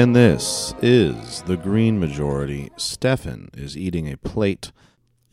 And 0.00 0.16
this 0.16 0.72
is 0.80 1.42
the 1.42 1.58
Green 1.58 2.00
Majority. 2.00 2.70
Stefan 2.78 3.50
is 3.52 3.76
eating 3.76 4.10
a 4.10 4.16
plate 4.16 4.72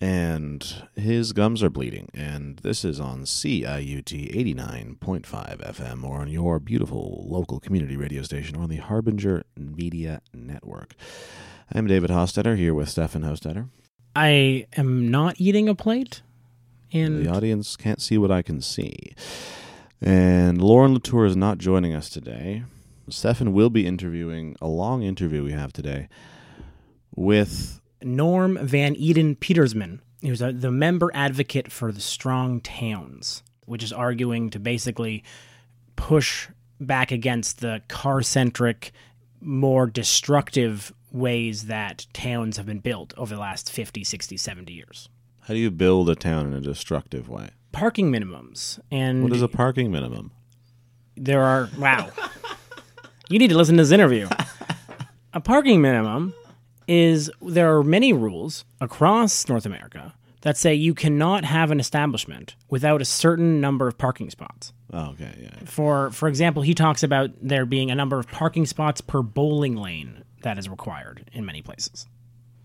and 0.02 0.84
his 0.94 1.32
gums 1.32 1.64
are 1.64 1.70
bleeding. 1.70 2.10
And 2.14 2.58
this 2.58 2.84
is 2.84 3.00
on 3.00 3.22
CIUT 3.22 4.36
89.5 4.36 5.22
FM 5.24 6.04
or 6.04 6.20
on 6.20 6.28
your 6.28 6.60
beautiful 6.60 7.26
local 7.30 7.62
community 7.62 7.96
radio 7.96 8.24
station 8.24 8.58
or 8.58 8.64
on 8.64 8.70
the 8.70 8.76
Harbinger 8.76 9.46
Media 9.56 10.22
Network. 10.34 10.96
I'm 11.72 11.88
David 11.88 12.10
Hostetter 12.10 12.58
here 12.58 12.74
with 12.74 12.90
Stefan 12.90 13.22
Hostetter. 13.22 13.70
I 14.18 14.68
am 14.76 15.10
not 15.10 15.36
eating 15.38 15.70
a 15.70 15.76
plate. 15.76 16.24
And 16.92 17.26
The 17.26 17.32
audience 17.32 17.78
can't 17.78 18.02
see 18.02 18.18
what 18.18 18.32
I 18.32 18.42
can 18.42 18.60
see. 18.60 19.16
And 20.02 20.62
Lauren 20.62 20.94
Latour 20.94 21.26
is 21.26 21.38
not 21.38 21.58
joining 21.58 21.96
us 21.96 22.10
today. 22.10 22.66
Stefan 23.10 23.54
will 23.54 23.70
be 23.70 23.86
interviewing 23.88 24.56
a 24.62 24.68
long 24.68 25.02
interview 25.04 25.44
we 25.44 25.52
have 25.52 25.72
today 25.72 26.10
with 27.16 27.80
Norm 28.02 28.58
Van 28.62 28.96
Eeden 28.96 29.40
Petersman, 29.40 30.02
who's 30.22 30.42
a, 30.42 30.52
the 30.52 30.72
member 30.72 31.10
advocate 31.14 31.72
for 31.72 31.92
the 31.92 32.02
Strong 32.02 32.62
Towns, 32.62 33.44
which 33.66 33.84
is 33.84 33.94
arguing 33.94 34.50
to 34.52 34.60
basically 34.60 35.24
push 35.96 36.48
back 36.80 37.12
against 37.12 37.62
the 37.62 37.82
car 37.88 38.22
centric, 38.22 38.92
more 39.42 39.88
destructive 39.88 40.94
ways 41.12 41.66
that 41.68 42.06
towns 42.14 42.58
have 42.58 42.66
been 42.66 42.80
built 42.80 43.14
over 43.18 43.34
the 43.34 43.42
last 43.42 43.72
50, 43.72 44.04
60, 44.04 44.38
70 44.38 44.74
years. 44.74 45.10
how 45.42 45.54
do 45.54 45.60
you 45.60 45.72
build 45.72 46.10
a 46.10 46.16
town 46.16 46.46
in 46.48 46.54
a 46.54 46.60
destructive 46.62 47.30
way? 47.30 47.50
Parking 47.72 48.12
minimums. 48.12 48.80
And 48.92 49.24
What 49.24 49.32
is 49.34 49.42
a 49.42 49.48
parking 49.48 49.92
minimum? 49.92 50.32
there 51.16 51.42
are, 51.42 51.70
wow. 51.80 52.10
you 53.30 53.40
need 53.40 53.50
to 53.50 53.58
listen 53.58 53.78
to 53.78 53.84
this 53.84 53.92
interview. 53.92 54.28
a 55.34 55.42
parking 55.42 55.82
minimum 55.82 56.34
is 56.88 57.30
there 57.42 57.76
are 57.78 57.84
many 57.84 58.14
rules 58.14 58.66
across 58.80 59.48
North 59.50 59.66
America 59.66 60.14
that 60.42 60.56
say 60.56 60.74
you 60.74 60.94
cannot 60.94 61.44
have 61.44 61.72
an 61.72 61.80
establishment 61.80 62.56
without 62.70 63.02
a 63.02 63.06
certain 63.06 63.60
number 63.60 63.88
of 63.88 63.98
parking 63.98 64.30
spots. 64.30 64.72
Oh, 64.94 65.10
okay, 65.10 65.34
yeah. 65.42 65.66
For 65.66 66.12
for 66.12 66.30
example, 66.30 66.62
he 66.62 66.74
talks 66.74 67.04
about 67.04 67.32
there 67.42 67.66
being 67.66 67.92
a 67.92 67.96
number 67.96 68.18
of 68.20 68.28
parking 68.30 68.66
spots 68.66 69.02
per 69.02 69.22
bowling 69.22 69.76
lane 69.76 70.24
that 70.44 70.58
is 70.58 70.70
required 70.70 71.30
in 71.34 71.46
many 71.46 71.62
places. 71.62 72.08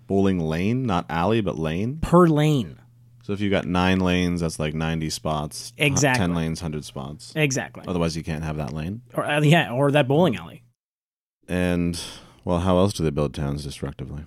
Bowling 0.06 0.38
lane, 0.38 0.84
not 0.84 1.06
alley, 1.08 1.40
but 1.40 1.58
lane. 1.58 1.98
Per 2.00 2.26
lane. 2.28 2.78
So 3.22 3.32
if 3.32 3.40
you 3.40 3.50
got 3.50 3.66
nine 3.66 4.00
lanes, 4.00 4.40
that's 4.40 4.58
like 4.58 4.74
ninety 4.74 5.08
spots. 5.08 5.72
Exactly. 5.78 6.18
Ten 6.18 6.34
lanes, 6.34 6.60
hundred 6.60 6.84
spots. 6.84 7.32
Exactly. 7.36 7.84
Otherwise, 7.86 8.16
you 8.16 8.24
can't 8.24 8.42
have 8.44 8.56
that 8.56 8.72
lane. 8.72 9.02
Or 9.14 9.24
uh, 9.24 9.40
yeah, 9.40 9.72
or 9.72 9.90
that 9.92 10.08
bowling 10.08 10.36
alley. 10.36 10.64
And 11.48 12.00
well, 12.44 12.60
how 12.60 12.78
else 12.78 12.92
do 12.92 13.04
they 13.04 13.10
build 13.10 13.34
towns 13.34 13.64
destructively? 13.64 14.24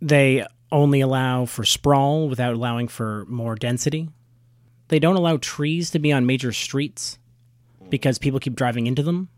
They 0.00 0.46
only 0.72 1.00
allow 1.00 1.44
for 1.44 1.64
sprawl 1.64 2.28
without 2.28 2.54
allowing 2.54 2.88
for 2.88 3.26
more 3.26 3.54
density. 3.54 4.08
They 4.88 4.98
don't 4.98 5.16
allow 5.16 5.36
trees 5.36 5.90
to 5.90 5.98
be 5.98 6.12
on 6.12 6.26
major 6.26 6.52
streets 6.52 7.18
because 7.90 8.18
people 8.18 8.40
keep 8.40 8.54
driving 8.54 8.86
into 8.86 9.02
them. 9.02 9.28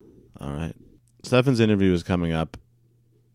All 0.41 0.53
right. 0.53 0.75
Stefan's 1.23 1.61
interview 1.61 1.93
is 1.93 2.03
coming 2.03 2.33
up. 2.33 2.57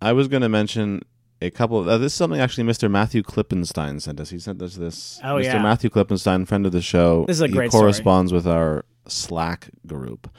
I 0.01 0.13
was 0.13 0.27
going 0.27 0.41
to 0.41 0.49
mention 0.49 1.01
a 1.41 1.49
couple 1.49 1.79
of. 1.79 1.87
Uh, 1.87 1.97
this 1.97 2.13
is 2.13 2.17
something 2.17 2.39
actually 2.39 2.65
Mr. 2.65 2.89
Matthew 2.89 3.23
Klippenstein 3.23 4.01
sent 4.01 4.19
us. 4.19 4.29
He 4.29 4.39
sent 4.39 4.61
us 4.61 4.75
this. 4.75 5.19
Oh, 5.23 5.35
Mr. 5.35 5.43
yeah. 5.43 5.61
Matthew 5.61 5.89
Klippenstein, 5.89 6.47
friend 6.47 6.65
of 6.65 6.71
the 6.71 6.81
show. 6.81 7.25
This 7.27 7.37
is 7.37 7.41
a 7.41 7.47
he 7.47 7.53
great 7.53 7.71
story. 7.71 7.81
corresponds 7.81 8.31
with 8.31 8.47
our 8.47 8.85
Slack 9.07 9.69
group. 9.87 10.29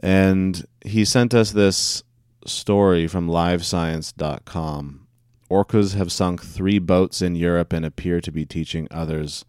And 0.00 0.66
he 0.84 1.04
sent 1.04 1.34
us 1.34 1.52
this 1.52 2.02
story 2.46 3.06
from 3.06 3.28
livescience.com. 3.28 5.06
Orcas 5.50 5.94
have 5.94 6.10
sunk 6.10 6.42
three 6.42 6.78
boats 6.78 7.22
in 7.22 7.36
Europe 7.36 7.72
and 7.72 7.84
appear 7.84 8.20
to 8.20 8.32
be 8.32 8.44
teaching 8.44 8.88
others 8.90 9.44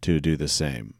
to 0.00 0.20
do 0.20 0.36
the 0.36 0.48
same. 0.48 0.94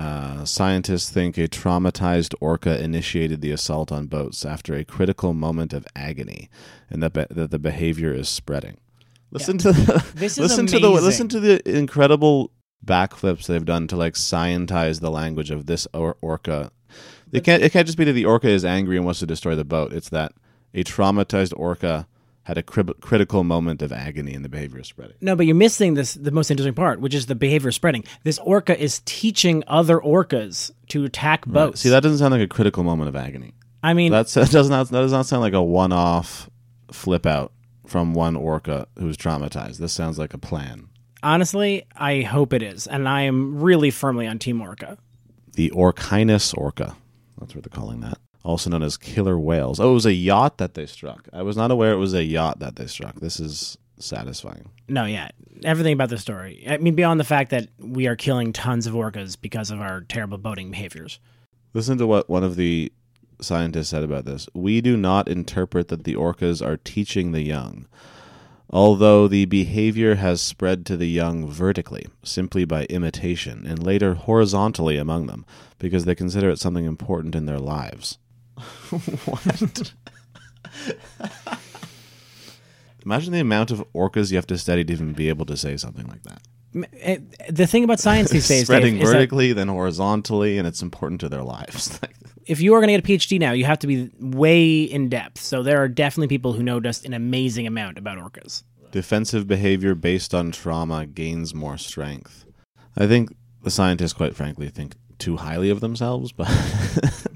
Uh, 0.00 0.46
scientists 0.46 1.10
think 1.10 1.36
a 1.36 1.46
traumatized 1.46 2.34
orca 2.40 2.82
initiated 2.82 3.42
the 3.42 3.50
assault 3.50 3.92
on 3.92 4.06
boats 4.06 4.46
after 4.46 4.74
a 4.74 4.82
critical 4.82 5.34
moment 5.34 5.74
of 5.74 5.86
agony, 5.94 6.48
and 6.88 7.02
that, 7.02 7.12
be- 7.12 7.26
that 7.30 7.50
the 7.50 7.58
behavior 7.58 8.10
is 8.10 8.26
spreading. 8.26 8.78
Listen 9.30 9.58
to 9.58 9.72
the, 9.72 10.04
This 10.14 10.32
is 10.32 10.38
listen 10.50 10.66
to 10.68 10.78
the 10.78 10.88
listen 10.88 11.28
to 11.28 11.38
the 11.38 11.68
incredible 11.68 12.50
backflips 12.84 13.46
they've 13.46 13.64
done 13.64 13.86
to 13.88 13.96
like 13.96 14.14
scientize 14.14 15.00
the 15.00 15.10
language 15.10 15.50
of 15.50 15.66
this 15.66 15.86
or- 15.92 16.16
orca. 16.22 16.72
It 17.30 17.44
can't 17.44 17.62
it 17.62 17.70
can't 17.70 17.86
just 17.86 17.98
be 17.98 18.04
that 18.04 18.12
the 18.14 18.24
orca 18.24 18.48
is 18.48 18.64
angry 18.64 18.96
and 18.96 19.04
wants 19.04 19.20
to 19.20 19.26
destroy 19.26 19.54
the 19.54 19.64
boat. 19.64 19.92
It's 19.92 20.08
that 20.08 20.32
a 20.72 20.82
traumatized 20.82 21.52
orca 21.56 22.08
had 22.50 22.58
a 22.58 22.62
crib- 22.64 23.00
critical 23.00 23.44
moment 23.44 23.80
of 23.80 23.92
agony 23.92 24.34
and 24.34 24.44
the 24.44 24.48
behavior 24.48 24.82
spreading. 24.82 25.14
No, 25.20 25.36
but 25.36 25.46
you're 25.46 25.54
missing 25.54 25.94
this 25.94 26.14
the 26.14 26.32
most 26.32 26.50
interesting 26.50 26.74
part, 26.74 27.00
which 27.00 27.14
is 27.14 27.26
the 27.26 27.36
behavior 27.36 27.70
spreading. 27.70 28.02
This 28.24 28.40
orca 28.40 28.76
is 28.76 29.02
teaching 29.04 29.62
other 29.68 29.98
orcas 30.00 30.72
to 30.88 31.04
attack 31.04 31.46
boats. 31.46 31.80
See, 31.80 31.90
that 31.90 32.02
doesn't 32.02 32.18
sound 32.18 32.32
like 32.32 32.42
a 32.42 32.48
critical 32.48 32.82
moment 32.82 33.08
of 33.08 33.14
agony. 33.14 33.54
I 33.84 33.94
mean, 33.94 34.10
That's, 34.10 34.34
that 34.40 34.50
does 34.50 34.68
not 34.68 34.88
that 34.88 35.00
does 35.00 35.12
not 35.12 35.26
sound 35.26 35.42
like 35.42 35.52
a 35.52 35.62
one-off 35.62 36.50
flip 36.90 37.24
out 37.24 37.52
from 37.86 38.14
one 38.14 38.34
orca 38.34 38.88
who's 38.98 39.16
traumatized. 39.16 39.78
This 39.78 39.92
sounds 39.92 40.18
like 40.18 40.34
a 40.34 40.38
plan. 40.38 40.88
honestly, 41.22 41.86
I 41.96 42.22
hope 42.22 42.52
it 42.52 42.62
is, 42.62 42.86
and 42.88 43.08
I 43.08 43.22
am 43.22 43.60
really 43.60 43.90
firmly 43.92 44.26
on 44.26 44.40
Team 44.40 44.60
Orca. 44.60 44.98
The 45.54 45.70
Orcinus 45.70 46.52
orca, 46.56 46.96
that's 47.38 47.54
what 47.54 47.62
they're 47.64 47.70
calling 47.80 48.00
that. 48.00 48.18
Also 48.42 48.70
known 48.70 48.82
as 48.82 48.96
killer 48.96 49.38
whales. 49.38 49.78
Oh, 49.78 49.90
it 49.90 49.94
was 49.94 50.06
a 50.06 50.14
yacht 50.14 50.58
that 50.58 50.74
they 50.74 50.86
struck. 50.86 51.28
I 51.32 51.42
was 51.42 51.56
not 51.56 51.70
aware 51.70 51.92
it 51.92 51.96
was 51.98 52.14
a 52.14 52.24
yacht 52.24 52.58
that 52.60 52.76
they 52.76 52.86
struck. 52.86 53.20
This 53.20 53.38
is 53.38 53.76
satisfying. 53.98 54.70
No, 54.88 55.04
yeah, 55.04 55.28
everything 55.62 55.92
about 55.92 56.08
the 56.08 56.18
story. 56.18 56.64
I 56.66 56.78
mean, 56.78 56.94
beyond 56.94 57.20
the 57.20 57.24
fact 57.24 57.50
that 57.50 57.68
we 57.78 58.06
are 58.06 58.16
killing 58.16 58.52
tons 58.52 58.86
of 58.86 58.94
orcas 58.94 59.38
because 59.40 59.70
of 59.70 59.80
our 59.80 60.00
terrible 60.02 60.38
boating 60.38 60.70
behaviors. 60.70 61.20
Listen 61.74 61.98
to 61.98 62.06
what 62.06 62.30
one 62.30 62.42
of 62.42 62.56
the 62.56 62.92
scientists 63.40 63.90
said 63.90 64.02
about 64.02 64.24
this. 64.24 64.48
We 64.54 64.80
do 64.80 64.96
not 64.96 65.28
interpret 65.28 65.88
that 65.88 66.04
the 66.04 66.14
orcas 66.14 66.64
are 66.64 66.76
teaching 66.76 67.32
the 67.32 67.42
young, 67.42 67.86
although 68.70 69.28
the 69.28 69.44
behavior 69.44 70.16
has 70.16 70.40
spread 70.40 70.86
to 70.86 70.96
the 70.96 71.08
young 71.08 71.48
vertically, 71.48 72.06
simply 72.22 72.64
by 72.64 72.84
imitation, 72.86 73.66
and 73.66 73.82
later 73.82 74.14
horizontally 74.14 74.96
among 74.96 75.26
them, 75.26 75.44
because 75.78 76.04
they 76.04 76.14
consider 76.14 76.50
it 76.50 76.58
something 76.58 76.84
important 76.84 77.34
in 77.34 77.46
their 77.46 77.58
lives. 77.58 78.18
what? 79.26 79.92
Imagine 83.04 83.32
the 83.32 83.40
amount 83.40 83.70
of 83.70 83.82
orcas 83.94 84.30
you 84.30 84.36
have 84.36 84.46
to 84.48 84.58
study 84.58 84.84
to 84.84 84.92
even 84.92 85.12
be 85.14 85.28
able 85.28 85.46
to 85.46 85.56
say 85.56 85.76
something 85.76 86.06
like 86.06 86.22
that. 86.24 86.42
Eh, 87.00 87.18
The 87.50 87.66
thing 87.66 87.82
about 87.84 87.98
science 87.98 88.30
these 88.30 88.46
days, 88.54 88.64
Spreading 88.64 88.96
Dave, 88.98 89.06
vertically, 89.06 89.52
then 89.52 89.68
horizontally, 89.68 90.58
and 90.58 90.68
it's 90.68 90.82
important 90.82 91.20
to 91.22 91.28
their 91.28 91.42
lives. 91.42 91.98
if 92.46 92.60
you 92.60 92.74
are 92.74 92.80
going 92.80 92.88
to 92.88 93.00
get 93.00 93.04
a 93.04 93.18
PhD 93.18 93.40
now, 93.40 93.52
you 93.52 93.64
have 93.64 93.78
to 93.80 93.86
be 93.86 94.10
way 94.20 94.82
in 94.82 95.08
depth. 95.08 95.40
So 95.40 95.62
there 95.62 95.82
are 95.82 95.88
definitely 95.88 96.28
people 96.28 96.52
who 96.52 96.62
know 96.62 96.78
just 96.78 97.04
an 97.06 97.14
amazing 97.14 97.66
amount 97.66 97.96
about 97.98 98.18
orcas. 98.18 98.62
defensive 98.92 99.46
behavior 99.46 99.94
based 99.94 100.34
on 100.34 100.50
trauma 100.52 101.06
gains 101.06 101.54
more 101.54 101.78
strength. 101.78 102.44
I 102.96 103.06
think 103.06 103.34
the 103.62 103.70
scientists, 103.70 104.12
quite 104.12 104.36
frankly, 104.36 104.68
think 104.68 104.94
too 105.18 105.38
highly 105.38 105.70
of 105.70 105.80
themselves, 105.80 106.32
but 106.32 106.48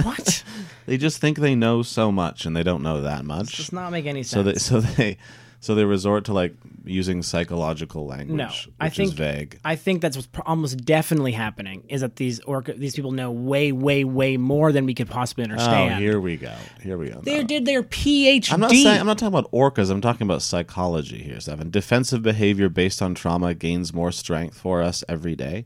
What? 0.03 0.45
They 0.87 0.97
just 0.97 1.19
think 1.19 1.39
they 1.39 1.55
know 1.55 1.83
so 1.83 2.13
much 2.13 2.47
and 2.47 2.57
they 2.57 2.63
don't 2.63 2.83
know 2.83 3.03
that 3.03 3.25
much. 3.25 3.55
It 3.55 3.57
Does 3.57 3.73
not 3.73 3.93
make 3.93 4.07
any 4.07 4.23
sense. 4.23 4.31
So 4.33 4.43
they, 4.43 4.55
so 4.55 4.81
they, 4.81 5.19
so 5.61 5.75
they 5.75 5.85
resort 5.87 6.27
to 6.27 6.35
like 6.35 6.55
using 6.85 7.23
psychological 7.23 8.07
language, 8.07 8.37
No, 8.37 8.47
which 8.49 8.69
I 8.79 8.91
think 8.91 9.09
is 9.09 9.13
vague. 9.15 9.59
I 9.65 9.77
think 9.77 10.03
that's 10.03 10.15
what's 10.17 10.29
almost 10.45 10.85
definitely 10.85 11.33
happening 11.33 11.85
is 11.89 12.03
that 12.03 12.17
these 12.17 12.41
orca, 12.41 12.75
these 12.75 12.95
people 12.95 13.13
know 13.13 13.31
way, 13.31 13.73
way, 13.73 14.05
way 14.05 14.37
more 14.37 14.73
than 14.73 14.85
we 14.85 14.93
could 14.93 15.09
possibly 15.09 15.45
oh, 15.45 15.49
understand. 15.49 15.95
Oh, 15.95 15.97
here 15.97 16.21
we 16.21 16.37
go. 16.37 16.53
Here 16.83 16.99
we 16.99 17.09
go. 17.09 17.21
they 17.23 17.39
No. 17.41 17.47
did 17.47 17.65
their 17.65 17.83
PhD. 17.83 18.53
I'm 18.53 18.61
not 18.61 18.71
saying 18.73 19.01
I'm 19.01 19.07
not 19.07 19.17
talking 19.17 19.37
about 19.39 19.51
orcas. 19.53 19.91
I'm 19.91 20.03
talking 20.03 20.27
about 20.27 20.43
psychology 20.43 21.23
here, 21.23 21.41
Stefan. 21.41 21.71
Defensive 21.71 22.23
behavior 22.23 22.69
based 22.69 23.01
on 23.01 23.15
trauma 23.15 23.55
gains 23.55 23.95
more 23.95 24.13
strength 24.13 24.59
for 24.59 24.83
us 24.83 25.03
every 25.09 25.35
day. 25.35 25.65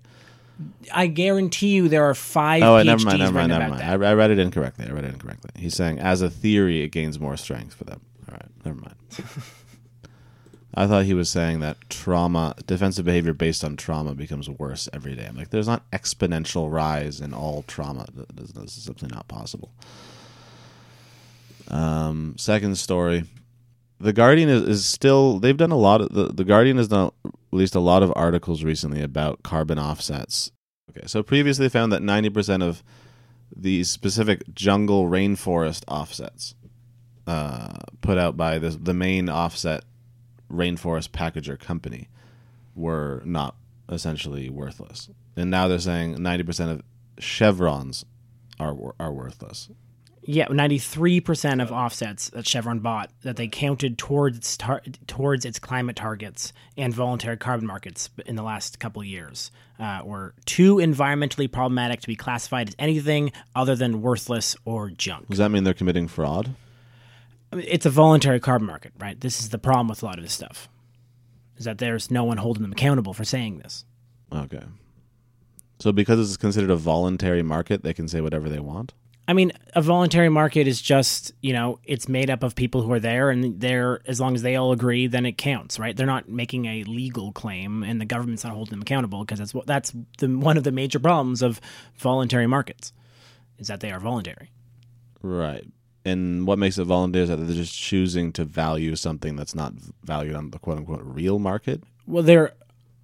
I 0.93 1.07
guarantee 1.07 1.69
you 1.69 1.89
there 1.89 2.05
are 2.05 2.15
five 2.15 2.63
Oh, 2.63 2.73
PhDs 2.73 2.85
never 2.87 3.05
mind, 3.05 3.19
never 3.19 3.33
mind, 3.33 3.49
never 3.51 3.69
mind. 3.71 3.83
I, 4.05 4.11
I 4.11 4.15
read 4.15 4.31
it 4.31 4.39
incorrectly. 4.39 4.87
I 4.89 4.93
read 4.93 5.05
it 5.05 5.13
incorrectly. 5.15 5.51
He's 5.57 5.75
saying, 5.75 5.99
as 6.01 6.21
a 6.23 6.31
theory, 6.31 6.83
it 6.83 6.89
gains 6.89 7.21
more 7.21 7.37
strength 7.37 7.75
for 7.75 7.85
them. 7.85 8.01
All 8.29 8.35
right, 8.35 8.47
never 8.65 8.81
mind. 8.81 8.95
I 10.75 10.87
thought 10.87 11.07
he 11.07 11.15
was 11.15 11.31
saying 11.31 11.61
that 11.61 11.77
trauma, 11.89 12.55
defensive 12.67 13.05
behavior 13.05 13.33
based 13.33 13.65
on 13.65 13.77
trauma, 13.77 14.15
becomes 14.15 14.49
worse 14.49 14.89
every 14.93 15.15
day. 15.17 15.27
I'm 15.27 15.37
like, 15.37 15.51
there's 15.51 15.67
not 15.67 15.89
exponential 15.93 16.71
rise 16.71 17.21
in 17.21 17.33
all 17.35 17.63
trauma. 17.67 18.07
Th- 18.15 18.29
This 18.35 18.53
this 18.53 18.77
is 18.77 18.85
simply 18.85 19.09
not 19.09 19.27
possible. 19.29 19.73
Um, 21.69 22.35
second 22.39 22.77
story. 22.77 23.25
The 24.01 24.13
Guardian 24.13 24.49
is, 24.49 24.63
is 24.63 24.85
still. 24.87 25.39
They've 25.39 25.57
done 25.57 25.73
a 25.73 25.77
lot 25.77 26.01
of 26.01 26.13
the. 26.13 26.27
The 26.33 26.45
Guardian 26.45 26.77
has 26.77 26.89
done 26.89 27.11
released 27.51 27.75
a 27.75 27.81
lot 27.81 28.03
of 28.03 28.13
articles 28.17 28.65
recently 28.65 29.03
about 29.03 29.43
carbon 29.43 29.79
offsets. 29.79 30.53
Okay, 30.91 31.07
so 31.07 31.23
previously 31.23 31.69
found 31.69 31.93
that 31.93 32.03
ninety 32.03 32.31
percent 32.31 32.63
of 32.63 32.83
the 33.55 33.85
specific 33.85 34.43
jungle 34.55 35.07
rainforest 35.07 35.85
offsets 35.89 36.55
uh, 37.27 37.79
put 38.01 38.19
out 38.19 38.37
by 38.37 38.59
the 38.59 38.71
the 38.71 38.95
main 38.95 39.29
offset 39.29 39.85
rainforest 40.51 41.11
packager 41.11 41.59
company 41.59 42.09
were 42.75 43.23
not 43.25 43.55
essentially 43.89 44.49
worthless, 44.51 45.11
and 45.37 45.51
now 45.51 45.69
they're 45.69 45.79
saying 45.79 46.23
ninety 46.23 46.45
percent 46.45 46.71
of 46.71 46.83
Chevron's 47.19 48.05
are 48.59 48.77
are 48.99 49.13
worthless. 49.13 49.69
Yeah, 50.31 50.49
ninety 50.51 50.77
three 50.77 51.23
percent 51.23 51.63
of 51.63 51.73
offsets 51.73 52.29
that 52.31 52.47
Chevron 52.47 52.81
bought 52.81 53.11
that 53.23 53.37
they 53.37 53.49
counted 53.49 53.97
towards 53.97 54.37
its 54.37 54.59
tar- 54.59 54.83
towards 55.07 55.47
its 55.47 55.59
climate 55.59 55.97
targets 55.97 56.53
and 56.77 56.93
voluntary 56.93 57.39
carbon 57.39 57.67
markets 57.67 58.11
in 58.27 58.37
the 58.37 58.43
last 58.43 58.79
couple 58.79 59.01
of 59.01 59.09
years 59.09 59.51
uh, 59.79 60.03
were 60.05 60.35
too 60.45 60.77
environmentally 60.77 61.51
problematic 61.51 62.03
to 62.03 62.07
be 62.07 62.15
classified 62.15 62.69
as 62.69 62.77
anything 62.79 63.33
other 63.57 63.75
than 63.75 64.03
worthless 64.03 64.55
or 64.67 64.91
junk. 64.91 65.29
Does 65.31 65.39
that 65.39 65.49
mean 65.49 65.65
they're 65.65 65.73
committing 65.73 66.09
fraud? 66.09 66.55
I 67.51 67.57
mean, 67.57 67.67
It's 67.67 67.87
a 67.87 67.91
voluntary 67.91 68.39
carbon 68.39 68.67
market, 68.67 68.93
right? 68.99 69.19
This 69.19 69.41
is 69.41 69.49
the 69.49 69.57
problem 69.57 69.89
with 69.89 70.03
a 70.03 70.05
lot 70.05 70.19
of 70.19 70.25
this 70.25 70.35
stuff, 70.35 70.69
is 71.57 71.65
that 71.65 71.79
there's 71.79 72.11
no 72.11 72.25
one 72.25 72.37
holding 72.37 72.65
them 72.65 72.73
accountable 72.73 73.15
for 73.15 73.25
saying 73.25 73.61
this. 73.61 73.87
Okay. 74.31 74.65
So 75.79 75.91
because 75.91 76.21
it's 76.21 76.37
considered 76.37 76.69
a 76.71 76.77
voluntary 76.77 77.43
market, 77.43 77.83
they 77.83 77.95
can 77.95 78.09
say 78.09 78.21
whatever 78.21 78.51
they 78.51 78.61
want. 78.61 78.93
I 79.29 79.35
mean, 79.35 79.53
a 79.75 79.83
voluntary 79.83 80.31
market 80.31 80.67
is 80.67 80.81
just, 80.81 81.33
you 81.43 81.53
know, 81.53 81.81
it's 81.85 82.09
made 82.09 82.31
up 82.31 82.43
of 82.43 82.55
people 82.55 82.81
who 82.81 82.91
are 82.93 82.99
there 82.99 83.29
and 83.29 83.61
they're 83.61 84.01
as 84.07 84.19
long 84.19 84.35
as 84.35 84.41
they 84.41 84.57
all 84.57 84.73
agree, 84.73 85.07
then 85.07 85.27
it 85.27 85.37
counts, 85.37 85.79
right? 85.79 85.95
They're 85.95 86.07
not 86.07 86.31
making 86.31 86.65
a 86.65 86.85
legal 86.85 87.31
claim 87.33 87.83
and 87.83 88.01
the 88.01 88.07
government's 88.07 88.43
not 88.43 88.55
holding 88.55 88.71
them 88.71 88.81
accountable 88.81 89.21
because 89.21 89.39
that's 89.39 89.53
what 89.53 89.67
that's 89.67 89.93
the 90.17 90.29
one 90.29 90.57
of 90.57 90.65
the 90.65 90.73
major 90.73 90.99
problems 90.99 91.43
of 91.43 91.61
voluntary 91.99 92.47
markets 92.47 92.95
is 93.59 93.69
that 93.69 93.81
they 93.81 93.93
are 93.93 94.01
voluntary. 94.01 94.51
Right. 95.21 95.67
And 96.07 96.47
what 96.47 96.59
makes 96.59 96.79
it 96.79 96.85
voluntary 96.85 97.25
is 97.25 97.29
that 97.29 97.37
they're 97.37 97.55
just 97.55 97.79
choosing 97.79 98.33
to 98.33 98.47
value 98.47 98.97
something 98.97 99.37
that's 99.37 99.55
not 99.55 99.75
valued 100.05 100.37
on 100.37 100.53
the 100.53 100.59
quote 100.59 100.79
unquote 100.79 101.03
real 101.05 101.39
market. 101.39 101.83
Well, 102.07 102.23
they're 102.23 102.55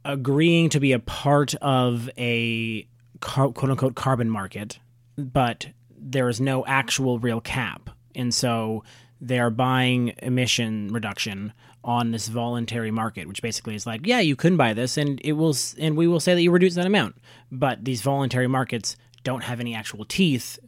agreeing 0.06 0.70
to 0.70 0.80
be 0.80 0.92
a 0.92 0.98
part 1.00 1.54
of 1.56 2.08
a 2.16 2.88
quote 3.20 3.62
unquote 3.62 3.94
carbon 3.94 4.30
market, 4.30 4.78
but 5.18 5.66
there 6.04 6.28
is 6.28 6.40
no 6.40 6.64
actual 6.66 7.18
real 7.18 7.40
cap. 7.40 7.90
And 8.14 8.32
so 8.32 8.84
they're 9.20 9.50
buying 9.50 10.12
emission 10.18 10.92
reduction 10.92 11.52
on 11.82 12.12
this 12.12 12.28
voluntary 12.28 12.90
market, 12.90 13.26
which 13.26 13.42
basically 13.42 13.74
is 13.74 13.86
like, 13.86 14.06
yeah, 14.06 14.20
you 14.20 14.36
can 14.36 14.56
buy 14.56 14.74
this 14.74 14.96
and 14.96 15.20
it 15.24 15.32
will, 15.32 15.56
and 15.78 15.96
we 15.96 16.06
will 16.06 16.20
say 16.20 16.34
that 16.34 16.42
you 16.42 16.50
reduce 16.50 16.74
that 16.74 16.86
amount. 16.86 17.16
But 17.50 17.84
these 17.84 18.02
voluntary 18.02 18.46
markets 18.46 18.96
don't 19.22 19.42
have 19.42 19.60
any 19.60 19.74
actual 19.74 20.04
teeth 20.04 20.58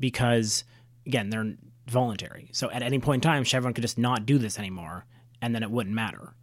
because, 0.00 0.64
again, 1.06 1.30
they're 1.30 1.54
voluntary. 1.86 2.48
So 2.52 2.70
at 2.70 2.82
any 2.82 2.98
point 2.98 3.24
in 3.24 3.30
time, 3.30 3.44
Chevron 3.44 3.74
could 3.74 3.82
just 3.82 3.98
not 3.98 4.26
do 4.26 4.38
this 4.38 4.58
anymore 4.58 5.04
and 5.40 5.54
then 5.54 5.62
it 5.62 5.70
wouldn't 5.70 5.94
matter. 5.94 6.34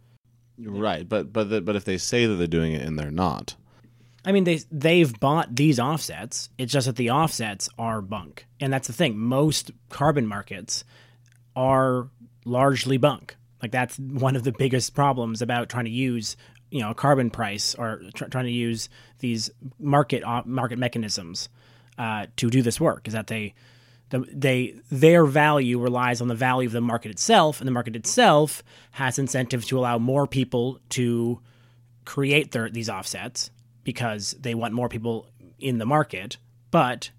Right. 0.58 1.06
But 1.08 1.32
but 1.32 1.50
the, 1.50 1.60
but 1.60 1.76
if 1.76 1.84
they 1.84 1.98
say 1.98 2.26
that 2.26 2.34
they're 2.36 2.46
doing 2.46 2.72
it 2.72 2.82
and 2.82 2.98
they're 2.98 3.10
not, 3.10 3.56
I 4.26 4.32
mean, 4.32 4.42
they 4.42 4.60
they've 4.72 5.18
bought 5.20 5.54
these 5.54 5.78
offsets. 5.78 6.48
It's 6.58 6.72
just 6.72 6.88
that 6.88 6.96
the 6.96 7.10
offsets 7.10 7.68
are 7.78 8.02
bunk, 8.02 8.46
and 8.60 8.72
that's 8.72 8.88
the 8.88 8.92
thing. 8.92 9.16
Most 9.16 9.70
carbon 9.88 10.26
markets 10.26 10.82
are 11.54 12.10
largely 12.44 12.96
bunk. 12.96 13.36
Like 13.62 13.70
that's 13.70 13.96
one 13.98 14.34
of 14.34 14.42
the 14.42 14.52
biggest 14.52 14.94
problems 14.94 15.42
about 15.42 15.68
trying 15.68 15.84
to 15.84 15.92
use 15.92 16.36
you 16.70 16.80
know 16.80 16.90
a 16.90 16.94
carbon 16.94 17.30
price 17.30 17.76
or 17.76 18.02
tr- 18.14 18.26
trying 18.26 18.46
to 18.46 18.50
use 18.50 18.88
these 19.20 19.48
market 19.78 20.24
uh, 20.24 20.42
market 20.44 20.78
mechanisms 20.78 21.48
uh, 21.96 22.26
to 22.36 22.50
do 22.50 22.62
this 22.62 22.80
work 22.80 23.06
is 23.06 23.14
that 23.14 23.28
they 23.28 23.54
the, 24.10 24.24
they 24.32 24.74
their 24.90 25.24
value 25.24 25.78
relies 25.78 26.20
on 26.20 26.26
the 26.26 26.34
value 26.34 26.68
of 26.68 26.72
the 26.72 26.80
market 26.80 27.12
itself, 27.12 27.60
and 27.60 27.68
the 27.68 27.72
market 27.72 27.94
itself 27.94 28.64
has 28.90 29.20
incentives 29.20 29.68
to 29.68 29.78
allow 29.78 29.98
more 29.98 30.26
people 30.26 30.80
to 30.90 31.40
create 32.04 32.50
their 32.50 32.68
these 32.70 32.90
offsets 32.90 33.50
because 33.86 34.34
they 34.40 34.54
want 34.54 34.74
more 34.74 34.88
people 34.90 35.28
in 35.58 35.78
the 35.78 35.86
market, 35.86 36.36
but 36.70 37.10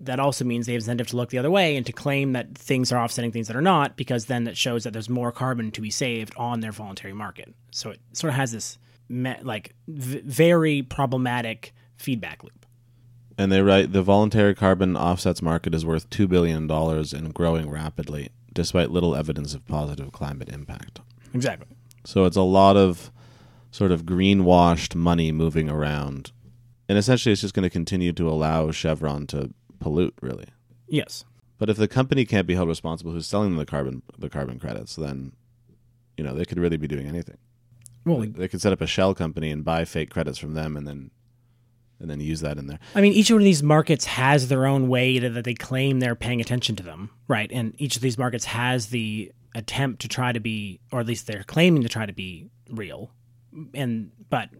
that 0.00 0.20
also 0.20 0.44
means 0.44 0.66
they 0.66 0.72
have 0.72 0.80
incentive 0.80 1.08
to 1.08 1.16
look 1.16 1.30
the 1.30 1.38
other 1.38 1.50
way 1.50 1.76
and 1.76 1.84
to 1.84 1.92
claim 1.92 2.32
that 2.32 2.54
things 2.56 2.92
are 2.92 3.02
offsetting 3.02 3.32
things 3.32 3.48
that 3.48 3.56
are 3.56 3.62
not, 3.62 3.96
because 3.96 4.26
then 4.26 4.44
that 4.44 4.56
shows 4.56 4.84
that 4.84 4.92
there's 4.92 5.08
more 5.10 5.32
carbon 5.32 5.70
to 5.72 5.80
be 5.80 5.90
saved 5.90 6.32
on 6.36 6.60
their 6.60 6.70
voluntary 6.72 7.12
market. 7.12 7.54
So 7.72 7.90
it 7.90 8.00
sort 8.12 8.30
of 8.30 8.36
has 8.36 8.52
this 8.52 8.78
me- 9.08 9.34
like 9.42 9.74
v- 9.88 10.20
very 10.24 10.82
problematic 10.82 11.74
feedback 11.96 12.44
loop. 12.44 12.64
and 13.38 13.50
they 13.50 13.60
write 13.62 13.92
the 13.92 14.02
voluntary 14.02 14.54
carbon 14.54 14.96
offsets 14.96 15.42
market 15.42 15.74
is 15.74 15.84
worth 15.84 16.08
two 16.08 16.28
billion 16.28 16.66
dollars 16.68 17.12
and 17.12 17.34
growing 17.34 17.68
rapidly, 17.68 18.28
despite 18.52 18.90
little 18.90 19.16
evidence 19.16 19.54
of 19.54 19.66
positive 19.66 20.12
climate 20.12 20.48
impact. 20.50 21.00
Exactly. 21.34 21.66
So 22.04 22.26
it's 22.26 22.36
a 22.36 22.42
lot 22.42 22.76
of 22.76 23.10
sort 23.70 23.92
of 23.92 24.04
greenwashed 24.04 24.94
money 24.94 25.32
moving 25.32 25.68
around. 25.68 26.32
And 26.88 26.96
essentially 26.96 27.32
it's 27.32 27.42
just 27.42 27.54
going 27.54 27.64
to 27.64 27.70
continue 27.70 28.12
to 28.12 28.28
allow 28.28 28.70
Chevron 28.70 29.26
to 29.28 29.52
pollute 29.80 30.14
really. 30.20 30.46
Yes. 30.88 31.24
But 31.58 31.70
if 31.70 31.76
the 31.76 31.88
company 31.88 32.24
can't 32.24 32.46
be 32.46 32.54
held 32.54 32.68
responsible 32.68 33.12
who's 33.12 33.26
selling 33.26 33.50
them 33.50 33.58
the 33.58 33.66
carbon 33.66 34.02
the 34.18 34.28
carbon 34.28 34.58
credits, 34.58 34.96
then 34.96 35.32
you 36.16 36.24
know, 36.24 36.34
they 36.34 36.44
could 36.44 36.58
really 36.58 36.76
be 36.76 36.88
doing 36.88 37.06
anything. 37.06 37.38
Well, 38.04 38.20
They 38.20 38.48
could 38.48 38.62
set 38.62 38.72
up 38.72 38.80
a 38.80 38.86
shell 38.86 39.14
company 39.14 39.50
and 39.50 39.64
buy 39.64 39.84
fake 39.84 40.10
credits 40.10 40.38
from 40.38 40.54
them 40.54 40.76
and 40.76 40.86
then 40.86 41.10
and 41.98 42.10
then 42.10 42.20
use 42.20 42.40
that 42.40 42.58
in 42.58 42.66
there. 42.66 42.78
I 42.94 43.00
mean, 43.00 43.12
each 43.12 43.30
one 43.30 43.40
of 43.40 43.44
these 43.44 43.62
markets 43.62 44.04
has 44.04 44.48
their 44.48 44.66
own 44.66 44.88
way 44.88 45.18
to, 45.18 45.30
that 45.30 45.44
they 45.44 45.54
claim 45.54 46.00
they're 46.00 46.14
paying 46.14 46.42
attention 46.42 46.76
to 46.76 46.82
them, 46.82 47.10
right? 47.26 47.50
And 47.50 47.74
each 47.78 47.96
of 47.96 48.02
these 48.02 48.18
markets 48.18 48.44
has 48.44 48.88
the 48.88 49.32
attempt 49.54 50.02
to 50.02 50.08
try 50.08 50.32
to 50.32 50.40
be, 50.40 50.80
or 50.92 51.00
at 51.00 51.06
least 51.06 51.26
they're 51.26 51.44
claiming 51.44 51.82
to 51.82 51.88
try 51.88 52.04
to 52.04 52.12
be 52.12 52.50
real. 52.70 53.10
And 53.74 54.10
but 54.28 54.50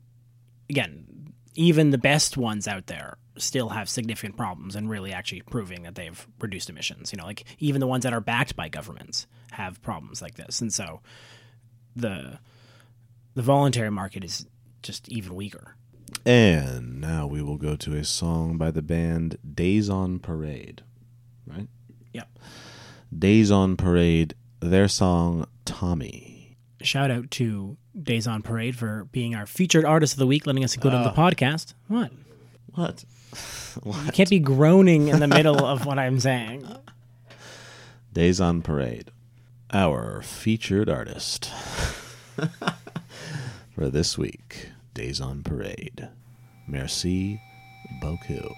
again, 0.71 1.33
even 1.55 1.91
the 1.91 1.99
best 1.99 2.37
ones 2.37 2.69
out 2.69 2.87
there 2.87 3.19
still 3.39 3.71
have 3.71 3.89
significant 3.89 4.37
problems 4.37 4.75
and 4.77 4.89
really 4.89 5.13
actually 5.13 5.43
proving 5.43 5.83
that 5.83 5.95
they've 5.95 6.27
reduced 6.41 6.71
emissions. 6.71 7.13
You 7.13 7.19
know, 7.19 7.25
like 7.25 7.45
even 7.59 7.81
the 7.81 7.87
ones 7.87 8.05
that 8.05 8.13
are 8.13 8.21
backed 8.21 8.57
by 8.57 8.69
governments 8.69 9.27
have 9.53 9.83
problems 9.83 10.23
like 10.23 10.35
this, 10.35 10.61
and 10.61 10.73
so 10.73 11.01
the 11.95 12.39
the 13.35 13.43
voluntary 13.43 13.91
market 13.91 14.25
is 14.25 14.47
just 14.83 15.09
even 15.09 15.35
weaker. 15.35 15.77
And 16.25 17.01
now 17.01 17.27
we 17.27 17.43
will 17.43 17.59
go 17.59 17.77
to 17.77 17.95
a 17.95 18.05
song 18.05 18.57
by 18.57 18.71
the 18.71 18.83
band 18.83 19.39
Days 19.55 19.89
on 19.91 20.19
Parade. 20.19 20.83
Right? 21.47 21.69
Yep. 22.13 22.29
Days 23.17 23.51
on 23.51 23.77
Parade, 23.77 24.35
their 24.61 24.89
song 24.89 25.47
Tommy. 25.65 26.36
Shout 26.83 27.11
out 27.11 27.31
to 27.33 27.77
Days 28.01 28.27
on 28.27 28.43
Parade 28.43 28.77
for 28.77 29.05
being 29.13 29.35
our 29.35 29.47
featured 29.47 29.85
artist 29.85 30.15
of 30.15 30.19
the 30.19 30.27
week, 30.27 30.47
letting 30.47 30.65
us 30.65 30.75
include 30.75 30.95
on 30.95 31.03
the 31.03 31.11
ah. 31.11 31.15
podcast. 31.15 31.75
What? 31.89 32.13
What? 32.75 33.05
You 33.85 34.13
can't 34.13 34.31
be 34.31 34.39
groaning 34.39 35.09
in 35.09 35.21
the 35.21 35.27
middle 35.27 35.63
of 35.63 35.85
what 35.85 35.99
I'm 35.99 36.19
saying. 36.19 36.67
Days 38.15 38.41
on 38.41 38.63
Parade, 38.63 39.11
our 39.71 40.23
featured 40.23 40.89
artist 40.89 41.45
for 43.75 43.91
this 43.91 44.17
week. 44.17 44.71
Days 44.95 45.21
on 45.21 45.43
Parade. 45.43 46.09
Merci 46.67 47.43
beaucoup. 48.01 48.57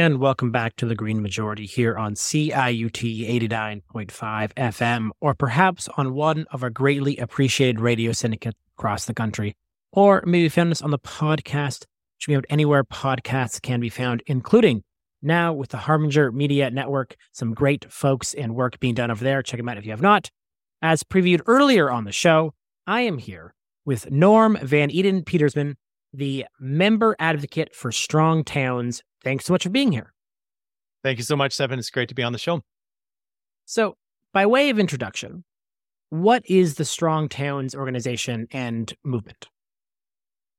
And 0.00 0.18
welcome 0.18 0.50
back 0.50 0.76
to 0.76 0.86
the 0.86 0.94
Green 0.94 1.20
Majority 1.20 1.66
here 1.66 1.94
on 1.98 2.14
CIUT 2.14 3.28
89.5 3.92 4.54
FM, 4.54 5.10
or 5.20 5.34
perhaps 5.34 5.90
on 5.94 6.14
one 6.14 6.46
of 6.50 6.62
our 6.62 6.70
greatly 6.70 7.18
appreciated 7.18 7.80
radio 7.80 8.12
syndicates 8.12 8.56
across 8.78 9.04
the 9.04 9.12
country. 9.12 9.58
Or 9.92 10.22
maybe 10.24 10.48
found 10.48 10.72
us 10.72 10.80
on 10.80 10.90
the 10.90 10.98
podcast, 10.98 11.84
which 12.16 12.28
we 12.28 12.32
have 12.32 12.46
anywhere 12.48 12.82
podcasts 12.82 13.60
can 13.60 13.78
be 13.78 13.90
found, 13.90 14.22
including 14.26 14.84
now 15.20 15.52
with 15.52 15.68
the 15.68 15.76
Harbinger 15.76 16.32
Media 16.32 16.70
Network. 16.70 17.14
Some 17.32 17.52
great 17.52 17.92
folks 17.92 18.32
and 18.32 18.54
work 18.54 18.80
being 18.80 18.94
done 18.94 19.10
over 19.10 19.22
there. 19.22 19.42
Check 19.42 19.58
them 19.58 19.68
out 19.68 19.76
if 19.76 19.84
you 19.84 19.90
have 19.90 20.00
not. 20.00 20.30
As 20.80 21.02
previewed 21.02 21.42
earlier 21.44 21.90
on 21.90 22.04
the 22.04 22.12
show, 22.12 22.54
I 22.86 23.02
am 23.02 23.18
here 23.18 23.52
with 23.84 24.10
Norm 24.10 24.56
Van 24.62 24.88
Eeden 24.88 25.26
Petersman, 25.26 25.76
the 26.12 26.46
member 26.58 27.16
advocate 27.18 27.74
for 27.74 27.92
Strong 27.92 28.44
Towns 28.44 29.02
Thanks 29.22 29.44
so 29.44 29.52
much 29.52 29.64
for 29.64 29.70
being 29.70 29.92
here. 29.92 30.12
Thank 31.02 31.18
you 31.18 31.24
so 31.24 31.36
much, 31.36 31.52
Stefan. 31.52 31.78
It's 31.78 31.90
great 31.90 32.08
to 32.08 32.14
be 32.14 32.22
on 32.22 32.32
the 32.32 32.38
show. 32.38 32.62
So, 33.66 33.96
by 34.32 34.46
way 34.46 34.70
of 34.70 34.78
introduction, 34.78 35.44
what 36.10 36.42
is 36.46 36.74
the 36.74 36.84
Strong 36.84 37.30
Towns 37.30 37.74
organization 37.74 38.48
and 38.52 38.92
movement? 39.04 39.48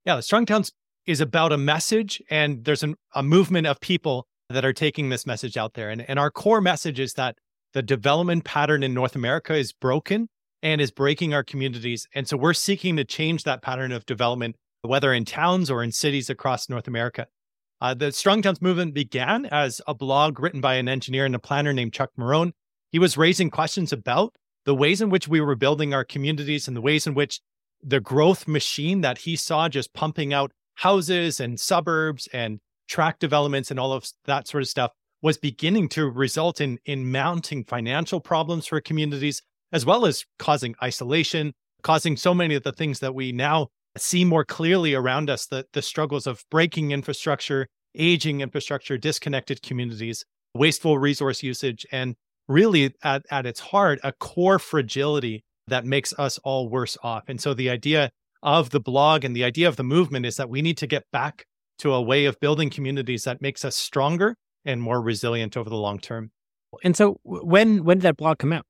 Yeah, 0.05 0.15
the 0.15 0.21
Strong 0.21 0.47
Towns 0.47 0.71
is 1.05 1.21
about 1.21 1.51
a 1.51 1.57
message, 1.57 2.21
and 2.29 2.63
there's 2.63 2.83
an, 2.83 2.95
a 3.13 3.23
movement 3.23 3.67
of 3.67 3.79
people 3.79 4.27
that 4.49 4.65
are 4.65 4.73
taking 4.73 5.09
this 5.09 5.25
message 5.25 5.57
out 5.57 5.73
there. 5.73 5.89
And, 5.89 6.07
and 6.09 6.19
our 6.19 6.31
core 6.31 6.61
message 6.61 6.99
is 6.99 7.13
that 7.13 7.37
the 7.73 7.81
development 7.81 8.43
pattern 8.43 8.83
in 8.83 8.93
North 8.93 9.15
America 9.15 9.55
is 9.55 9.71
broken 9.71 10.27
and 10.61 10.81
is 10.81 10.91
breaking 10.91 11.33
our 11.33 11.43
communities. 11.43 12.07
And 12.13 12.27
so 12.27 12.37
we're 12.37 12.53
seeking 12.53 12.97
to 12.97 13.05
change 13.05 13.43
that 13.43 13.61
pattern 13.61 13.91
of 13.91 14.05
development, 14.05 14.55
whether 14.81 15.13
in 15.13 15.25
towns 15.25 15.69
or 15.69 15.83
in 15.83 15.91
cities 15.91 16.29
across 16.29 16.69
North 16.69 16.87
America. 16.87 17.27
Uh, 17.79 17.93
the 17.93 18.11
Strong 18.11 18.43
Towns 18.43 18.61
movement 18.61 18.93
began 18.93 19.45
as 19.47 19.81
a 19.87 19.93
blog 19.93 20.39
written 20.39 20.61
by 20.61 20.75
an 20.75 20.87
engineer 20.87 21.25
and 21.25 21.35
a 21.35 21.39
planner 21.39 21.73
named 21.73 21.93
Chuck 21.93 22.11
Marohn. 22.17 22.51
He 22.91 22.99
was 22.99 23.17
raising 23.17 23.49
questions 23.49 23.91
about 23.91 24.35
the 24.65 24.75
ways 24.75 25.01
in 25.01 25.09
which 25.09 25.27
we 25.27 25.41
were 25.41 25.55
building 25.55 25.93
our 25.93 26.03
communities 26.03 26.67
and 26.67 26.77
the 26.77 26.81
ways 26.81 27.07
in 27.07 27.13
which 27.13 27.39
the 27.81 27.99
growth 27.99 28.47
machine 28.47 29.01
that 29.01 29.19
he 29.19 29.35
saw 29.35 29.67
just 29.67 29.93
pumping 29.93 30.33
out 30.33 30.51
houses 30.75 31.39
and 31.39 31.59
suburbs 31.59 32.27
and 32.31 32.59
tract 32.87 33.19
developments 33.19 33.71
and 33.71 33.79
all 33.79 33.93
of 33.93 34.05
that 34.25 34.47
sort 34.47 34.61
of 34.61 34.69
stuff 34.69 34.91
was 35.21 35.37
beginning 35.37 35.87
to 35.87 36.09
result 36.09 36.61
in 36.61 36.77
in 36.85 37.11
mounting 37.11 37.63
financial 37.63 38.19
problems 38.19 38.67
for 38.67 38.81
communities 38.81 39.41
as 39.71 39.85
well 39.85 40.05
as 40.05 40.25
causing 40.37 40.75
isolation 40.83 41.53
causing 41.81 42.15
so 42.15 42.33
many 42.33 42.53
of 42.53 42.63
the 42.63 42.71
things 42.71 42.99
that 42.99 43.15
we 43.15 43.31
now 43.31 43.67
see 43.97 44.25
more 44.25 44.45
clearly 44.45 44.93
around 44.93 45.29
us 45.29 45.45
the, 45.45 45.65
the 45.73 45.81
struggles 45.81 46.27
of 46.27 46.43
breaking 46.49 46.91
infrastructure, 46.91 47.67
aging 47.95 48.41
infrastructure, 48.41 48.97
disconnected 48.97 49.61
communities, 49.61 50.23
wasteful 50.53 50.97
resource 50.97 51.43
usage, 51.43 51.85
and 51.91 52.15
really 52.47 52.93
at, 53.03 53.23
at 53.29 53.45
its 53.45 53.59
heart, 53.59 53.99
a 54.03 54.11
core 54.13 54.59
fragility 54.59 55.43
that 55.67 55.85
makes 55.85 56.13
us 56.17 56.37
all 56.39 56.69
worse 56.69 56.97
off. 57.03 57.23
And 57.27 57.39
so 57.39 57.53
the 57.53 57.69
idea 57.69 58.11
of 58.43 58.71
the 58.71 58.79
blog 58.79 59.23
and 59.23 59.35
the 59.35 59.43
idea 59.43 59.67
of 59.67 59.75
the 59.75 59.83
movement 59.83 60.25
is 60.25 60.35
that 60.37 60.49
we 60.49 60.61
need 60.61 60.77
to 60.77 60.87
get 60.87 61.03
back 61.11 61.45
to 61.79 61.93
a 61.93 62.01
way 62.01 62.25
of 62.25 62.39
building 62.39 62.69
communities 62.69 63.23
that 63.23 63.41
makes 63.41 63.63
us 63.63 63.75
stronger 63.75 64.35
and 64.65 64.81
more 64.81 65.01
resilient 65.01 65.57
over 65.57 65.69
the 65.69 65.75
long 65.75 65.99
term. 65.99 66.31
And 66.83 66.95
so 66.95 67.19
when 67.23 67.83
when 67.83 67.97
did 67.97 68.03
that 68.03 68.17
blog 68.17 68.39
come 68.39 68.53
out? 68.53 68.65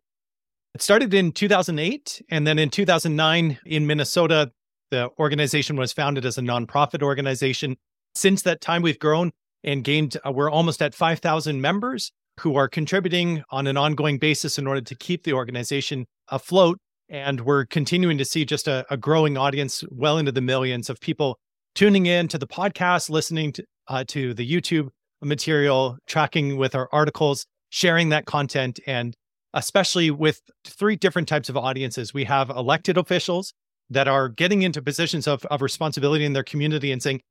It 0.74 0.82
started 0.82 1.14
in 1.14 1.32
2008 1.34 2.22
and 2.30 2.48
then 2.48 2.58
in 2.58 2.70
2009 2.70 3.60
in 3.66 3.88
Minnesota 3.88 4.52
the 4.92 5.10
organization 5.18 5.76
was 5.76 5.92
founded 5.92 6.26
as 6.26 6.38
a 6.38 6.42
nonprofit 6.42 7.02
organization. 7.02 7.78
Since 8.14 8.44
that 8.44 8.62
time, 8.62 8.82
we've 8.82 9.00
grown 9.00 9.32
and 9.64 9.84
gained, 9.84 10.18
uh, 10.26 10.32
we're 10.32 10.52
almost 10.52 10.82
at 10.82 10.94
5,000 10.94 11.60
members 11.60 12.12
who 12.40 12.56
are 12.56 12.68
contributing 12.68 13.44
on 13.50 13.68
an 13.68 13.78
ongoing 13.78 14.18
basis 14.18 14.58
in 14.58 14.68
order 14.68 14.82
to 14.82 14.96
keep 14.96 15.24
the 15.24 15.34
organization 15.34 16.06
afloat. 16.30 16.78
And 17.10 17.42
we're 17.42 17.66
continuing 17.66 18.18
to 18.20 18.26
see 18.26 18.46
just 18.46 18.68
a, 18.68 18.86
a 18.90 18.98
growing 18.98 19.38
audience, 19.38 19.84
well 19.90 20.18
into 20.18 20.32
the 20.32 20.42
millions 20.42 20.90
of 20.90 21.00
people 21.00 21.40
tuning 21.76 22.06
in 22.06 22.28
to 22.30 22.38
the 22.38 22.48
podcast, 22.48 23.10
listening 23.10 23.54
to, 23.54 23.64
uh, 23.88 24.04
to 24.08 24.34
the 24.34 24.50
YouTube 24.50 24.90
material, 25.22 25.98
tracking 26.08 26.58
with 26.58 26.74
our 26.76 26.90
articles, 26.92 27.46
sharing 27.70 28.10
that 28.10 28.26
content, 28.26 28.80
and 28.88 29.16
especially 29.54 30.10
with 30.10 30.42
three 30.66 30.96
different 30.96 31.28
types 31.28 31.50
of 31.50 31.58
audiences. 31.58 32.14
We 32.14 32.24
have 32.26 32.50
elected 32.50 32.98
officials 32.98 33.54
that 33.92 34.08
are 34.08 34.30
getting 34.30 34.64
into 34.64 34.82
positions 34.82 35.28
of, 35.28 35.46
of 35.46 35.62
responsibility 35.62 36.26
in 36.26 36.34
their 36.34 36.44
community 36.44 36.92
and 36.92 37.04
saying, 37.04 37.22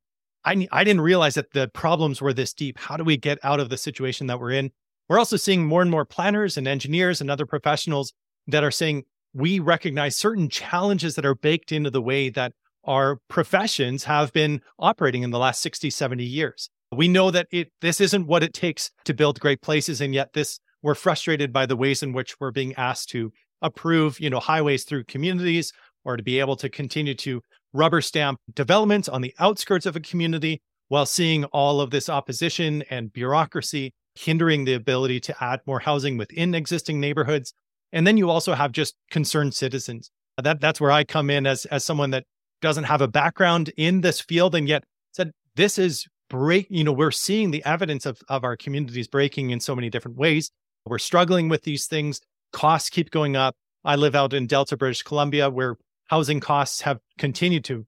I, 0.45 0.69
I 0.71 0.85
didn't 0.85 1.01
realize 1.01 1.35
that 1.35 1.53
the 1.53 1.69
problems 1.69 2.21
were 2.21 2.33
this 2.33 2.53
deep. 2.53 2.79
How 2.79 2.97
do 2.97 3.05
we 3.05 3.17
get 3.17 3.39
out 3.43 3.61
of 3.61 3.71
the 3.71 3.77
situation 3.77 4.27
that 4.29 4.39
we're 4.39 4.53
in? 4.53 4.71
We're 5.09 5.19
also 5.19 5.37
seeing 5.37 5.67
more 5.67 5.83
and 5.83 5.91
more 5.91 6.05
planners 6.05 6.57
and 6.57 6.69
engineers 6.69 7.21
and 7.21 7.31
other 7.31 7.47
professionals 7.47 8.13
that 8.47 8.63
are 8.63 8.71
saying, 8.71 9.05
we 9.33 9.59
recognize 9.59 10.17
certain 10.17 10.49
challenges 10.49 11.15
that 11.15 11.25
are 11.25 11.35
baked 11.35 11.73
into 11.73 11.91
the 11.91 12.03
way 12.03 12.29
that 12.31 12.53
our 12.85 13.19
professions 13.29 14.05
have 14.05 14.33
been 14.33 14.61
operating 14.79 15.23
in 15.23 15.31
the 15.31 15.39
last 15.39 15.63
60, 15.63 15.91
70 15.91 16.25
years. 16.25 16.71
We 16.93 17.09
know 17.09 17.31
that 17.31 17.47
it 17.53 17.71
this 17.81 18.01
isn't 18.01 18.27
what 18.27 18.43
it 18.43 18.53
takes 18.53 18.91
to 19.05 19.15
build 19.15 19.41
great 19.41 19.63
places. 19.63 20.01
And 20.01 20.13
yet 20.13 20.33
this 20.33 20.59
we're 20.83 20.95
frustrated 20.95 21.53
by 21.53 21.67
the 21.67 21.77
ways 21.77 22.03
in 22.03 22.13
which 22.13 22.41
we're 22.41 22.51
being 22.51 22.75
asked 22.75 23.11
to 23.11 23.33
approve, 23.63 24.19
you 24.19 24.31
know, 24.31 24.41
highways 24.41 24.85
through 24.85 25.05
communities 25.05 25.73
or 26.05 26.17
to 26.17 26.23
be 26.23 26.41
able 26.41 26.57
to 26.57 26.69
continue 26.69 27.15
to 27.15 27.41
rubber 27.73 28.01
stamp 28.01 28.39
developments 28.55 29.09
on 29.09 29.21
the 29.21 29.35
outskirts 29.39 29.87
of 29.87 29.97
a 29.97 30.01
community 30.01 30.61
while 30.89 31.07
seeing 31.07 31.45
all 31.47 31.81
of 31.81 31.91
this 31.91 32.09
opposition 32.09 32.83
and 32.91 33.13
bureaucracy 33.13 33.93
hindering 34.17 34.65
the 34.65 34.75
ability 34.75 35.21
to 35.21 35.45
add 35.45 35.61
more 35.67 35.79
housing 35.79 36.17
within 36.17 36.55
existing 36.55 37.01
neighborhoods. 37.01 37.53
And 37.93 38.07
then 38.07 38.17
you 38.17 38.29
also 38.29 38.55
have 38.55 38.73
just 38.73 38.95
concerned 39.11 39.55
citizens. 39.55 40.11
That 40.43 40.61
that's 40.61 40.81
where 40.81 40.91
I 40.91 41.05
come 41.05 41.31
in 41.31 41.47
as 41.47 41.65
as 41.67 41.85
someone 41.85 42.11
that 42.11 42.25
doesn't 42.61 42.85
have 42.85 43.01
a 43.01 43.09
background 43.09 43.73
in 43.77 44.01
this 44.01 44.21
field 44.21 44.55
and 44.55 44.69
yet 44.69 44.85
said 45.13 45.33
this 45.57 45.79
is 45.79 46.07
break, 46.29 46.67
you 46.71 46.85
know, 46.85 46.93
we're 46.93 47.11
seeing 47.11 47.51
the 47.51 47.65
evidence 47.65 48.07
of 48.07 48.21
of 48.29 48.45
our 48.45 48.57
communities 48.57 49.09
breaking 49.09 49.51
in 49.51 49.61
so 49.61 49.75
many 49.75 49.91
different 49.91 50.17
ways. 50.17 50.51
We're 50.87 50.99
struggling 50.99 51.49
with 51.49 51.63
these 51.63 51.87
things. 51.87 52.21
Costs 52.53 52.91
keep 52.91 53.11
going 53.11 53.37
up. 53.37 53.55
I 53.85 53.97
live 53.97 54.15
out 54.15 54.33
in 54.33 54.47
Delta, 54.47 54.77
British 54.77 55.03
Columbia, 55.03 55.51
where 55.51 55.77
housing 56.11 56.41
costs 56.41 56.81
have 56.81 56.99
continued 57.19 57.65
to 57.65 57.87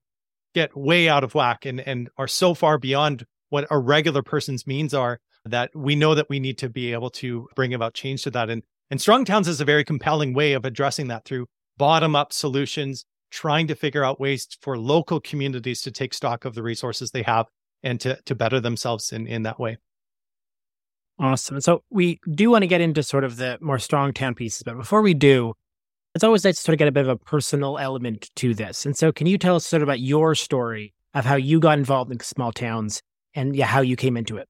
get 0.54 0.76
way 0.76 1.08
out 1.08 1.24
of 1.24 1.34
whack 1.34 1.66
and, 1.66 1.80
and 1.80 2.08
are 2.16 2.28
so 2.28 2.54
far 2.54 2.78
beyond 2.78 3.26
what 3.48 3.66
a 3.68 3.76
regular 3.76 4.22
person's 4.22 4.64
means 4.64 4.94
are 4.94 5.18
that 5.44 5.70
we 5.74 5.96
know 5.96 6.14
that 6.14 6.28
we 6.30 6.38
need 6.38 6.56
to 6.56 6.68
be 6.68 6.92
able 6.92 7.10
to 7.10 7.48
bring 7.56 7.74
about 7.74 7.94
change 7.94 8.22
to 8.22 8.30
that. 8.30 8.48
And, 8.48 8.62
and 8.92 9.00
Strong 9.00 9.24
Towns 9.24 9.48
is 9.48 9.60
a 9.60 9.64
very 9.64 9.82
compelling 9.82 10.34
way 10.34 10.52
of 10.52 10.64
addressing 10.64 11.08
that 11.08 11.24
through 11.24 11.46
bottom 11.78 12.14
up 12.14 12.32
solutions, 12.32 13.04
trying 13.32 13.66
to 13.66 13.74
figure 13.74 14.04
out 14.04 14.20
ways 14.20 14.46
for 14.60 14.78
local 14.78 15.20
communities 15.20 15.82
to 15.82 15.90
take 15.90 16.14
stock 16.14 16.44
of 16.44 16.54
the 16.54 16.62
resources 16.62 17.10
they 17.10 17.22
have 17.22 17.46
and 17.82 18.00
to, 18.02 18.20
to 18.26 18.36
better 18.36 18.60
themselves 18.60 19.10
in, 19.10 19.26
in 19.26 19.42
that 19.42 19.58
way. 19.58 19.78
Awesome. 21.18 21.60
So 21.60 21.82
we 21.90 22.20
do 22.30 22.50
want 22.50 22.62
to 22.62 22.68
get 22.68 22.80
into 22.80 23.02
sort 23.02 23.24
of 23.24 23.36
the 23.36 23.58
more 23.60 23.80
strong 23.80 24.12
town 24.12 24.36
pieces, 24.36 24.62
but 24.62 24.76
before 24.76 25.02
we 25.02 25.12
do, 25.12 25.54
it's 26.14 26.24
always 26.24 26.44
nice 26.44 26.56
to 26.56 26.62
sort 26.62 26.74
of 26.74 26.78
get 26.78 26.88
a 26.88 26.92
bit 26.92 27.04
of 27.04 27.08
a 27.08 27.16
personal 27.16 27.78
element 27.78 28.30
to 28.36 28.54
this. 28.54 28.84
And 28.84 28.96
so, 28.96 29.12
can 29.12 29.26
you 29.26 29.38
tell 29.38 29.56
us 29.56 29.66
sort 29.66 29.82
of 29.82 29.88
about 29.88 30.00
your 30.00 30.34
story 30.34 30.94
of 31.14 31.24
how 31.24 31.36
you 31.36 31.60
got 31.60 31.78
involved 31.78 32.12
in 32.12 32.20
small 32.20 32.52
towns 32.52 33.02
and 33.34 33.56
yeah, 33.56 33.66
how 33.66 33.80
you 33.80 33.96
came 33.96 34.16
into 34.16 34.36
it? 34.36 34.48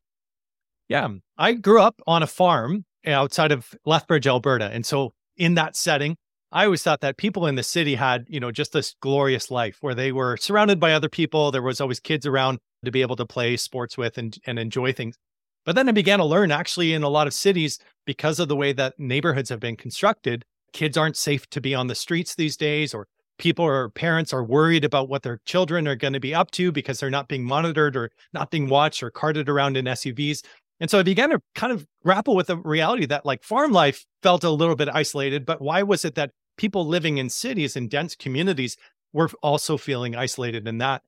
Yeah, 0.89 1.05
um, 1.05 1.23
I 1.39 1.55
grew 1.55 1.81
up 1.81 2.01
on 2.07 2.23
a 2.23 2.27
farm 2.27 2.85
eh, 3.05 3.13
outside 3.13 3.53
of 3.53 3.71
Lethbridge, 3.85 4.27
Alberta, 4.27 4.67
and 4.67 4.85
so 4.85 5.13
in 5.37 5.55
that 5.55 5.77
setting, 5.77 6.17
I 6.51 6.67
always 6.67 6.83
thought 6.83 7.01
that 7.01 7.17
people 7.17 7.47
in 7.47 7.55
the 7.55 7.63
city 7.63 7.95
had, 7.95 8.27
you 8.29 8.39
know, 8.39 8.51
just 8.51 8.73
this 8.73 8.95
glorious 9.01 9.51
life 9.51 9.79
where 9.81 9.95
they 9.95 10.13
were 10.13 10.37
surrounded 10.37 10.79
by 10.79 10.93
other 10.93 11.09
people. 11.09 11.51
There 11.51 11.63
was 11.63 11.81
always 11.81 11.99
kids 11.99 12.27
around 12.27 12.59
to 12.85 12.91
be 12.91 13.01
able 13.01 13.17
to 13.17 13.25
play 13.25 13.57
sports 13.57 13.97
with 13.97 14.19
and, 14.19 14.37
and 14.47 14.59
enjoy 14.59 14.93
things. 14.93 15.17
But 15.65 15.77
then 15.77 15.89
I 15.89 15.93
began 15.93 16.19
to 16.19 16.25
learn 16.27 16.51
actually 16.51 16.93
in 16.93 17.03
a 17.03 17.09
lot 17.09 17.27
of 17.27 17.33
cities, 17.33 17.79
because 18.05 18.39
of 18.39 18.49
the 18.49 18.57
way 18.57 18.73
that 18.73 18.99
neighborhoods 18.99 19.49
have 19.49 19.61
been 19.61 19.77
constructed, 19.77 20.45
kids 20.73 20.97
aren't 20.97 21.17
safe 21.17 21.49
to 21.51 21.61
be 21.61 21.75
on 21.75 21.87
the 21.87 21.95
streets 21.95 22.35
these 22.35 22.57
days 22.57 22.95
or 22.95 23.07
people 23.39 23.65
or 23.65 23.91
parents 23.91 24.33
are 24.33 24.45
worried 24.45 24.85
about 24.85 25.09
what 25.09 25.23
their 25.23 25.41
children 25.45 25.89
are 25.89 25.97
going 25.97 26.13
to 26.13 26.21
be 26.21 26.35
up 26.35 26.51
to 26.53 26.71
because 26.71 27.01
they're 27.01 27.11
not 27.11 27.29
being 27.29 27.45
monitored 27.45 27.97
or 27.97 28.11
not 28.33 28.51
being 28.51 28.69
watched 28.69 29.03
or 29.03 29.11
carted 29.11 29.49
around 29.49 29.77
in 29.77 29.85
SUVs. 29.87 30.45
And 30.81 30.91
so 30.91 30.99
I 30.99 31.03
began 31.03 31.31
to 31.31 31.41
kind 31.55 31.73
of 31.73 31.87
grapple 32.03 32.37
with 32.37 32.49
the 32.49 32.57
reality 32.57 33.07
that 33.07 33.25
like 33.27 33.43
farm 33.43 33.73
life 33.73 34.05
felt 34.23 34.45
a 34.45 34.51
little 34.51 34.77
bit 34.77 34.89
isolated, 34.89 35.47
but 35.47 35.61
why 35.61 35.83
was 35.83 36.05
it 36.05 36.15
that 36.15 36.31
people 36.57 36.87
living 36.87 37.19
in 37.19 37.31
cities 37.31 37.77
and 37.77 37.91
dense 37.91 38.15
communities 38.15 38.77
were 39.13 39.31
also 39.43 39.77
feeling 39.77 40.15
isolated 40.15 40.69
in 40.69 40.79
that? 40.79 41.03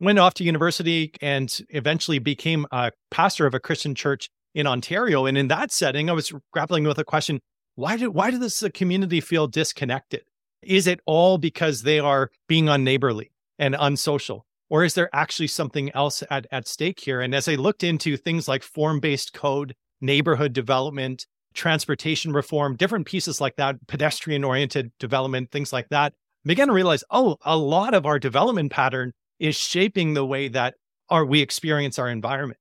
Went 0.00 0.18
off 0.18 0.34
to 0.34 0.44
university 0.44 1.12
and 1.20 1.56
eventually 1.70 2.18
became 2.18 2.66
a 2.72 2.90
pastor 3.10 3.46
of 3.46 3.54
a 3.54 3.60
Christian 3.60 3.94
church 3.94 4.28
in 4.54 4.66
Ontario. 4.66 5.26
And 5.26 5.38
in 5.38 5.48
that 5.48 5.70
setting, 5.70 6.10
I 6.10 6.12
was 6.12 6.32
grappling 6.52 6.84
with 6.84 6.98
a 6.98 7.04
question 7.04 7.40
why 7.74 7.96
do 7.96 8.10
why 8.10 8.30
does 8.30 8.60
the 8.60 8.70
community 8.70 9.20
feel 9.20 9.46
disconnected? 9.46 10.22
Is 10.62 10.86
it 10.86 11.00
all 11.06 11.38
because 11.38 11.82
they 11.82 11.98
are 11.98 12.30
being 12.46 12.66
unneighborly 12.66 13.30
and 13.58 13.76
unsocial? 13.78 14.46
Or 14.70 14.84
is 14.84 14.94
there 14.94 15.10
actually 15.12 15.48
something 15.48 15.90
else 15.94 16.22
at, 16.30 16.46
at 16.50 16.66
stake 16.66 17.00
here? 17.00 17.20
And 17.20 17.34
as 17.34 17.46
I 17.46 17.56
looked 17.56 17.84
into 17.84 18.16
things 18.16 18.48
like 18.48 18.62
form 18.62 19.00
based 19.00 19.34
code, 19.34 19.74
neighborhood 20.00 20.52
development, 20.52 21.26
transportation 21.54 22.32
reform, 22.32 22.76
different 22.76 23.06
pieces 23.06 23.40
like 23.40 23.56
that, 23.56 23.86
pedestrian 23.86 24.44
oriented 24.44 24.92
development, 24.98 25.50
things 25.50 25.72
like 25.72 25.88
that, 25.90 26.14
began 26.44 26.68
to 26.68 26.72
realize, 26.72 27.04
oh, 27.10 27.36
a 27.42 27.56
lot 27.56 27.94
of 27.94 28.06
our 28.06 28.18
development 28.18 28.72
pattern 28.72 29.12
is 29.38 29.56
shaping 29.56 30.14
the 30.14 30.24
way 30.24 30.48
that 30.48 30.74
our, 31.08 31.24
we 31.24 31.40
experience 31.40 31.98
our 31.98 32.08
environment. 32.08 32.58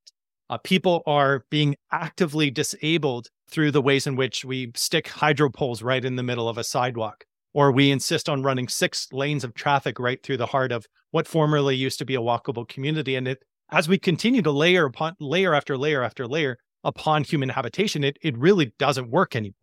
Uh, 0.52 0.58
people 0.58 1.02
are 1.06 1.46
being 1.50 1.78
actively 1.94 2.52
disabled 2.52 3.30
through 3.50 3.72
the 3.72 3.82
ways 3.82 4.06
in 4.06 4.18
which 4.18 4.44
we 4.44 4.70
stick 4.76 5.08
hydro 5.08 5.50
poles 5.50 5.82
right 5.82 6.04
in 6.04 6.18
the 6.18 6.24
middle 6.24 6.50
of 6.50 6.58
a 6.58 6.64
sidewalk, 6.64 7.24
or 7.54 7.72
we 7.72 7.90
insist 7.90 8.28
on 8.28 8.44
running 8.44 8.68
six 8.68 9.08
lanes 9.14 9.46
of 9.46 9.54
traffic 9.54 9.98
right 9.98 10.22
through 10.22 10.36
the 10.36 10.48
heart 10.48 10.74
of 10.74 10.86
what 11.12 11.26
formerly 11.26 11.74
used 11.74 11.98
to 12.00 12.06
be 12.06 12.16
a 12.16 12.22
walkable 12.22 12.68
community. 12.68 13.16
And 13.16 13.30
it, 13.30 13.44
as 13.72 13.88
we 13.88 13.98
continue 13.98 14.42
to 14.42 14.52
layer 14.52 14.86
upon 14.86 15.16
layer 15.22 15.54
after 15.54 15.78
layer 15.78 16.04
after 16.04 16.28
layer 16.28 16.58
upon 16.84 17.24
human 17.24 17.48
habitation, 17.48 18.04
it 18.04 18.18
it 18.22 18.38
really 18.38 18.74
doesn't 18.78 19.10
work 19.10 19.38
anymore, 19.38 19.56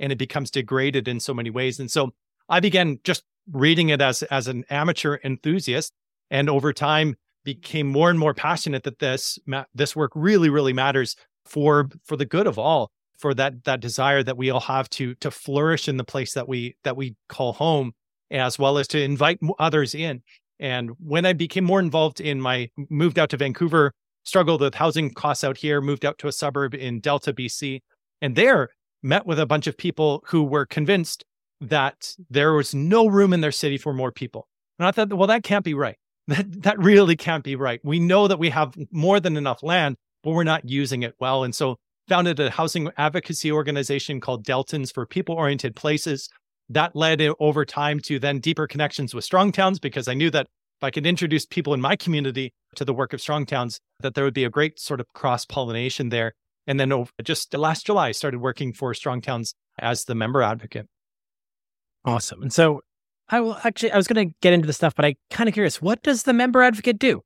and 0.00 0.10
it 0.10 0.18
becomes 0.18 0.50
degraded 0.50 1.06
in 1.06 1.20
so 1.20 1.32
many 1.32 1.50
ways. 1.50 1.78
And 1.78 1.88
so 1.88 2.14
I 2.48 2.58
began 2.58 2.98
just 3.04 3.22
reading 3.48 3.90
it 3.90 4.00
as 4.00 4.24
as 4.24 4.48
an 4.48 4.64
amateur 4.70 5.18
enthusiast, 5.22 5.92
and 6.32 6.50
over 6.50 6.72
time 6.72 7.14
became 7.44 7.86
more 7.86 8.10
and 8.10 8.18
more 8.18 8.34
passionate 8.34 8.84
that 8.84 8.98
this 8.98 9.38
this 9.74 9.96
work 9.96 10.12
really 10.14 10.48
really 10.48 10.72
matters 10.72 11.16
for 11.44 11.88
for 12.04 12.16
the 12.16 12.24
good 12.24 12.46
of 12.46 12.58
all 12.58 12.90
for 13.18 13.34
that 13.34 13.64
that 13.64 13.80
desire 13.80 14.22
that 14.22 14.36
we 14.36 14.50
all 14.50 14.60
have 14.60 14.90
to 14.90 15.14
to 15.16 15.30
flourish 15.30 15.88
in 15.88 15.96
the 15.96 16.04
place 16.04 16.34
that 16.34 16.48
we 16.48 16.76
that 16.84 16.96
we 16.96 17.14
call 17.28 17.52
home 17.52 17.92
as 18.30 18.58
well 18.58 18.78
as 18.78 18.88
to 18.88 19.00
invite 19.00 19.38
others 19.58 19.94
in. 19.94 20.22
And 20.58 20.90
when 20.98 21.24
i 21.26 21.32
became 21.32 21.64
more 21.64 21.80
involved 21.80 22.20
in 22.20 22.40
my 22.40 22.68
moved 22.90 23.18
out 23.18 23.30
to 23.30 23.36
vancouver 23.36 23.92
struggled 24.24 24.60
with 24.60 24.74
housing 24.74 25.12
costs 25.12 25.44
out 25.44 25.56
here 25.56 25.80
moved 25.80 26.04
out 26.04 26.18
to 26.18 26.28
a 26.28 26.32
suburb 26.32 26.74
in 26.74 27.00
delta 27.00 27.32
bc 27.32 27.80
and 28.20 28.36
there 28.36 28.68
met 29.02 29.26
with 29.26 29.40
a 29.40 29.46
bunch 29.46 29.66
of 29.66 29.76
people 29.76 30.22
who 30.28 30.44
were 30.44 30.64
convinced 30.64 31.24
that 31.60 32.14
there 32.30 32.52
was 32.52 32.72
no 32.72 33.08
room 33.08 33.32
in 33.32 33.40
their 33.40 33.52
city 33.52 33.76
for 33.78 33.92
more 33.92 34.12
people. 34.12 34.48
And 34.78 34.86
i 34.86 34.90
thought 34.90 35.12
well 35.12 35.28
that 35.28 35.42
can't 35.42 35.64
be 35.64 35.74
right 35.74 35.96
that 36.32 36.62
that 36.62 36.78
really 36.78 37.16
can't 37.16 37.44
be 37.44 37.56
right. 37.56 37.80
We 37.82 38.00
know 38.00 38.28
that 38.28 38.38
we 38.38 38.50
have 38.50 38.76
more 38.90 39.20
than 39.20 39.36
enough 39.36 39.62
land, 39.62 39.96
but 40.22 40.30
we're 40.30 40.44
not 40.44 40.68
using 40.68 41.02
it 41.02 41.14
well. 41.18 41.44
And 41.44 41.54
so 41.54 41.76
founded 42.08 42.40
a 42.40 42.50
housing 42.50 42.90
advocacy 42.96 43.50
organization 43.52 44.20
called 44.20 44.44
Deltons 44.44 44.92
for 44.92 45.06
people 45.06 45.34
oriented 45.34 45.76
places. 45.76 46.28
That 46.68 46.96
led 46.96 47.20
over 47.38 47.64
time 47.64 48.00
to 48.00 48.18
then 48.18 48.38
deeper 48.38 48.66
connections 48.66 49.14
with 49.14 49.24
strong 49.24 49.52
towns 49.52 49.78
because 49.78 50.08
I 50.08 50.14
knew 50.14 50.30
that 50.30 50.46
if 50.82 50.84
I 50.84 50.90
could 50.90 51.06
introduce 51.06 51.46
people 51.46 51.74
in 51.74 51.80
my 51.80 51.96
community 51.96 52.52
to 52.76 52.84
the 52.84 52.94
work 52.94 53.12
of 53.12 53.20
strong 53.20 53.46
towns, 53.46 53.78
that 54.00 54.14
there 54.14 54.24
would 54.24 54.34
be 54.34 54.44
a 54.44 54.50
great 54.50 54.80
sort 54.80 55.00
of 55.00 55.06
cross 55.14 55.44
pollination 55.44 56.08
there. 56.08 56.32
And 56.66 56.80
then 56.80 56.92
over, 56.92 57.10
just 57.22 57.54
last 57.54 57.86
July, 57.86 58.08
I 58.08 58.12
started 58.12 58.40
working 58.40 58.72
for 58.72 58.94
strong 58.94 59.20
towns 59.20 59.54
as 59.78 60.04
the 60.04 60.14
member 60.14 60.42
advocate. 60.42 60.86
Awesome. 62.04 62.42
And 62.42 62.52
so 62.52 62.80
I 63.32 63.40
will 63.40 63.56
actually, 63.64 63.90
I 63.90 63.96
was 63.96 64.06
going 64.06 64.28
to 64.28 64.34
get 64.42 64.52
into 64.52 64.66
the 64.66 64.74
stuff, 64.74 64.94
but 64.94 65.06
I 65.06 65.16
kind 65.30 65.48
of 65.48 65.54
curious. 65.54 65.80
What 65.80 66.02
does 66.02 66.24
the 66.24 66.34
member 66.34 66.62
advocate 66.62 66.98
do? 66.98 67.22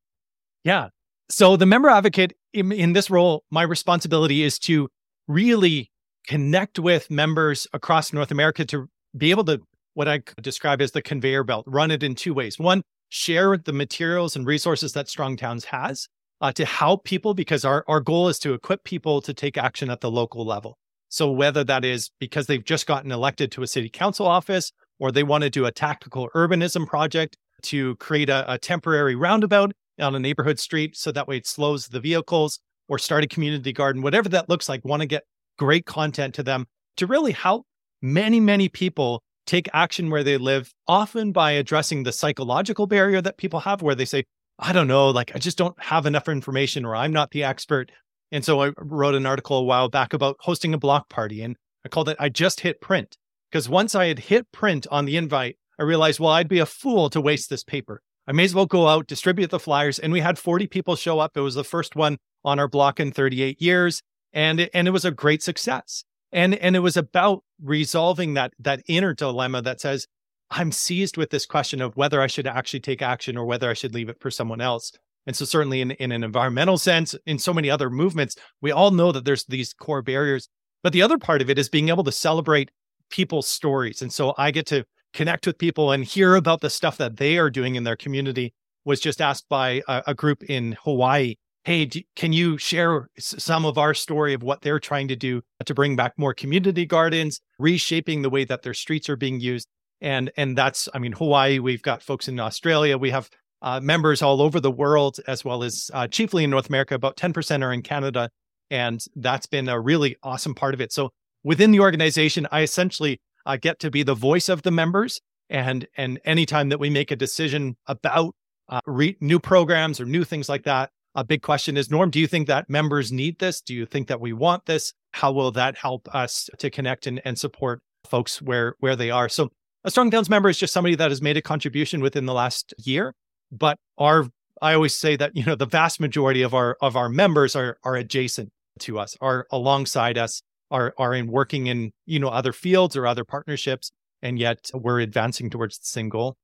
Yeah. 0.64 0.88
So 1.28 1.56
the 1.56 1.66
member 1.66 1.88
advocate 1.88 2.34
in, 2.52 2.70
in 2.70 2.92
this 2.92 3.10
role, 3.10 3.42
my 3.50 3.62
responsibility 3.62 4.44
is 4.44 4.58
to 4.60 4.88
really 5.26 5.90
connect 6.28 6.78
with 6.78 7.10
members 7.10 7.66
across 7.72 8.12
North 8.12 8.30
America 8.30 8.64
to 8.66 8.88
be 9.16 9.30
able 9.32 9.44
to 9.46 9.60
what 9.94 10.06
I 10.06 10.20
describe 10.40 10.80
as 10.80 10.92
the 10.92 11.02
conveyor 11.02 11.42
belt, 11.42 11.64
run 11.66 11.90
it 11.90 12.02
in 12.02 12.14
two 12.14 12.34
ways. 12.34 12.58
One, 12.58 12.82
share 13.08 13.56
the 13.56 13.72
materials 13.72 14.36
and 14.36 14.46
resources 14.46 14.92
that 14.92 15.08
Strong 15.08 15.38
Towns 15.38 15.66
has 15.66 16.06
uh, 16.40 16.52
to 16.52 16.64
help 16.64 17.04
people 17.04 17.34
because 17.34 17.64
our, 17.64 17.82
our 17.88 18.00
goal 18.00 18.28
is 18.28 18.38
to 18.40 18.52
equip 18.52 18.84
people 18.84 19.20
to 19.22 19.34
take 19.34 19.56
action 19.56 19.90
at 19.90 20.02
the 20.02 20.10
local 20.10 20.44
level. 20.44 20.76
So 21.08 21.30
whether 21.30 21.64
that 21.64 21.84
is 21.84 22.10
because 22.20 22.46
they've 22.46 22.64
just 22.64 22.86
gotten 22.86 23.10
elected 23.10 23.50
to 23.52 23.62
a 23.62 23.66
city 23.66 23.88
council 23.88 24.26
office 24.26 24.70
or 24.98 25.12
they 25.12 25.22
want 25.22 25.44
to 25.44 25.50
do 25.50 25.66
a 25.66 25.72
tactical 25.72 26.28
urbanism 26.34 26.86
project 26.86 27.36
to 27.62 27.96
create 27.96 28.28
a, 28.28 28.52
a 28.52 28.58
temporary 28.58 29.14
roundabout 29.14 29.72
on 30.00 30.14
a 30.14 30.20
neighborhood 30.20 30.58
street 30.58 30.96
so 30.96 31.10
that 31.12 31.26
way 31.26 31.38
it 31.38 31.46
slows 31.46 31.88
the 31.88 32.00
vehicles 32.00 32.60
or 32.88 32.98
start 32.98 33.24
a 33.24 33.26
community 33.26 33.72
garden, 33.72 34.02
whatever 34.02 34.28
that 34.28 34.48
looks 34.48 34.68
like, 34.68 34.84
want 34.84 35.00
to 35.00 35.06
get 35.06 35.24
great 35.58 35.86
content 35.86 36.34
to 36.34 36.42
them 36.42 36.66
to 36.96 37.06
really 37.06 37.32
help 37.32 37.66
many, 38.02 38.40
many 38.40 38.68
people 38.68 39.22
take 39.46 39.68
action 39.72 40.10
where 40.10 40.24
they 40.24 40.36
live, 40.36 40.72
often 40.88 41.32
by 41.32 41.52
addressing 41.52 42.02
the 42.02 42.12
psychological 42.12 42.86
barrier 42.86 43.20
that 43.20 43.38
people 43.38 43.60
have 43.60 43.82
where 43.82 43.94
they 43.94 44.04
say, 44.04 44.24
I 44.58 44.72
don't 44.72 44.88
know, 44.88 45.10
like 45.10 45.34
I 45.34 45.38
just 45.38 45.58
don't 45.58 45.80
have 45.82 46.06
enough 46.06 46.28
information 46.28 46.84
or 46.84 46.96
I'm 46.96 47.12
not 47.12 47.30
the 47.30 47.44
expert. 47.44 47.90
And 48.32 48.44
so 48.44 48.62
I 48.62 48.72
wrote 48.78 49.14
an 49.14 49.26
article 49.26 49.58
a 49.58 49.62
while 49.62 49.88
back 49.88 50.12
about 50.12 50.36
hosting 50.40 50.74
a 50.74 50.78
block 50.78 51.08
party 51.08 51.42
and 51.42 51.56
I 51.84 51.88
called 51.88 52.08
it 52.08 52.16
I 52.18 52.28
Just 52.28 52.60
Hit 52.60 52.80
Print. 52.80 53.16
Because 53.56 53.70
once 53.70 53.94
I 53.94 54.08
had 54.08 54.18
hit 54.18 54.52
print 54.52 54.86
on 54.90 55.06
the 55.06 55.16
invite, 55.16 55.56
I 55.78 55.84
realized, 55.84 56.20
well, 56.20 56.32
I'd 56.32 56.46
be 56.46 56.58
a 56.58 56.66
fool 56.66 57.08
to 57.08 57.22
waste 57.22 57.48
this 57.48 57.64
paper. 57.64 58.02
I 58.26 58.32
may 58.32 58.44
as 58.44 58.54
well 58.54 58.66
go 58.66 58.86
out, 58.86 59.06
distribute 59.06 59.48
the 59.48 59.58
flyers. 59.58 59.98
And 59.98 60.12
we 60.12 60.20
had 60.20 60.38
40 60.38 60.66
people 60.66 60.94
show 60.94 61.20
up. 61.20 61.38
It 61.38 61.40
was 61.40 61.54
the 61.54 61.64
first 61.64 61.96
one 61.96 62.18
on 62.44 62.58
our 62.58 62.68
block 62.68 63.00
in 63.00 63.12
38 63.12 63.62
years. 63.62 64.02
And 64.30 64.60
it, 64.60 64.70
and 64.74 64.86
it 64.86 64.90
was 64.90 65.06
a 65.06 65.10
great 65.10 65.42
success. 65.42 66.04
And, 66.30 66.54
and 66.56 66.76
it 66.76 66.80
was 66.80 66.98
about 66.98 67.44
resolving 67.58 68.34
that, 68.34 68.52
that 68.58 68.82
inner 68.88 69.14
dilemma 69.14 69.62
that 69.62 69.80
says, 69.80 70.06
I'm 70.50 70.70
seized 70.70 71.16
with 71.16 71.30
this 71.30 71.46
question 71.46 71.80
of 71.80 71.96
whether 71.96 72.20
I 72.20 72.26
should 72.26 72.46
actually 72.46 72.80
take 72.80 73.00
action 73.00 73.38
or 73.38 73.46
whether 73.46 73.70
I 73.70 73.74
should 73.74 73.94
leave 73.94 74.10
it 74.10 74.20
for 74.20 74.30
someone 74.30 74.60
else. 74.60 74.92
And 75.26 75.34
so, 75.34 75.46
certainly 75.46 75.80
in, 75.80 75.92
in 75.92 76.12
an 76.12 76.22
environmental 76.22 76.76
sense, 76.76 77.14
in 77.24 77.38
so 77.38 77.54
many 77.54 77.70
other 77.70 77.88
movements, 77.88 78.36
we 78.60 78.70
all 78.70 78.90
know 78.90 79.12
that 79.12 79.24
there's 79.24 79.46
these 79.46 79.72
core 79.72 80.02
barriers. 80.02 80.50
But 80.82 80.92
the 80.92 81.00
other 81.00 81.16
part 81.16 81.40
of 81.40 81.48
it 81.48 81.58
is 81.58 81.70
being 81.70 81.88
able 81.88 82.04
to 82.04 82.12
celebrate 82.12 82.70
people's 83.10 83.48
stories. 83.48 84.02
And 84.02 84.12
so 84.12 84.34
I 84.38 84.50
get 84.50 84.66
to 84.66 84.84
connect 85.12 85.46
with 85.46 85.58
people 85.58 85.92
and 85.92 86.04
hear 86.04 86.34
about 86.34 86.60
the 86.60 86.70
stuff 86.70 86.96
that 86.98 87.16
they 87.16 87.38
are 87.38 87.50
doing 87.50 87.74
in 87.74 87.84
their 87.84 87.96
community. 87.96 88.52
Was 88.84 89.00
just 89.00 89.20
asked 89.20 89.48
by 89.48 89.82
a, 89.88 90.02
a 90.06 90.14
group 90.14 90.44
in 90.44 90.76
Hawaii, 90.84 91.34
hey, 91.64 91.86
do, 91.86 92.00
can 92.14 92.32
you 92.32 92.56
share 92.56 93.08
some 93.18 93.64
of 93.64 93.78
our 93.78 93.94
story 93.94 94.32
of 94.32 94.44
what 94.44 94.60
they're 94.60 94.78
trying 94.78 95.08
to 95.08 95.16
do 95.16 95.42
to 95.64 95.74
bring 95.74 95.96
back 95.96 96.12
more 96.16 96.32
community 96.32 96.86
gardens, 96.86 97.40
reshaping 97.58 98.22
the 98.22 98.30
way 98.30 98.44
that 98.44 98.62
their 98.62 98.74
streets 98.74 99.08
are 99.08 99.16
being 99.16 99.40
used? 99.40 99.66
And 100.00 100.30
and 100.36 100.56
that's, 100.56 100.88
I 100.94 101.00
mean, 101.00 101.10
Hawaii. 101.10 101.58
We've 101.58 101.82
got 101.82 102.00
folks 102.00 102.28
in 102.28 102.38
Australia. 102.38 102.96
We 102.96 103.10
have 103.10 103.28
uh, 103.60 103.80
members 103.80 104.22
all 104.22 104.40
over 104.40 104.60
the 104.60 104.70
world, 104.70 105.18
as 105.26 105.44
well 105.44 105.64
as 105.64 105.90
uh, 105.92 106.06
chiefly 106.06 106.44
in 106.44 106.50
North 106.50 106.68
America. 106.68 106.94
About 106.94 107.16
ten 107.16 107.32
percent 107.32 107.64
are 107.64 107.72
in 107.72 107.82
Canada, 107.82 108.30
and 108.70 109.04
that's 109.16 109.46
been 109.46 109.68
a 109.68 109.80
really 109.80 110.14
awesome 110.22 110.54
part 110.54 110.74
of 110.74 110.80
it. 110.80 110.92
So 110.92 111.10
within 111.46 111.70
the 111.70 111.80
organization, 111.80 112.46
I 112.50 112.62
essentially 112.62 113.20
uh, 113.46 113.56
get 113.56 113.78
to 113.78 113.90
be 113.90 114.02
the 114.02 114.14
voice 114.14 114.48
of 114.48 114.62
the 114.62 114.72
members. 114.72 115.20
And 115.48 115.86
and 115.96 116.20
anytime 116.24 116.70
that 116.70 116.80
we 116.80 116.90
make 116.90 117.12
a 117.12 117.16
decision 117.16 117.76
about 117.86 118.34
uh, 118.68 118.80
re- 118.84 119.16
new 119.20 119.38
programs 119.38 120.00
or 120.00 120.04
new 120.04 120.24
things 120.24 120.48
like 120.48 120.64
that, 120.64 120.90
a 121.14 121.22
big 121.22 121.42
question 121.42 121.76
is, 121.76 121.88
Norm, 121.88 122.10
do 122.10 122.18
you 122.18 122.26
think 122.26 122.48
that 122.48 122.68
members 122.68 123.12
need 123.12 123.38
this? 123.38 123.60
Do 123.60 123.72
you 123.72 123.86
think 123.86 124.08
that 124.08 124.20
we 124.20 124.32
want 124.32 124.66
this? 124.66 124.92
How 125.12 125.30
will 125.30 125.52
that 125.52 125.78
help 125.78 126.12
us 126.12 126.50
to 126.58 126.68
connect 126.68 127.06
and, 127.06 127.22
and 127.24 127.38
support 127.38 127.80
folks 128.04 128.42
where 128.42 128.74
where 128.80 128.96
they 128.96 129.12
are? 129.12 129.28
So 129.28 129.50
a 129.84 129.90
Strong 129.90 130.10
Towns 130.10 130.28
member 130.28 130.48
is 130.48 130.58
just 130.58 130.72
somebody 130.72 130.96
that 130.96 131.12
has 131.12 131.22
made 131.22 131.36
a 131.36 131.42
contribution 131.42 132.00
within 132.00 132.26
the 132.26 132.34
last 132.34 132.74
year, 132.78 133.14
but 133.52 133.78
our 133.98 134.26
I 134.60 134.74
always 134.74 134.96
say 134.96 135.14
that 135.14 135.36
you 135.36 135.44
know 135.44 135.54
the 135.54 135.64
vast 135.64 136.00
majority 136.00 136.42
of 136.42 136.54
our 136.54 136.76
of 136.80 136.96
our 136.96 137.08
members 137.08 137.54
are 137.54 137.78
are 137.84 137.94
adjacent 137.94 138.50
to 138.80 138.98
us, 138.98 139.16
are 139.20 139.46
alongside 139.52 140.18
us, 140.18 140.42
are 140.70 140.94
are 140.98 141.14
in 141.14 141.26
working 141.26 141.66
in 141.66 141.92
you 142.04 142.18
know 142.18 142.28
other 142.28 142.52
fields 142.52 142.96
or 142.96 143.06
other 143.06 143.24
partnerships 143.24 143.90
and 144.22 144.38
yet 144.38 144.70
we're 144.74 145.00
advancing 145.00 145.50
towards 145.50 145.78
the 145.78 145.86
same 145.86 146.08
goal. 146.08 146.36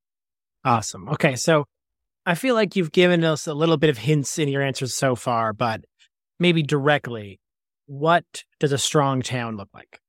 Awesome. 0.65 1.09
Okay 1.09 1.37
so 1.37 1.67
i 2.25 2.37
feel 2.37 2.55
like 2.55 2.77
you've 2.77 2.93
given 2.93 3.25
us 3.25 3.49
a 3.49 3.55
little 3.55 3.77
bit 3.77 3.91
of 3.91 3.99
hints 3.99 4.39
in 4.39 4.47
your 4.49 4.63
answers 4.63 4.95
so 4.95 5.17
far 5.17 5.53
but 5.53 5.81
maybe 6.39 6.63
directly 6.63 7.41
what 7.87 8.45
does 8.59 8.73
a 8.73 8.79
strong 8.79 9.23
town 9.23 9.57
look 9.57 9.69
like? 9.75 10.01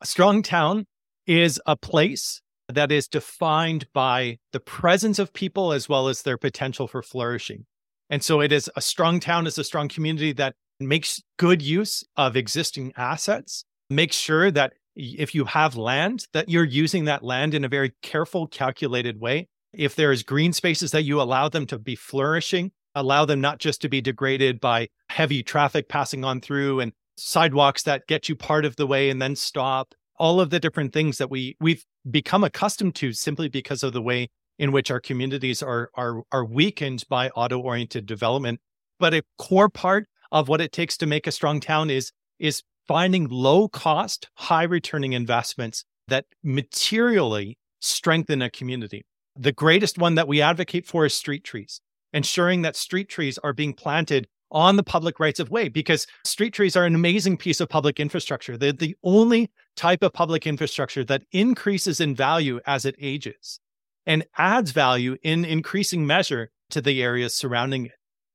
A 0.00 0.06
strong 0.06 0.42
town 0.42 0.86
is 1.26 1.60
a 1.66 1.76
place 1.76 2.40
that 2.68 2.90
is 2.90 3.06
defined 3.06 3.86
by 3.92 4.38
the 4.52 4.60
presence 4.60 5.18
of 5.18 5.32
people 5.32 5.72
as 5.72 5.88
well 5.88 6.08
as 6.08 6.22
their 6.22 6.38
potential 6.38 6.88
for 6.88 7.02
flourishing. 7.02 7.66
And 8.10 8.24
so 8.24 8.40
it 8.40 8.50
is 8.50 8.70
a 8.76 8.80
strong 8.80 9.20
town 9.20 9.46
is 9.46 9.58
a 9.58 9.64
strong 9.64 9.88
community 9.88 10.32
that 10.32 10.54
makes 10.88 11.22
good 11.38 11.62
use 11.62 12.04
of 12.16 12.36
existing 12.36 12.92
assets, 12.96 13.64
make 13.90 14.12
sure 14.12 14.50
that 14.50 14.72
if 14.94 15.34
you 15.34 15.44
have 15.46 15.76
land, 15.76 16.26
that 16.32 16.48
you're 16.48 16.64
using 16.64 17.06
that 17.06 17.22
land 17.22 17.54
in 17.54 17.64
a 17.64 17.68
very 17.68 17.92
careful, 18.02 18.46
calculated 18.46 19.20
way. 19.20 19.48
If 19.72 19.96
there 19.96 20.12
is 20.12 20.22
green 20.22 20.52
spaces 20.52 20.90
that 20.90 21.04
you 21.04 21.20
allow 21.20 21.48
them 21.48 21.66
to 21.66 21.78
be 21.78 21.96
flourishing, 21.96 22.72
allow 22.94 23.24
them 23.24 23.40
not 23.40 23.58
just 23.58 23.80
to 23.82 23.88
be 23.88 24.00
degraded 24.00 24.60
by 24.60 24.88
heavy 25.08 25.42
traffic 25.42 25.88
passing 25.88 26.24
on 26.24 26.40
through 26.40 26.80
and 26.80 26.92
sidewalks 27.16 27.82
that 27.84 28.06
get 28.06 28.28
you 28.28 28.36
part 28.36 28.64
of 28.64 28.76
the 28.76 28.86
way 28.86 29.08
and 29.08 29.20
then 29.20 29.36
stop 29.36 29.94
all 30.16 30.40
of 30.40 30.50
the 30.50 30.60
different 30.60 30.92
things 30.92 31.18
that 31.18 31.30
we 31.30 31.56
we've 31.60 31.84
become 32.10 32.44
accustomed 32.44 32.94
to 32.94 33.12
simply 33.12 33.48
because 33.48 33.82
of 33.82 33.92
the 33.92 34.02
way 34.02 34.28
in 34.58 34.72
which 34.72 34.90
our 34.90 35.00
communities 35.00 35.62
are 35.62 35.90
are 35.94 36.22
are 36.30 36.44
weakened 36.44 37.04
by 37.08 37.28
auto-oriented 37.30 38.06
development. 38.06 38.60
But 38.98 39.14
a 39.14 39.22
core 39.38 39.68
part 39.68 40.06
of 40.32 40.48
what 40.48 40.60
it 40.60 40.72
takes 40.72 40.96
to 40.96 41.06
make 41.06 41.26
a 41.26 41.32
strong 41.32 41.60
town 41.60 41.90
is 41.90 42.10
is 42.40 42.62
finding 42.88 43.28
low 43.28 43.68
cost, 43.68 44.28
high 44.34 44.64
returning 44.64 45.12
investments 45.12 45.84
that 46.08 46.24
materially 46.42 47.56
strengthen 47.80 48.42
a 48.42 48.50
community. 48.50 49.04
The 49.36 49.52
greatest 49.52 49.98
one 49.98 50.16
that 50.16 50.26
we 50.26 50.42
advocate 50.42 50.86
for 50.86 51.06
is 51.06 51.14
street 51.14 51.44
trees, 51.44 51.80
ensuring 52.12 52.62
that 52.62 52.74
street 52.74 53.08
trees 53.08 53.38
are 53.38 53.52
being 53.52 53.72
planted 53.72 54.26
on 54.50 54.76
the 54.76 54.82
public 54.82 55.20
rights 55.20 55.40
of 55.40 55.50
way 55.50 55.68
because 55.68 56.06
street 56.24 56.52
trees 56.52 56.76
are 56.76 56.84
an 56.84 56.94
amazing 56.94 57.36
piece 57.36 57.60
of 57.60 57.68
public 57.68 58.00
infrastructure. 58.00 58.56
They're 58.56 58.72
the 58.72 58.96
only 59.02 59.50
type 59.76 60.02
of 60.02 60.12
public 60.12 60.46
infrastructure 60.46 61.04
that 61.04 61.22
increases 61.32 62.00
in 62.00 62.14
value 62.14 62.60
as 62.66 62.84
it 62.84 62.96
ages 63.00 63.60
and 64.04 64.24
adds 64.36 64.72
value 64.72 65.16
in 65.22 65.44
increasing 65.44 66.06
measure 66.06 66.50
to 66.70 66.82
the 66.82 67.02
areas 67.02 67.34
surrounding 67.34 67.86
it. 67.86 67.92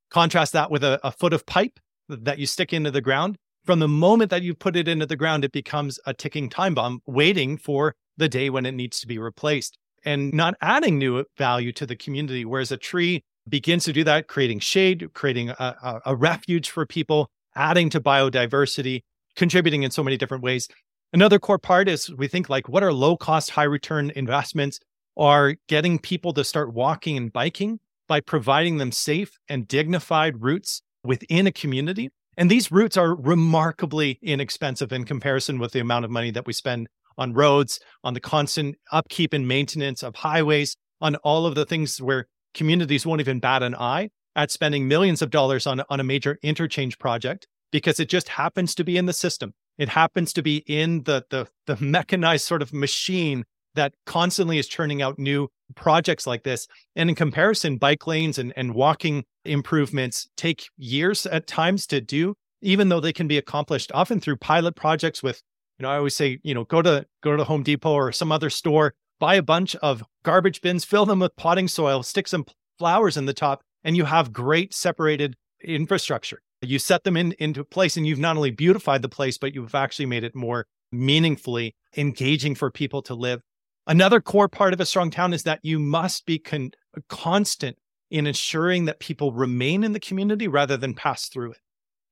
Contrast 0.10 0.54
that 0.54 0.72
with 0.72 0.84
a, 0.84 1.00
a 1.06 1.12
foot 1.12 1.34
of 1.34 1.46
pipe 1.46 1.80
that 2.10 2.40
you 2.40 2.46
stick 2.46 2.74
into 2.74 2.92
the 2.92 3.02
ground. 3.02 3.38
From 3.66 3.80
the 3.80 3.88
moment 3.88 4.30
that 4.32 4.44
you 4.44 4.54
put 4.54 4.76
it 4.76 4.88
into 4.88 5.06
the 5.06 5.16
ground, 5.16 5.44
it 5.44 5.52
becomes 5.52 6.00
a 6.06 6.14
ticking 6.14 6.50
time 6.50 6.74
bomb 6.74 7.02
waiting 7.06 7.58
for 7.58 7.96
the 8.18 8.30
day 8.30 8.50
when 8.50 8.66
it 8.66 8.74
needs 8.74 9.00
to 9.02 9.08
be 9.08 9.20
replaced 9.20 9.78
and 10.06 10.34
not 10.34 10.56
adding 10.62 10.98
new 10.98 11.26
value 11.38 11.72
to 11.74 11.86
the 11.86 11.96
community. 11.96 12.46
Whereas 12.46 12.72
a 12.72 12.78
tree 12.78 13.24
begins 13.50 13.84
to 13.86 13.94
do 13.94 14.04
that, 14.06 14.28
creating 14.28 14.60
shade, 14.60 15.10
creating 15.14 15.50
a, 15.50 16.02
a, 16.06 16.16
refuge 16.16 16.70
for 16.70 16.86
people, 16.86 17.30
adding 17.56 17.90
to 17.90 18.02
biodiversity, 18.02 19.04
contributing 19.36 19.84
in 19.84 19.92
so 19.92 20.04
many 20.04 20.18
different 20.18 20.44
ways. 20.44 20.68
Another 21.14 21.40
core 21.40 21.60
part 21.60 21.88
is 21.88 22.14
we 22.16 22.28
think 22.28 22.50
like 22.50 22.68
what 22.68 22.84
are 22.84 22.94
low 22.94 23.16
cost, 23.16 23.52
high 23.52 23.64
return 23.64 24.12
investments 24.16 24.80
are 25.16 25.56
getting 25.68 26.00
people 26.00 26.34
to 26.34 26.44
start 26.44 26.74
walking 26.74 27.18
and 27.18 27.32
biking 27.32 27.80
by 28.08 28.20
providing 28.20 28.78
them 28.78 28.92
safe 28.92 29.38
and 29.50 29.68
dignified 29.68 30.42
routes 30.42 30.82
within 31.04 31.48
a 31.48 31.52
community. 31.52 32.10
And 32.38 32.52
these 32.52 32.72
routes 32.72 32.98
are 32.98 33.16
remarkably 33.16 34.20
inexpensive 34.22 34.92
in 34.92 35.06
comparison 35.06 35.60
with 35.60 35.72
the 35.72 35.80
amount 35.80 36.06
of 36.06 36.12
money 36.12 36.32
that 36.32 36.46
we 36.46 36.54
spend 36.54 36.88
on 37.18 37.34
roads, 37.34 37.80
on 38.04 38.14
the 38.14 38.20
constant 38.20 38.76
upkeep 38.92 39.34
and 39.34 39.48
maintenance 39.48 40.04
of 40.04 40.16
highways, 40.16 40.76
on 41.02 41.16
all 41.18 41.46
of 41.46 41.56
the 41.56 41.66
things 41.66 42.02
where 42.02 42.28
communities 42.54 43.06
won't 43.06 43.22
even 43.22 43.40
bat 43.40 43.64
an 43.64 43.76
eye 43.76 44.10
at 44.36 44.52
spending 44.52 44.88
millions 44.88 45.22
of 45.22 45.32
dollars 45.32 45.66
on, 45.66 45.82
on 45.90 46.00
a 46.00 46.04
major 46.04 46.38
interchange 46.44 47.00
project 47.00 47.48
because 47.72 48.00
it 48.00 48.08
just 48.08 48.30
happens 48.30 48.76
to 48.76 48.84
be 48.84 48.98
in 48.98 49.08
the 49.08 49.14
system. 49.14 49.54
It 49.78 49.90
happens 49.90 50.32
to 50.34 50.42
be 50.42 50.58
in 50.68 51.04
the, 51.04 51.26
the, 51.30 51.48
the 51.66 51.78
mechanized 51.84 52.46
sort 52.46 52.62
of 52.62 52.74
machine 52.74 53.46
that 53.78 53.94
constantly 54.06 54.58
is 54.58 54.68
churning 54.68 55.02
out 55.02 55.18
new 55.18 55.50
projects 55.76 56.28
like 56.28 56.44
this. 56.44 56.68
And 56.96 57.10
in 57.10 57.16
comparison, 57.16 57.78
bike 57.78 58.06
lanes 58.08 58.38
and, 58.38 58.54
and 58.56 58.74
walking 58.74 59.24
improvements 59.46 60.28
take 60.38 60.68
years 60.78 61.26
at 61.26 61.48
times 61.48 61.88
to 61.88 62.02
do, 62.02 62.36
even 62.62 62.90
though 62.90 63.00
they 63.00 63.14
can 63.14 63.28
be 63.28 63.38
accomplished 63.38 63.92
often 63.94 64.20
through 64.20 64.38
pilot 64.38 64.76
projects 64.76 65.24
with, 65.24 65.42
you 65.80 65.84
know, 65.84 65.90
I 65.90 65.98
always 65.98 66.16
say, 66.16 66.40
you 66.44 66.54
know, 66.54 66.64
go 66.64 66.82
to 66.82 67.06
go 67.24 67.36
to 67.36 67.44
Home 67.44 67.64
Depot 67.64 67.94
or 67.94 68.12
some 68.12 68.32
other 68.32 68.50
store, 68.50 68.94
buy 69.20 69.36
a 69.36 69.44
bunch 69.44 69.76
of 69.78 70.04
garbage 70.24 70.62
bins, 70.62 70.86
fill 70.86 71.06
them 71.06 71.20
with 71.20 71.36
potting 71.36 71.68
soil, 71.68 72.04
stick 72.04 72.28
some 72.28 72.46
flowers 72.80 73.18
in 73.18 73.26
the 73.26 73.34
top, 73.34 73.62
and 73.84 73.96
you 73.96 74.06
have 74.06 74.34
great 74.34 74.74
separated 74.74 75.36
infrastructure. 75.64 76.42
You 76.62 76.80
set 76.80 77.04
them 77.04 77.16
in 77.16 77.34
into 77.40 77.64
place 77.64 77.98
and 77.98 78.08
you've 78.08 78.20
not 78.20 78.36
only 78.36 78.52
beautified 78.52 79.02
the 79.02 79.10
place, 79.10 79.38
but 79.38 79.54
you've 79.54 79.76
actually 79.76 80.08
made 80.08 80.24
it 80.24 80.36
more 80.36 80.66
meaningfully 80.92 81.76
engaging 81.96 82.56
for 82.56 82.72
people 82.72 83.02
to 83.04 83.14
live. 83.14 83.42
Another 83.88 84.20
core 84.20 84.50
part 84.50 84.74
of 84.74 84.82
a 84.82 84.86
strong 84.86 85.10
town 85.10 85.34
is 85.34 85.44
that 85.44 85.62
you 85.64 85.80
must 85.80 86.26
be 86.26 86.38
con- 86.38 86.72
constant 87.08 87.78
in 88.12 88.28
ensuring 88.28 88.86
that 88.86 89.00
people 89.00 89.32
remain 89.32 89.84
in 89.84 89.94
the 89.94 90.00
community 90.00 90.48
rather 90.48 90.76
than 90.76 90.94
pass 90.94 91.30
through 91.30 91.52
it. 91.52 91.60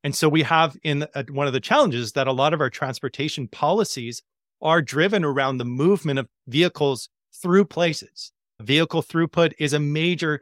And 0.01 0.15
so 0.15 0.29
we 0.29 0.43
have 0.43 0.77
in 0.83 1.05
a, 1.15 1.25
one 1.31 1.47
of 1.47 1.53
the 1.53 1.59
challenges 1.59 2.13
that 2.13 2.27
a 2.27 2.31
lot 2.31 2.53
of 2.53 2.61
our 2.61 2.69
transportation 2.69 3.49
policies 3.49 4.21
are 4.61 4.81
driven 4.81 5.25
around 5.25 5.57
the 5.57 5.65
movement 5.65 6.19
of 6.19 6.27
vehicles 6.47 7.09
through 7.41 7.65
places. 7.65 8.31
Vehicle 8.61 9.03
throughput 9.03 9.51
is 9.59 9.73
a 9.73 9.79
major 9.79 10.41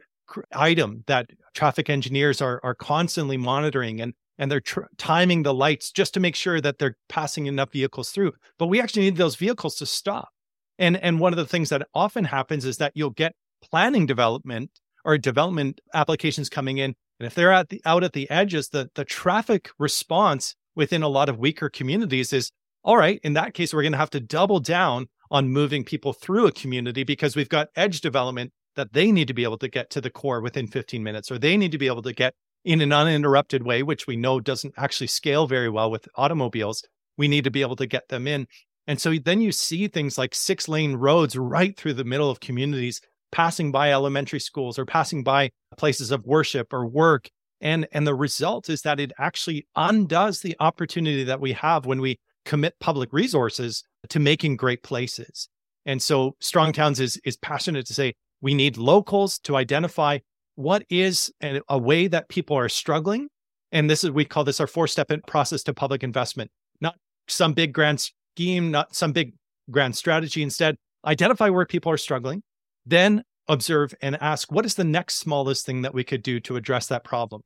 item 0.52 1.02
that 1.08 1.30
traffic 1.52 1.90
engineers 1.90 2.40
are, 2.40 2.60
are 2.62 2.74
constantly 2.74 3.36
monitoring 3.36 4.00
and, 4.00 4.14
and 4.38 4.52
they're 4.52 4.60
tr- 4.60 4.82
timing 4.98 5.42
the 5.42 5.54
lights 5.54 5.90
just 5.90 6.14
to 6.14 6.20
make 6.20 6.36
sure 6.36 6.60
that 6.60 6.78
they're 6.78 6.96
passing 7.08 7.46
enough 7.46 7.72
vehicles 7.72 8.10
through. 8.10 8.32
But 8.56 8.66
we 8.68 8.80
actually 8.80 9.02
need 9.02 9.16
those 9.16 9.34
vehicles 9.34 9.74
to 9.76 9.86
stop. 9.86 10.33
And, 10.78 10.96
and 10.96 11.20
one 11.20 11.32
of 11.32 11.36
the 11.36 11.46
things 11.46 11.68
that 11.68 11.86
often 11.94 12.24
happens 12.24 12.64
is 12.64 12.78
that 12.78 12.92
you'll 12.94 13.10
get 13.10 13.34
planning 13.62 14.06
development 14.06 14.70
or 15.04 15.18
development 15.18 15.80
applications 15.92 16.48
coming 16.48 16.78
in. 16.78 16.94
And 17.20 17.26
if 17.26 17.34
they're 17.34 17.52
at 17.52 17.68
the, 17.68 17.80
out 17.84 18.04
at 18.04 18.12
the 18.12 18.28
edges, 18.30 18.68
the, 18.68 18.90
the 18.94 19.04
traffic 19.04 19.70
response 19.78 20.56
within 20.74 21.02
a 21.02 21.08
lot 21.08 21.28
of 21.28 21.38
weaker 21.38 21.68
communities 21.68 22.32
is 22.32 22.50
all 22.82 22.98
right, 22.98 23.18
in 23.22 23.32
that 23.32 23.54
case, 23.54 23.72
we're 23.72 23.82
going 23.82 23.92
to 23.92 23.98
have 23.98 24.10
to 24.10 24.20
double 24.20 24.60
down 24.60 25.06
on 25.30 25.48
moving 25.48 25.84
people 25.84 26.12
through 26.12 26.46
a 26.46 26.52
community 26.52 27.02
because 27.02 27.34
we've 27.34 27.48
got 27.48 27.68
edge 27.76 28.02
development 28.02 28.52
that 28.76 28.92
they 28.92 29.10
need 29.10 29.28
to 29.28 29.34
be 29.34 29.44
able 29.44 29.56
to 29.58 29.68
get 29.68 29.88
to 29.90 30.00
the 30.00 30.10
core 30.10 30.42
within 30.42 30.66
15 30.66 31.02
minutes, 31.02 31.30
or 31.30 31.38
they 31.38 31.56
need 31.56 31.72
to 31.72 31.78
be 31.78 31.86
able 31.86 32.02
to 32.02 32.12
get 32.12 32.34
in 32.64 32.80
an 32.80 32.92
uninterrupted 32.92 33.62
way, 33.62 33.82
which 33.82 34.06
we 34.06 34.16
know 34.16 34.38
doesn't 34.38 34.74
actually 34.76 35.06
scale 35.06 35.46
very 35.46 35.70
well 35.70 35.90
with 35.90 36.08
automobiles. 36.16 36.82
We 37.16 37.28
need 37.28 37.44
to 37.44 37.50
be 37.50 37.62
able 37.62 37.76
to 37.76 37.86
get 37.86 38.08
them 38.08 38.26
in. 38.26 38.46
And 38.86 39.00
so 39.00 39.14
then 39.14 39.40
you 39.40 39.52
see 39.52 39.88
things 39.88 40.18
like 40.18 40.34
six 40.34 40.68
lane 40.68 40.94
roads 40.96 41.36
right 41.36 41.76
through 41.76 41.94
the 41.94 42.04
middle 42.04 42.30
of 42.30 42.40
communities, 42.40 43.00
passing 43.32 43.72
by 43.72 43.92
elementary 43.92 44.40
schools 44.40 44.78
or 44.78 44.84
passing 44.84 45.22
by 45.22 45.50
places 45.76 46.10
of 46.10 46.26
worship 46.26 46.72
or 46.72 46.86
work. 46.86 47.30
And, 47.60 47.88
and 47.92 48.06
the 48.06 48.14
result 48.14 48.68
is 48.68 48.82
that 48.82 49.00
it 49.00 49.12
actually 49.18 49.66
undoes 49.74 50.40
the 50.40 50.54
opportunity 50.60 51.24
that 51.24 51.40
we 51.40 51.52
have 51.52 51.86
when 51.86 52.00
we 52.00 52.18
commit 52.44 52.78
public 52.78 53.12
resources 53.12 53.82
to 54.10 54.20
making 54.20 54.56
great 54.56 54.82
places. 54.82 55.48
And 55.86 56.02
so 56.02 56.36
Strong 56.40 56.74
Towns 56.74 57.00
is, 57.00 57.18
is 57.24 57.36
passionate 57.38 57.86
to 57.86 57.94
say 57.94 58.14
we 58.42 58.54
need 58.54 58.76
locals 58.76 59.38
to 59.40 59.56
identify 59.56 60.18
what 60.56 60.84
is 60.90 61.32
a, 61.42 61.60
a 61.68 61.78
way 61.78 62.06
that 62.06 62.28
people 62.28 62.56
are 62.56 62.68
struggling. 62.68 63.28
And 63.72 63.88
this 63.88 64.04
is, 64.04 64.10
we 64.10 64.24
call 64.24 64.44
this 64.44 64.60
our 64.60 64.66
four 64.66 64.86
step 64.86 65.10
process 65.26 65.62
to 65.64 65.74
public 65.74 66.02
investment, 66.02 66.50
not 66.80 66.96
some 67.28 67.54
big 67.54 67.72
grand 67.72 68.06
scheme, 68.34 68.70
not 68.70 68.94
some 68.94 69.12
big 69.12 69.34
grand 69.70 69.96
strategy. 69.96 70.42
Instead, 70.42 70.76
identify 71.04 71.48
where 71.48 71.66
people 71.66 71.92
are 71.92 71.96
struggling, 71.96 72.42
then 72.84 73.22
observe 73.48 73.94
and 74.02 74.20
ask 74.20 74.50
what 74.50 74.66
is 74.66 74.74
the 74.74 74.84
next 74.84 75.18
smallest 75.18 75.64
thing 75.64 75.82
that 75.82 75.94
we 75.94 76.02
could 76.02 76.22
do 76.22 76.40
to 76.40 76.56
address 76.56 76.86
that 76.88 77.04
problem. 77.04 77.42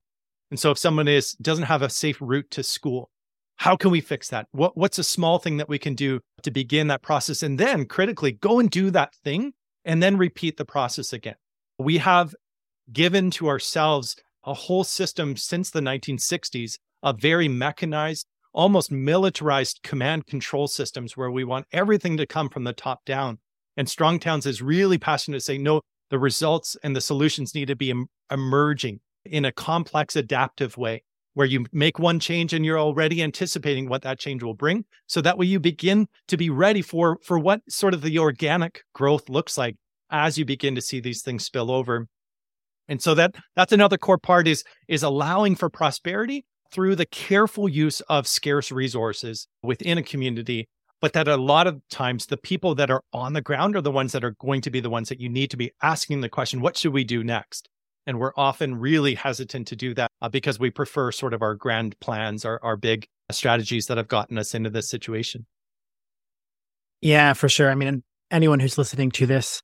And 0.51 0.59
so 0.59 0.70
if 0.70 0.79
someone 0.79 1.09
is 1.09 1.33
doesn't 1.33 1.64
have 1.64 1.83
a 1.83 1.90
safe 1.90 2.16
route 2.20 2.51
to 2.53 2.62
school, 2.62 3.11
how 3.57 3.77
can 3.77 3.90
we 3.90 4.01
fix 4.01 4.29
that? 4.29 4.46
What, 4.53 4.77
what's 4.77 4.98
a 4.98 5.05
small 5.05 5.38
thing 5.38 5.59
that 5.59 5.68
we 5.68 5.79
can 5.79 5.94
do 5.94 6.20
to 6.42 6.51
begin 6.51 6.87
that 6.87 7.03
process? 7.03 7.42
And 7.42 7.59
then 7.59 7.85
critically 7.85 8.33
go 8.33 8.61
and 8.61 8.70
do 8.70 8.90
that 8.92 9.14
thing 9.24 9.53
and 9.85 10.03
then 10.03 10.16
repeat 10.16 10.57
the 10.57 10.64
process 10.64 11.12
again. 11.12 11.35
We 11.79 11.98
have 11.98 12.35
given 12.92 13.31
to 13.33 13.48
ourselves 13.48 14.16
a 14.44 14.55
whole 14.55 14.85
system 14.85 15.37
since 15.37 15.70
the 15.70 15.81
1960s 15.81 16.79
of 17.03 17.20
very 17.20 17.48
mechanized, 17.48 18.27
almost 18.59 18.90
militarized 18.90 19.79
command 19.85 20.27
control 20.27 20.66
systems 20.66 21.16
where 21.16 21.31
we 21.31 21.44
want 21.44 21.64
everything 21.71 22.16
to 22.16 22.27
come 22.27 22.49
from 22.49 22.64
the 22.64 22.73
top 22.73 23.05
down. 23.05 23.38
And 23.77 23.88
Strong 23.88 24.18
Towns 24.18 24.47
is 24.47 24.61
really 24.61 24.99
passionate 24.99 25.37
to 25.37 25.40
say, 25.40 25.59
no, 25.59 25.81
the 26.11 26.18
results 26.18 26.77
and 26.83 26.97
the 26.97 27.01
solutions 27.01 27.55
need 27.55 27.68
to 27.68 27.77
be 27.77 27.90
em- 27.90 28.09
emerging 28.33 28.99
in 29.25 29.44
a 29.44 29.53
complex, 29.53 30.16
adaptive 30.16 30.77
way 30.77 31.05
where 31.35 31.47
you 31.47 31.66
make 31.71 32.01
one 32.01 32.18
change 32.18 32.53
and 32.53 32.64
you're 32.64 32.81
already 32.81 33.23
anticipating 33.23 33.88
what 33.88 34.03
that 34.03 34.18
change 34.18 34.42
will 34.42 34.55
bring 34.55 34.85
so 35.07 35.21
that 35.21 35.38
way 35.38 35.47
you 35.47 35.61
begin 35.61 36.09
to 36.27 36.37
be 36.37 36.51
ready 36.51 36.83
for 36.83 37.18
for 37.23 37.38
what 37.38 37.61
sort 37.68 37.94
of 37.94 38.03
the 38.03 38.18
organic 38.18 38.83
growth 38.92 39.29
looks 39.29 39.57
like 39.57 39.77
as 40.11 40.37
you 40.37 40.44
begin 40.44 40.75
to 40.75 40.81
see 40.81 40.99
these 40.99 41.23
things 41.23 41.44
spill 41.44 41.71
over 41.71 42.09
and 42.88 43.01
so 43.01 43.14
that 43.14 43.37
that's 43.55 43.73
another 43.73 43.99
core 43.99 44.18
part 44.18 44.49
is 44.49 44.64
is 44.88 45.05
allowing 45.05 45.55
for 45.55 45.71
prosperity 45.71 46.44
through 46.70 46.96
the 46.96 47.07
careful 47.07 47.68
use 47.68 48.00
of 48.02 48.26
scarce 48.26 48.70
resources 48.70 49.46
within 49.62 49.98
a 49.98 50.02
community 50.02 50.68
but 51.00 51.12
that 51.12 51.28
a 51.28 51.37
lot 51.37 51.68
of 51.68 51.81
times 51.90 52.26
the 52.26 52.37
people 52.37 52.74
that 52.74 52.90
are 52.90 53.02
on 53.12 53.33
the 53.33 53.40
ground 53.40 53.76
are 53.76 53.81
the 53.81 53.90
ones 53.90 54.11
that 54.11 54.24
are 54.24 54.35
going 54.40 54.61
to 54.61 54.70
be 54.70 54.81
the 54.81 54.90
ones 54.90 55.09
that 55.09 55.20
you 55.20 55.28
need 55.28 55.50
to 55.50 55.57
be 55.57 55.70
asking 55.83 56.20
the 56.20 56.28
question 56.28 56.61
what 56.61 56.76
should 56.76 56.92
we 56.92 57.04
do 57.04 57.22
next 57.22 57.68
and 58.09 58.18
we're 58.18 58.33
often 58.38 58.74
really 58.76 59.14
hesitant 59.14 59.66
to 59.68 59.76
do 59.76 59.92
that 59.92 60.11
uh, 60.22 60.31
because 60.31 60.59
we 60.59 60.70
prefer 60.70 61.12
sort 61.12 61.35
of 61.35 61.42
our 61.42 61.54
grand 61.54 62.00
plans, 62.00 62.46
our, 62.46 62.59
our 62.62 62.74
big 62.74 63.07
strategies 63.31 63.87
that 63.87 63.98
have 63.98 64.09
gotten 64.09 64.38
us 64.38 64.54
into 64.54 64.70
this 64.70 64.88
situation. 64.88 65.44
Yeah, 67.02 67.35
for 67.35 67.50
sure. 67.50 67.70
I 67.70 67.74
mean, 67.74 68.02
anyone 68.31 68.61
who's 68.61 68.78
listening 68.78 69.11
to 69.11 69.26
this 69.26 69.61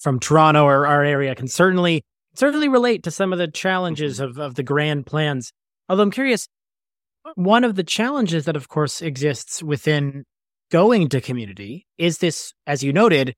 from 0.00 0.18
Toronto 0.18 0.64
or 0.64 0.86
our 0.86 1.04
area 1.04 1.34
can 1.34 1.48
certainly 1.48 2.02
certainly 2.34 2.68
relate 2.68 3.02
to 3.02 3.10
some 3.10 3.30
of 3.30 3.38
the 3.38 3.48
challenges 3.48 4.20
of, 4.20 4.38
of 4.38 4.54
the 4.54 4.62
grand 4.62 5.04
plans. 5.04 5.52
Although 5.90 6.04
I'm 6.04 6.12
curious, 6.12 6.46
one 7.34 7.64
of 7.64 7.74
the 7.74 7.82
challenges 7.82 8.44
that 8.44 8.54
of 8.54 8.68
course 8.68 9.02
exists 9.02 9.60
within 9.60 10.24
going 10.70 11.08
to 11.08 11.20
community 11.20 11.88
is 11.98 12.18
this, 12.18 12.54
as 12.64 12.84
you 12.84 12.92
noted, 12.92 13.34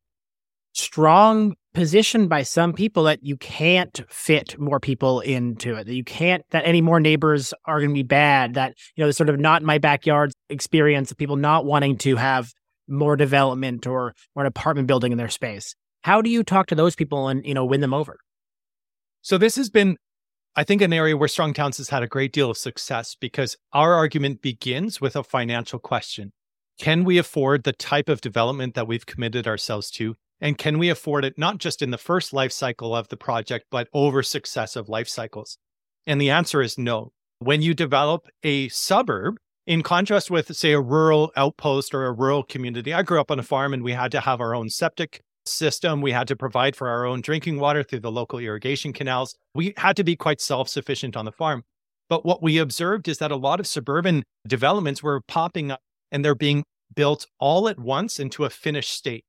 strong 0.74 1.54
position 1.72 2.28
by 2.28 2.42
some 2.42 2.74
people 2.74 3.04
that 3.04 3.20
you 3.22 3.38
can't 3.38 4.02
fit 4.10 4.58
more 4.58 4.78
people 4.78 5.20
into 5.20 5.74
it 5.74 5.84
that 5.84 5.94
you 5.94 6.04
can't 6.04 6.44
that 6.50 6.66
any 6.66 6.82
more 6.82 7.00
neighbors 7.00 7.54
are 7.66 7.78
going 7.78 7.90
to 7.90 7.94
be 7.94 8.02
bad 8.02 8.54
that 8.54 8.74
you 8.94 9.02
know 9.02 9.06
the 9.06 9.12
sort 9.12 9.30
of 9.30 9.38
not 9.38 9.62
in 9.62 9.66
my 9.66 9.78
backyard 9.78 10.32
experience 10.50 11.10
of 11.10 11.16
people 11.16 11.36
not 11.36 11.64
wanting 11.64 11.96
to 11.96 12.16
have 12.16 12.52
more 12.88 13.16
development 13.16 13.86
or 13.86 14.14
or 14.34 14.42
an 14.42 14.46
apartment 14.46 14.86
building 14.86 15.12
in 15.12 15.18
their 15.18 15.30
space. 15.30 15.74
How 16.02 16.20
do 16.20 16.28
you 16.28 16.42
talk 16.42 16.66
to 16.66 16.74
those 16.74 16.94
people 16.94 17.28
and 17.28 17.44
you 17.46 17.54
know 17.54 17.64
win 17.64 17.80
them 17.80 17.94
over? 17.94 18.18
So 19.22 19.38
this 19.38 19.56
has 19.56 19.70
been 19.70 19.96
i 20.56 20.64
think 20.64 20.82
an 20.82 20.92
area 20.92 21.16
where 21.16 21.28
strong 21.28 21.52
towns 21.52 21.78
has 21.78 21.88
had 21.88 22.02
a 22.02 22.08
great 22.08 22.32
deal 22.32 22.50
of 22.50 22.58
success 22.58 23.16
because 23.18 23.56
our 23.72 23.94
argument 23.94 24.42
begins 24.42 25.00
with 25.00 25.16
a 25.16 25.22
financial 25.22 25.78
question 25.78 26.32
can 26.78 27.04
we 27.04 27.18
afford 27.18 27.64
the 27.64 27.72
type 27.72 28.08
of 28.08 28.20
development 28.20 28.74
that 28.74 28.88
we've 28.88 29.06
committed 29.06 29.46
ourselves 29.46 29.90
to 29.90 30.16
and 30.42 30.58
can 30.58 30.80
we 30.80 30.90
afford 30.90 31.24
it 31.24 31.38
not 31.38 31.58
just 31.58 31.82
in 31.82 31.92
the 31.92 31.98
first 31.98 32.32
life 32.32 32.50
cycle 32.50 32.96
of 32.96 33.06
the 33.06 33.16
project, 33.16 33.66
but 33.70 33.88
over 33.94 34.24
successive 34.24 34.88
life 34.88 35.08
cycles? 35.08 35.56
And 36.04 36.20
the 36.20 36.30
answer 36.30 36.60
is 36.60 36.76
no. 36.76 37.12
When 37.38 37.62
you 37.62 37.74
develop 37.74 38.26
a 38.42 38.68
suburb, 38.68 39.36
in 39.68 39.82
contrast 39.82 40.32
with, 40.32 40.54
say, 40.56 40.72
a 40.72 40.80
rural 40.80 41.30
outpost 41.36 41.94
or 41.94 42.06
a 42.06 42.12
rural 42.12 42.42
community, 42.42 42.92
I 42.92 43.02
grew 43.02 43.20
up 43.20 43.30
on 43.30 43.38
a 43.38 43.44
farm 43.44 43.72
and 43.72 43.84
we 43.84 43.92
had 43.92 44.10
to 44.12 44.20
have 44.20 44.40
our 44.40 44.52
own 44.52 44.68
septic 44.68 45.22
system. 45.46 46.00
We 46.00 46.12
had 46.12 46.28
to 46.28 46.36
provide 46.36 46.76
for 46.76 46.88
our 46.88 47.04
own 47.04 47.20
drinking 47.20 47.58
water 47.58 47.82
through 47.82 48.00
the 48.00 48.12
local 48.12 48.38
irrigation 48.38 48.92
canals. 48.92 49.34
We 49.54 49.74
had 49.76 49.96
to 49.96 50.04
be 50.04 50.16
quite 50.16 50.40
self 50.40 50.68
sufficient 50.68 51.16
on 51.16 51.24
the 51.24 51.32
farm. 51.32 51.64
But 52.08 52.24
what 52.24 52.42
we 52.42 52.58
observed 52.58 53.08
is 53.08 53.18
that 53.18 53.30
a 53.30 53.36
lot 53.36 53.60
of 53.60 53.66
suburban 53.66 54.24
developments 54.46 55.02
were 55.02 55.20
popping 55.20 55.70
up 55.70 55.80
and 56.10 56.24
they're 56.24 56.34
being 56.34 56.64
built 56.94 57.26
all 57.38 57.68
at 57.68 57.78
once 57.78 58.20
into 58.20 58.44
a 58.44 58.50
finished 58.50 58.92
state 58.92 59.24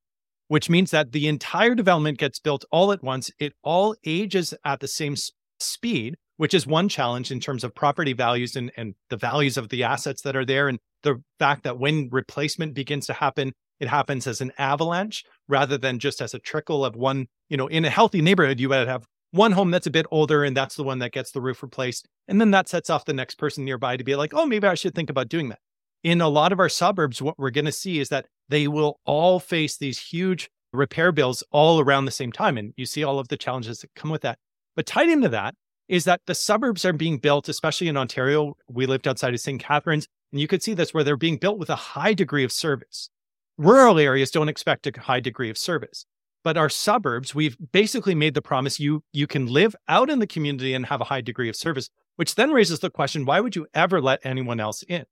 which 0.54 0.70
means 0.70 0.92
that 0.92 1.12
the 1.12 1.28
entire 1.28 1.74
development 1.74 2.18
gets 2.20 2.40
built 2.40 2.66
all 2.72 2.92
at 2.92 3.04
once. 3.04 3.32
It 3.40 3.54
all 3.64 3.96
ages 4.06 4.54
at 4.64 4.82
the 4.82 4.88
same 4.88 5.16
speed, 5.60 6.16
which 6.38 6.54
is 6.54 6.68
one 6.68 6.90
challenge 6.90 7.32
in 7.32 7.40
terms 7.40 7.64
of 7.64 7.74
property 7.74 8.14
values 8.14 8.56
and, 8.56 8.72
and 8.78 8.94
the 9.10 9.18
values 9.18 9.58
of 9.58 9.70
the 9.70 9.84
assets 9.84 10.22
that 10.22 10.36
are 10.36 10.46
there. 10.46 10.68
And 10.68 10.78
the 11.02 11.22
fact 11.40 11.64
that 11.64 11.80
when 11.80 12.10
replacement 12.12 12.76
begins 12.76 13.08
to 13.08 13.14
happen, 13.14 13.54
it 13.84 13.90
happens 13.90 14.28
as 14.28 14.40
an 14.40 14.54
avalanche 14.58 15.26
rather 15.50 15.78
than 15.78 16.00
just 16.00 16.22
as 16.22 16.34
a 16.34 16.40
trickle 16.40 16.86
of 16.86 16.96
one, 16.96 17.28
you 17.50 17.58
know, 17.58 17.68
in 17.68 17.84
a 17.84 17.90
healthy 17.90 18.22
neighborhood, 18.22 18.58
you 18.58 18.70
would 18.70 18.88
have 18.88 19.06
one 19.32 19.52
home 19.52 19.72
that's 19.72 19.88
a 19.88 19.92
bit 19.92 20.06
older 20.10 20.46
and 20.46 20.56
that's 20.56 20.76
the 20.76 20.84
one 20.84 21.00
that 21.00 21.12
gets 21.12 21.32
the 21.32 21.42
roof 21.42 21.62
replaced. 21.62 22.08
And 22.30 22.40
then 22.40 22.52
that 22.52 22.70
sets 22.70 22.90
off 22.90 23.04
the 23.04 23.14
next 23.14 23.36
person 23.36 23.66
nearby 23.66 23.98
to 23.98 24.04
be 24.04 24.16
like, 24.16 24.34
oh, 24.34 24.46
maybe 24.46 24.68
I 24.68 24.76
should 24.76 24.96
think 24.96 25.10
about 25.10 25.28
doing 25.28 25.50
that. 25.50 25.60
In 26.02 26.22
a 26.22 26.30
lot 26.30 26.54
of 26.54 26.60
our 26.60 26.70
suburbs, 26.70 27.22
what 27.22 27.38
we're 27.38 27.50
going 27.50 27.66
to 27.66 27.72
see 27.74 28.00
is 28.00 28.08
that 28.08 28.28
they 28.48 28.70
will 28.70 29.00
all 29.06 29.42
face 29.42 29.78
these 29.78 30.00
huge 30.00 30.50
repair 30.72 31.12
bills 31.12 31.44
all 31.52 31.82
around 31.82 32.06
the 32.06 32.12
same 32.12 32.32
time. 32.32 32.58
And 32.58 32.74
you 32.78 32.86
see 32.86 33.04
all 33.04 33.20
of 33.20 33.28
the 33.28 33.38
challenges 33.38 33.80
that 33.80 33.94
come 33.96 34.12
with 34.12 34.22
that. 34.22 34.40
But 34.78 34.86
tied 34.86 35.10
into 35.10 35.30
that 35.30 35.56
is 35.90 36.06
that 36.06 36.22
the 36.26 36.36
suburbs 36.36 36.86
are 36.86 36.94
being 36.94 37.18
built, 37.18 37.50
especially 37.50 37.90
in 37.90 37.98
Ontario. 37.98 38.56
We 38.70 38.86
lived 38.86 39.08
outside 39.10 39.34
of 39.34 39.42
St. 39.42 39.62
Catharines, 39.62 40.08
and 40.32 40.40
you 40.40 40.48
could 40.48 40.64
see 40.64 40.74
this 40.74 40.94
where 40.94 41.04
they're 41.04 41.18
being 41.18 41.38
built 41.38 41.60
with 41.60 41.70
a 41.70 41.76
high 41.76 42.14
degree 42.14 42.44
of 42.44 42.52
service. 42.52 43.10
Rural 43.58 44.00
areas 44.00 44.32
don't 44.32 44.50
expect 44.50 44.88
a 44.88 45.00
high 45.00 45.20
degree 45.20 45.50
of 45.50 45.58
service. 45.58 46.06
But 46.44 46.58
our 46.58 46.70
suburbs, 46.70 47.34
we've 47.34 47.58
basically 47.72 48.16
made 48.16 48.34
the 48.34 48.42
promise 48.42 48.80
you 48.80 49.04
you 49.14 49.28
can 49.28 49.48
live 49.48 49.76
out 49.88 50.10
in 50.10 50.20
the 50.20 50.28
community 50.28 50.74
and 50.74 50.86
have 50.86 51.02
a 51.02 51.06
high 51.06 51.22
degree 51.22 51.50
of 51.50 51.56
service, 51.56 51.90
which 52.18 52.36
then 52.36 52.52
raises 52.52 52.80
the 52.80 52.90
question, 52.90 53.26
why 53.26 53.40
would 53.40 53.56
you 53.56 53.68
ever 53.74 54.02
let 54.02 54.26
anyone 54.26 54.60
else 54.60 54.84
in? 54.84 55.06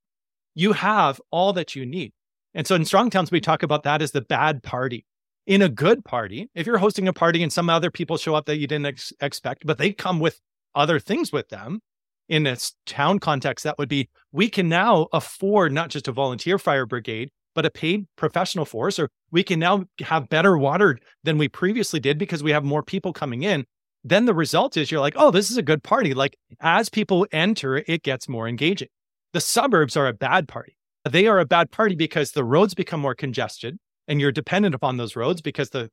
You 0.55 0.73
have 0.73 1.21
all 1.31 1.53
that 1.53 1.75
you 1.75 1.85
need. 1.85 2.11
And 2.53 2.67
so 2.67 2.75
in 2.75 2.83
Strong 2.83 3.11
Towns, 3.11 3.31
we 3.31 3.39
talk 3.39 3.63
about 3.63 3.83
that 3.83 4.01
as 4.01 4.11
the 4.11 4.21
bad 4.21 4.61
party. 4.61 5.05
In 5.47 5.61
a 5.61 5.69
good 5.69 6.03
party, 6.03 6.49
if 6.53 6.67
you're 6.67 6.77
hosting 6.77 7.07
a 7.07 7.13
party 7.13 7.41
and 7.41 7.51
some 7.51 7.69
other 7.69 7.89
people 7.89 8.17
show 8.17 8.35
up 8.35 8.45
that 8.45 8.57
you 8.57 8.67
didn't 8.67 8.87
ex- 8.87 9.13
expect, 9.21 9.65
but 9.65 9.77
they 9.77 9.93
come 9.93 10.19
with 10.19 10.41
other 10.75 10.99
things 10.99 11.31
with 11.31 11.49
them, 11.49 11.81
in 12.29 12.47
a 12.47 12.55
town 12.85 13.19
context, 13.19 13.63
that 13.65 13.77
would 13.77 13.89
be 13.89 14.09
we 14.31 14.49
can 14.49 14.69
now 14.69 15.07
afford 15.11 15.73
not 15.73 15.89
just 15.89 16.07
a 16.07 16.13
volunteer 16.13 16.57
fire 16.57 16.85
brigade, 16.85 17.29
but 17.55 17.65
a 17.65 17.69
paid 17.69 18.05
professional 18.15 18.65
force, 18.65 18.99
or 18.99 19.09
we 19.31 19.43
can 19.43 19.59
now 19.59 19.85
have 20.01 20.29
better 20.29 20.57
water 20.57 20.99
than 21.23 21.37
we 21.37 21.47
previously 21.47 21.99
did 21.99 22.17
because 22.17 22.43
we 22.43 22.51
have 22.51 22.63
more 22.63 22.83
people 22.83 23.13
coming 23.13 23.43
in. 23.43 23.65
Then 24.03 24.25
the 24.25 24.33
result 24.33 24.77
is 24.77 24.91
you're 24.91 24.99
like, 24.99 25.15
oh, 25.15 25.31
this 25.31 25.51
is 25.51 25.57
a 25.57 25.61
good 25.61 25.83
party. 25.83 26.13
Like 26.13 26.35
as 26.59 26.89
people 26.89 27.27
enter, 27.31 27.83
it 27.87 28.03
gets 28.03 28.27
more 28.27 28.47
engaging. 28.47 28.87
The 29.33 29.41
suburbs 29.41 29.95
are 29.95 30.07
a 30.07 30.13
bad 30.13 30.47
party. 30.47 30.77
They 31.09 31.27
are 31.27 31.39
a 31.39 31.45
bad 31.45 31.71
party 31.71 31.95
because 31.95 32.31
the 32.31 32.43
roads 32.43 32.73
become 32.73 32.99
more 32.99 33.15
congested 33.15 33.77
and 34.07 34.19
you're 34.19 34.31
dependent 34.31 34.75
upon 34.75 34.97
those 34.97 35.15
roads 35.15 35.41
because 35.41 35.69
the 35.69 35.89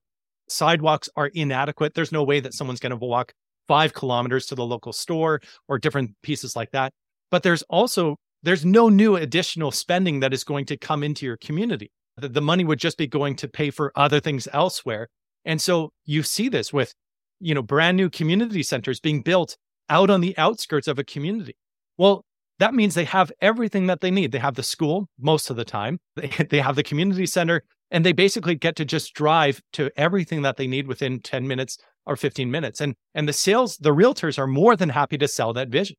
sidewalks 0.48 1.08
are 1.16 1.28
inadequate. 1.28 1.94
There's 1.94 2.12
no 2.12 2.24
way 2.24 2.40
that 2.40 2.54
someone's 2.54 2.80
going 2.80 2.90
to 2.90 2.96
walk 2.96 3.32
five 3.68 3.92
kilometers 3.92 4.46
to 4.46 4.54
the 4.54 4.64
local 4.64 4.92
store 4.92 5.40
or 5.68 5.78
different 5.78 6.12
pieces 6.22 6.56
like 6.56 6.70
that. 6.72 6.92
But 7.30 7.42
there's 7.42 7.62
also 7.64 8.16
there's 8.42 8.64
no 8.64 8.88
new 8.88 9.16
additional 9.16 9.70
spending 9.70 10.20
that 10.20 10.32
is 10.32 10.44
going 10.44 10.64
to 10.66 10.76
come 10.76 11.02
into 11.02 11.26
your 11.26 11.36
community. 11.36 11.90
The, 12.16 12.28
the 12.28 12.40
money 12.40 12.64
would 12.64 12.78
just 12.78 12.98
be 12.98 13.06
going 13.06 13.36
to 13.36 13.48
pay 13.48 13.70
for 13.70 13.92
other 13.96 14.20
things 14.20 14.48
elsewhere. 14.52 15.08
And 15.44 15.60
so 15.60 15.92
you 16.04 16.22
see 16.22 16.48
this 16.48 16.72
with, 16.72 16.94
you 17.40 17.54
know, 17.54 17.62
brand 17.62 17.96
new 17.96 18.10
community 18.10 18.62
centers 18.62 19.00
being 19.00 19.22
built 19.22 19.56
out 19.88 20.10
on 20.10 20.20
the 20.20 20.36
outskirts 20.36 20.88
of 20.88 20.98
a 20.98 21.04
community. 21.04 21.56
Well, 21.96 22.24
that 22.58 22.74
means 22.74 22.94
they 22.94 23.04
have 23.04 23.32
everything 23.40 23.86
that 23.86 24.00
they 24.00 24.10
need. 24.10 24.32
They 24.32 24.38
have 24.38 24.56
the 24.56 24.62
school 24.62 25.08
most 25.18 25.50
of 25.50 25.56
the 25.56 25.64
time, 25.64 25.98
they, 26.16 26.28
they 26.50 26.60
have 26.60 26.76
the 26.76 26.82
community 26.82 27.26
center, 27.26 27.62
and 27.90 28.04
they 28.04 28.12
basically 28.12 28.54
get 28.54 28.76
to 28.76 28.84
just 28.84 29.14
drive 29.14 29.62
to 29.74 29.90
everything 29.96 30.42
that 30.42 30.56
they 30.56 30.66
need 30.66 30.86
within 30.86 31.20
10 31.20 31.46
minutes 31.46 31.78
or 32.04 32.16
15 32.16 32.50
minutes. 32.50 32.80
And, 32.80 32.94
and 33.14 33.28
the 33.28 33.32
sales, 33.32 33.76
the 33.76 33.94
realtors 33.94 34.38
are 34.38 34.46
more 34.46 34.76
than 34.76 34.88
happy 34.88 35.18
to 35.18 35.28
sell 35.28 35.52
that 35.54 35.68
vision. 35.68 35.96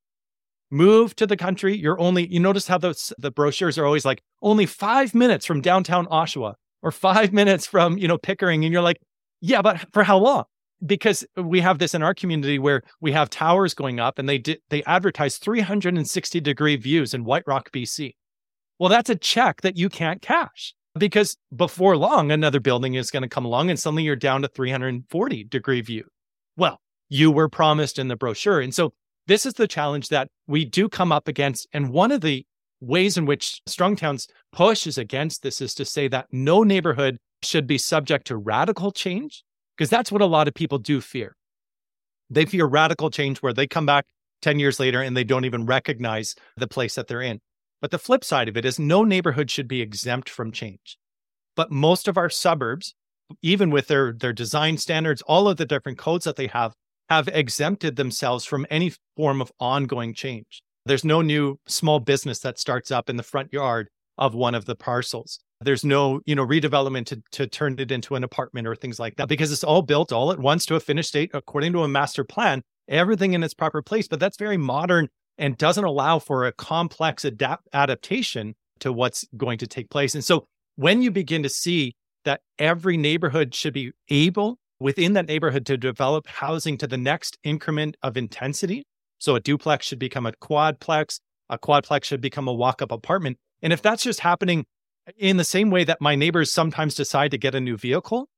Move 0.71 1.15
to 1.15 1.25
the 1.25 1.37
country. 1.37 1.75
You're 1.75 1.99
only, 1.99 2.27
you 2.27 2.39
notice 2.39 2.67
how 2.67 2.77
those, 2.77 3.11
the 3.17 3.31
brochures 3.31 3.77
are 3.77 3.85
always 3.85 4.05
like 4.05 4.21
only 4.41 4.65
five 4.65 5.15
minutes 5.15 5.45
from 5.45 5.61
downtown 5.61 6.05
Oshawa 6.07 6.53
or 6.81 6.91
five 6.91 7.33
minutes 7.41 7.65
from, 7.65 7.97
you 7.97 8.07
know, 8.07 8.17
Pickering. 8.17 8.63
And 8.63 8.71
you're 8.73 8.83
like, 8.83 8.99
yeah, 9.41 9.61
but 9.61 9.85
for 9.93 10.03
how 10.03 10.17
long? 10.17 10.45
because 10.85 11.25
we 11.35 11.61
have 11.61 11.79
this 11.79 11.93
in 11.93 12.03
our 12.03 12.13
community 12.13 12.59
where 12.59 12.83
we 13.01 13.11
have 13.11 13.29
towers 13.29 13.73
going 13.73 13.99
up 13.99 14.19
and 14.19 14.27
they 14.27 14.37
di- 14.37 14.59
they 14.69 14.83
advertise 14.83 15.37
360 15.37 16.39
degree 16.39 16.75
views 16.75 17.13
in 17.13 17.25
White 17.25 17.43
Rock, 17.45 17.71
BC. 17.71 18.15
Well, 18.77 18.89
that's 18.89 19.09
a 19.09 19.15
check 19.15 19.61
that 19.61 19.77
you 19.77 19.89
can't 19.89 20.21
cash 20.21 20.73
because 20.97 21.37
before 21.55 21.97
long 21.97 22.31
another 22.31 22.59
building 22.59 22.93
is 22.93 23.11
going 23.11 23.23
to 23.23 23.29
come 23.29 23.45
along 23.45 23.69
and 23.69 23.79
suddenly 23.79 24.03
you're 24.03 24.15
down 24.15 24.41
to 24.41 24.47
340 24.47 25.43
degree 25.45 25.81
view. 25.81 26.05
Well, 26.55 26.79
you 27.09 27.31
were 27.31 27.49
promised 27.49 27.99
in 27.99 28.07
the 28.07 28.15
brochure. 28.15 28.61
And 28.61 28.73
so 28.73 28.93
this 29.29 29.45
is 29.45 29.53
the 29.53 29.67
challenge 29.67 30.09
that 30.09 30.27
we 30.47 30.65
do 30.65 30.89
come 30.89 31.11
up 31.11 31.27
against 31.27 31.67
and 31.71 31.91
one 31.91 32.11
of 32.11 32.21
the 32.21 32.45
ways 32.81 33.15
in 33.15 33.25
which 33.25 33.61
Strong 33.67 33.97
Towns 33.97 34.27
pushes 34.51 34.97
against 34.97 35.43
this 35.43 35.61
is 35.61 35.75
to 35.75 35.85
say 35.85 36.07
that 36.07 36.25
no 36.31 36.63
neighborhood 36.63 37.17
should 37.43 37.67
be 37.67 37.77
subject 37.77 38.25
to 38.27 38.37
radical 38.37 38.91
change 38.91 39.43
because 39.77 39.89
that's 39.89 40.11
what 40.11 40.23
a 40.23 40.25
lot 40.25 40.47
of 40.47 40.55
people 40.55 40.79
do 40.79 40.99
fear. 40.99 41.35
They 42.31 42.45
fear 42.45 42.65
radical 42.65 43.11
change 43.11 43.37
where 43.39 43.53
they 43.53 43.67
come 43.67 43.85
back 43.85 44.05
10 44.41 44.57
years 44.57 44.79
later 44.79 44.99
and 44.99 45.15
they 45.15 45.23
don't 45.23 45.45
even 45.45 45.67
recognize 45.67 46.33
the 46.57 46.67
place 46.67 46.95
that 46.95 47.07
they're 47.07 47.21
in. 47.21 47.39
But 47.81 47.91
the 47.91 47.99
flip 47.99 48.23
side 48.23 48.49
of 48.49 48.57
it 48.57 48.65
is 48.65 48.79
no 48.79 49.03
neighborhood 49.03 49.51
should 49.51 49.67
be 49.67 49.81
exempt 49.81 50.27
from 50.27 50.51
change. 50.51 50.97
But 51.55 51.71
most 51.71 52.07
of 52.07 52.17
our 52.17 52.29
suburbs, 52.29 52.95
even 53.43 53.69
with 53.69 53.87
their, 53.87 54.11
their 54.11 54.33
design 54.33 54.77
standards, 54.77 55.21
all 55.21 55.47
of 55.47 55.57
the 55.57 55.65
different 55.65 55.99
codes 55.99 56.25
that 56.25 56.35
they 56.35 56.47
have, 56.47 56.73
have 57.09 57.27
exempted 57.29 57.95
themselves 57.95 58.45
from 58.45 58.65
any 58.69 58.93
form 59.15 59.41
of 59.41 59.51
ongoing 59.59 60.13
change. 60.13 60.61
There's 60.85 61.03
no 61.03 61.21
new 61.21 61.59
small 61.67 61.99
business 61.99 62.39
that 62.39 62.59
starts 62.59 62.91
up 62.91 63.09
in 63.09 63.17
the 63.17 63.23
front 63.23 63.51
yard 63.51 63.89
of 64.17 64.35
one 64.35 64.55
of 64.55 64.65
the 64.65 64.75
parcels. 64.75 65.39
There's 65.61 65.83
no, 65.83 66.21
you 66.25 66.35
know, 66.35 66.45
redevelopment 66.45 67.05
to, 67.07 67.21
to 67.31 67.47
turn 67.47 67.77
it 67.79 67.91
into 67.91 68.15
an 68.15 68.23
apartment 68.23 68.67
or 68.67 68.75
things 68.75 68.99
like 68.99 69.17
that 69.17 69.27
because 69.27 69.51
it's 69.51 69.63
all 69.63 69.81
built 69.81 70.11
all 70.11 70.31
at 70.31 70.39
once 70.39 70.65
to 70.67 70.75
a 70.75 70.79
finished 70.79 71.09
state 71.09 71.31
according 71.33 71.73
to 71.73 71.83
a 71.83 71.87
master 71.87 72.23
plan, 72.23 72.61
everything 72.87 73.33
in 73.33 73.43
its 73.43 73.53
proper 73.53 73.81
place. 73.81 74.07
But 74.07 74.19
that's 74.19 74.37
very 74.37 74.57
modern 74.57 75.09
and 75.37 75.57
doesn't 75.57 75.83
allow 75.83 76.19
for 76.19 76.45
a 76.45 76.51
complex 76.51 77.25
adapt 77.25 77.67
adaptation 77.73 78.55
to 78.79 78.93
what's 78.93 79.25
going 79.35 79.57
to 79.57 79.67
take 79.67 79.89
place. 79.89 80.15
And 80.15 80.23
so 80.23 80.45
when 80.75 81.01
you 81.01 81.11
begin 81.11 81.43
to 81.43 81.49
see 81.49 81.95
that 82.23 82.41
every 82.57 82.95
neighborhood 82.95 83.55
should 83.55 83.73
be 83.73 83.91
able 84.09 84.58
within 84.79 85.13
that 85.13 85.27
neighborhood 85.27 85.65
to 85.67 85.77
develop 85.77 86.27
housing 86.27 86.77
to 86.77 86.87
the 86.87 86.97
next 86.97 87.37
increment 87.43 87.97
of 88.01 88.17
intensity. 88.17 88.85
So 89.17 89.35
a 89.35 89.39
duplex 89.39 89.85
should 89.85 89.99
become 89.99 90.25
a 90.25 90.31
quadplex, 90.31 91.19
a 91.49 91.57
quadplex 91.57 92.05
should 92.05 92.21
become 92.21 92.47
a 92.47 92.53
walk 92.53 92.81
up 92.81 92.91
apartment. 92.91 93.37
And 93.61 93.73
if 93.73 93.81
that's 93.81 94.03
just 94.03 94.21
happening 94.21 94.65
in 95.17 95.37
the 95.37 95.43
same 95.43 95.69
way 95.69 95.83
that 95.83 96.01
my 96.01 96.15
neighbors 96.15 96.51
sometimes 96.51 96.95
decide 96.95 97.31
to 97.31 97.37
get 97.37 97.55
a 97.55 97.59
new 97.59 97.77
vehicle, 97.77 98.29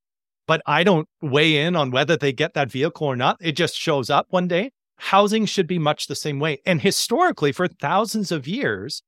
but 0.47 0.61
I 0.65 0.83
don't 0.83 1.07
weigh 1.21 1.57
in 1.57 1.75
on 1.75 1.91
whether 1.91 2.17
they 2.17 2.33
get 2.33 2.53
that 2.55 2.71
vehicle 2.71 3.07
or 3.07 3.15
not. 3.15 3.37
It 3.39 3.53
just 3.53 3.75
shows 3.75 4.09
up 4.09 4.27
one 4.29 4.47
day. 4.47 4.71
Housing 4.97 5.45
should 5.45 5.67
be 5.67 5.79
much 5.79 6.07
the 6.07 6.15
same 6.15 6.39
way. 6.39 6.59
And 6.65 6.81
historically, 6.81 7.51
for 7.51 7.67
thousands 7.67 8.31
of 8.31 8.47
years, 8.47 9.01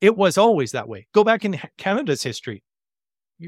it 0.00 0.16
was 0.16 0.36
always 0.38 0.72
that 0.72 0.88
way. 0.88 1.06
Go 1.12 1.24
back 1.24 1.44
in 1.44 1.60
Canada's 1.78 2.22
history. 2.22 2.62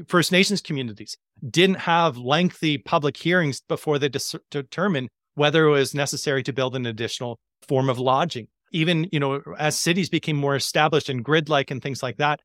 First 0.07 0.31
Nations 0.31 0.61
communities 0.61 1.17
didn't 1.49 1.77
have 1.77 2.17
lengthy 2.17 2.77
public 2.77 3.17
hearings 3.17 3.61
before 3.67 3.97
they 3.97 4.09
dis- 4.09 4.35
determined 4.51 5.09
whether 5.35 5.65
it 5.65 5.71
was 5.71 5.95
necessary 5.95 6.43
to 6.43 6.53
build 6.53 6.75
an 6.75 6.85
additional 6.85 7.39
form 7.67 7.89
of 7.89 7.97
lodging. 7.99 8.47
Even, 8.71 9.07
you 9.11 9.19
know, 9.19 9.41
as 9.57 9.79
cities 9.79 10.09
became 10.09 10.35
more 10.35 10.55
established 10.55 11.09
and 11.09 11.25
grid-like 11.25 11.71
and 11.71 11.81
things 11.81 12.03
like 12.03 12.17
that, 12.17 12.39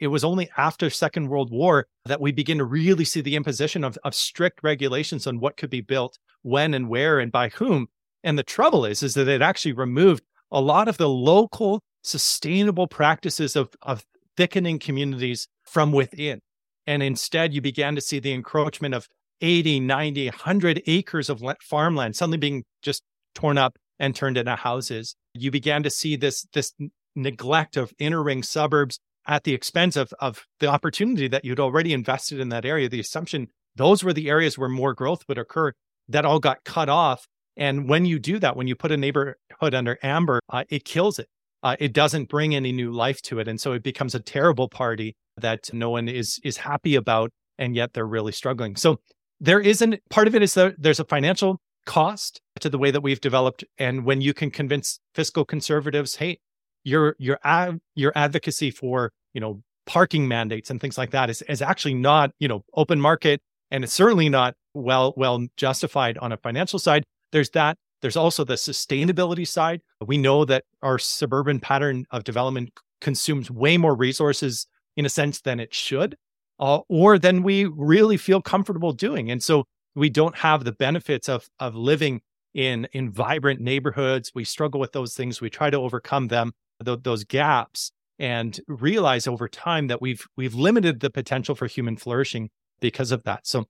it 0.00 0.08
was 0.08 0.24
only 0.24 0.50
after 0.56 0.90
Second 0.90 1.28
World 1.28 1.52
War 1.52 1.86
that 2.06 2.20
we 2.20 2.32
begin 2.32 2.58
to 2.58 2.64
really 2.64 3.04
see 3.04 3.20
the 3.20 3.36
imposition 3.36 3.84
of, 3.84 3.96
of 4.02 4.14
strict 4.14 4.60
regulations 4.64 5.26
on 5.28 5.38
what 5.38 5.56
could 5.56 5.70
be 5.70 5.80
built, 5.80 6.18
when 6.42 6.74
and 6.74 6.88
where 6.88 7.20
and 7.20 7.30
by 7.30 7.48
whom. 7.50 7.86
And 8.24 8.36
the 8.36 8.42
trouble 8.42 8.84
is, 8.84 9.04
is 9.04 9.14
that 9.14 9.28
it 9.28 9.40
actually 9.40 9.72
removed 9.72 10.24
a 10.50 10.60
lot 10.60 10.88
of 10.88 10.96
the 10.96 11.08
local 11.08 11.80
sustainable 12.02 12.88
practices 12.88 13.54
of, 13.54 13.68
of 13.82 14.04
thickening 14.36 14.80
communities 14.80 15.46
from 15.64 15.92
within. 15.92 16.40
And 16.88 17.02
instead, 17.02 17.52
you 17.52 17.60
began 17.60 17.94
to 17.96 18.00
see 18.00 18.18
the 18.18 18.32
encroachment 18.32 18.94
of 18.94 19.06
80, 19.42 19.80
90, 19.80 20.28
100 20.28 20.82
acres 20.86 21.28
of 21.28 21.42
farmland 21.60 22.16
suddenly 22.16 22.38
being 22.38 22.64
just 22.80 23.02
torn 23.34 23.58
up 23.58 23.76
and 23.98 24.16
turned 24.16 24.38
into 24.38 24.56
houses. 24.56 25.14
You 25.34 25.50
began 25.50 25.82
to 25.82 25.90
see 25.90 26.16
this, 26.16 26.46
this 26.54 26.72
neglect 27.14 27.76
of 27.76 27.92
inner 27.98 28.22
ring 28.22 28.42
suburbs 28.42 29.00
at 29.26 29.44
the 29.44 29.52
expense 29.52 29.96
of, 29.96 30.14
of 30.18 30.46
the 30.60 30.68
opportunity 30.68 31.28
that 31.28 31.44
you'd 31.44 31.60
already 31.60 31.92
invested 31.92 32.40
in 32.40 32.48
that 32.48 32.64
area. 32.64 32.88
The 32.88 33.00
assumption 33.00 33.48
those 33.76 34.02
were 34.02 34.14
the 34.14 34.30
areas 34.30 34.56
where 34.56 34.70
more 34.70 34.94
growth 34.94 35.24
would 35.28 35.36
occur 35.36 35.74
that 36.08 36.24
all 36.24 36.40
got 36.40 36.64
cut 36.64 36.88
off. 36.88 37.26
And 37.54 37.86
when 37.86 38.06
you 38.06 38.18
do 38.18 38.38
that, 38.38 38.56
when 38.56 38.66
you 38.66 38.74
put 38.74 38.92
a 38.92 38.96
neighborhood 38.96 39.74
under 39.74 39.98
amber, 40.02 40.40
uh, 40.48 40.64
it 40.70 40.86
kills 40.86 41.18
it. 41.18 41.28
Uh, 41.62 41.76
it 41.78 41.92
doesn't 41.92 42.30
bring 42.30 42.54
any 42.54 42.72
new 42.72 42.92
life 42.92 43.20
to 43.22 43.40
it. 43.40 43.46
And 43.46 43.60
so 43.60 43.72
it 43.72 43.82
becomes 43.82 44.14
a 44.14 44.20
terrible 44.20 44.70
party 44.70 45.16
that 45.38 45.72
no 45.72 45.90
one 45.90 46.08
is 46.08 46.40
is 46.44 46.58
happy 46.58 46.94
about 46.94 47.30
and 47.58 47.74
yet 47.74 47.92
they're 47.92 48.06
really 48.06 48.32
struggling. 48.32 48.76
So 48.76 49.00
there 49.40 49.60
isn't 49.60 50.00
part 50.10 50.28
of 50.28 50.34
it 50.34 50.42
is 50.42 50.54
that 50.54 50.74
there's 50.78 51.00
a 51.00 51.04
financial 51.04 51.60
cost 51.86 52.40
to 52.60 52.68
the 52.68 52.78
way 52.78 52.90
that 52.90 53.00
we've 53.00 53.20
developed 53.20 53.64
and 53.78 54.04
when 54.04 54.20
you 54.20 54.34
can 54.34 54.50
convince 54.50 55.00
fiscal 55.14 55.44
conservatives 55.44 56.16
hey 56.16 56.38
your 56.84 57.16
your 57.18 57.38
ad, 57.44 57.78
your 57.94 58.12
advocacy 58.14 58.70
for 58.70 59.10
you 59.32 59.40
know 59.40 59.62
parking 59.86 60.28
mandates 60.28 60.68
and 60.68 60.82
things 60.82 60.98
like 60.98 61.12
that 61.12 61.30
is, 61.30 61.40
is 61.42 61.62
actually 61.62 61.94
not 61.94 62.30
you 62.38 62.48
know 62.48 62.62
open 62.74 63.00
market 63.00 63.40
and 63.70 63.84
it's 63.84 63.92
certainly 63.92 64.28
not 64.28 64.54
well 64.74 65.14
well 65.16 65.46
justified 65.56 66.18
on 66.18 66.30
a 66.30 66.36
financial 66.36 66.78
side 66.78 67.04
there's 67.32 67.50
that. 67.50 67.76
There's 68.00 68.16
also 68.16 68.44
the 68.44 68.54
sustainability 68.54 69.46
side. 69.46 69.80
We 70.04 70.18
know 70.18 70.44
that 70.44 70.64
our 70.82 70.98
suburban 70.98 71.60
pattern 71.60 72.04
of 72.10 72.24
development 72.24 72.70
consumes 73.00 73.50
way 73.50 73.76
more 73.76 73.94
resources 73.94 74.66
in 74.98 75.06
a 75.06 75.08
sense 75.08 75.40
than 75.40 75.60
it 75.60 75.72
should, 75.72 76.16
uh, 76.58 76.80
or 76.88 77.18
than 77.18 77.44
we 77.44 77.64
really 77.64 78.16
feel 78.16 78.42
comfortable 78.42 78.92
doing. 78.92 79.30
And 79.30 79.40
so 79.40 79.64
we 79.94 80.10
don't 80.10 80.36
have 80.36 80.64
the 80.64 80.72
benefits 80.72 81.28
of 81.28 81.48
of 81.60 81.74
living 81.74 82.20
in 82.52 82.88
in 82.92 83.10
vibrant 83.10 83.60
neighborhoods. 83.60 84.32
We 84.34 84.44
struggle 84.44 84.80
with 84.80 84.92
those 84.92 85.14
things. 85.14 85.40
We 85.40 85.50
try 85.50 85.70
to 85.70 85.78
overcome 85.78 86.26
them, 86.28 86.52
th- 86.84 86.98
those 87.04 87.22
gaps, 87.22 87.92
and 88.18 88.60
realize 88.66 89.28
over 89.28 89.48
time 89.48 89.86
that 89.86 90.02
we've 90.02 90.26
we've 90.36 90.54
limited 90.54 90.98
the 90.98 91.10
potential 91.10 91.54
for 91.54 91.68
human 91.68 91.96
flourishing 91.96 92.50
because 92.80 93.12
of 93.12 93.22
that. 93.22 93.46
So. 93.46 93.64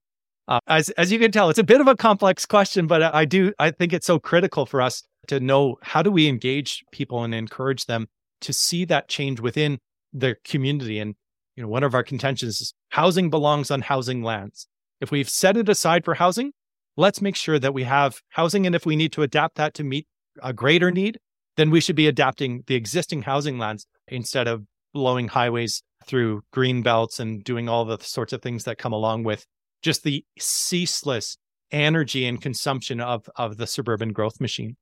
Uh, 0.49 0.61
as 0.67 0.89
as 0.97 1.13
you 1.13 1.19
can 1.19 1.31
tell, 1.31 1.51
it's 1.51 1.59
a 1.59 1.63
bit 1.63 1.79
of 1.79 1.89
a 1.89 1.95
complex 1.95 2.47
question, 2.47 2.87
but 2.87 3.03
I 3.03 3.27
do 3.27 3.53
I 3.59 3.71
think 3.71 3.93
it's 3.93 4.07
so 4.07 4.19
critical 4.19 4.65
for 4.65 4.81
us 4.81 5.03
to 5.27 5.41
know 5.41 5.77
how 5.83 6.03
do 6.03 6.11
we 6.11 6.27
engage 6.27 6.83
people 6.91 7.23
and 7.23 7.35
encourage 7.35 7.85
them 7.85 8.07
to 8.41 8.55
see 8.55 8.87
that 8.87 9.09
change 9.09 9.41
within 9.41 9.79
the 10.13 10.37
community. 10.45 10.99
And, 10.99 11.15
you 11.57 11.63
know, 11.63 11.69
one 11.69 11.83
of 11.83 11.95
our 11.95 12.03
contentions 12.03 12.61
is 12.61 12.75
housing 12.91 13.31
belongs 13.31 13.71
on 13.71 13.83
housing 13.83 14.23
lands. 14.23 14.67
If 15.01 15.11
we've 15.11 15.29
set 15.29 15.57
it 15.57 15.69
aside 15.69 16.05
for 16.05 16.15
housing, 16.15 16.53
let's 16.97 17.23
make 17.23 17.37
sure 17.37 17.59
that 17.59 17.75
we 17.75 17.85
have 17.85 18.21
housing. 18.31 18.67
And 18.67 18.75
if 18.75 18.85
we 18.85 18.97
need 18.97 19.13
to 19.13 19.23
adapt 19.23 19.57
that 19.57 19.75
to 19.75 19.85
meet 19.85 20.07
a 20.43 20.53
greater 20.53 20.91
need, 20.91 21.19
then 21.57 21.71
we 21.71 21.81
should 21.81 21.97
be 21.97 22.07
adapting 22.07 22.63
the 22.67 22.75
existing 22.75 23.23
housing 23.23 23.59
lands 23.59 23.87
instead 24.07 24.47
of 24.49 24.65
blowing 24.95 25.29
highways 25.29 25.83
through 26.07 26.43
green 26.53 26.83
belts 26.83 27.21
and 27.21 27.45
doing 27.45 27.69
all 27.69 27.85
the 27.85 27.99
sorts 28.01 28.33
of 28.33 28.41
things 28.41 28.65
that 28.65 28.79
come 28.79 28.93
along 28.93 29.25
with 29.25 29.45
just 29.83 30.03
the 30.03 30.25
ceaseless 30.39 31.37
energy 31.71 32.27
and 32.27 32.41
consumption 32.41 33.01
of 33.01 33.29
of 33.37 33.59
the 33.59 33.67
suburban 33.67 34.13
growth 34.13 34.41
machine. 34.41 34.77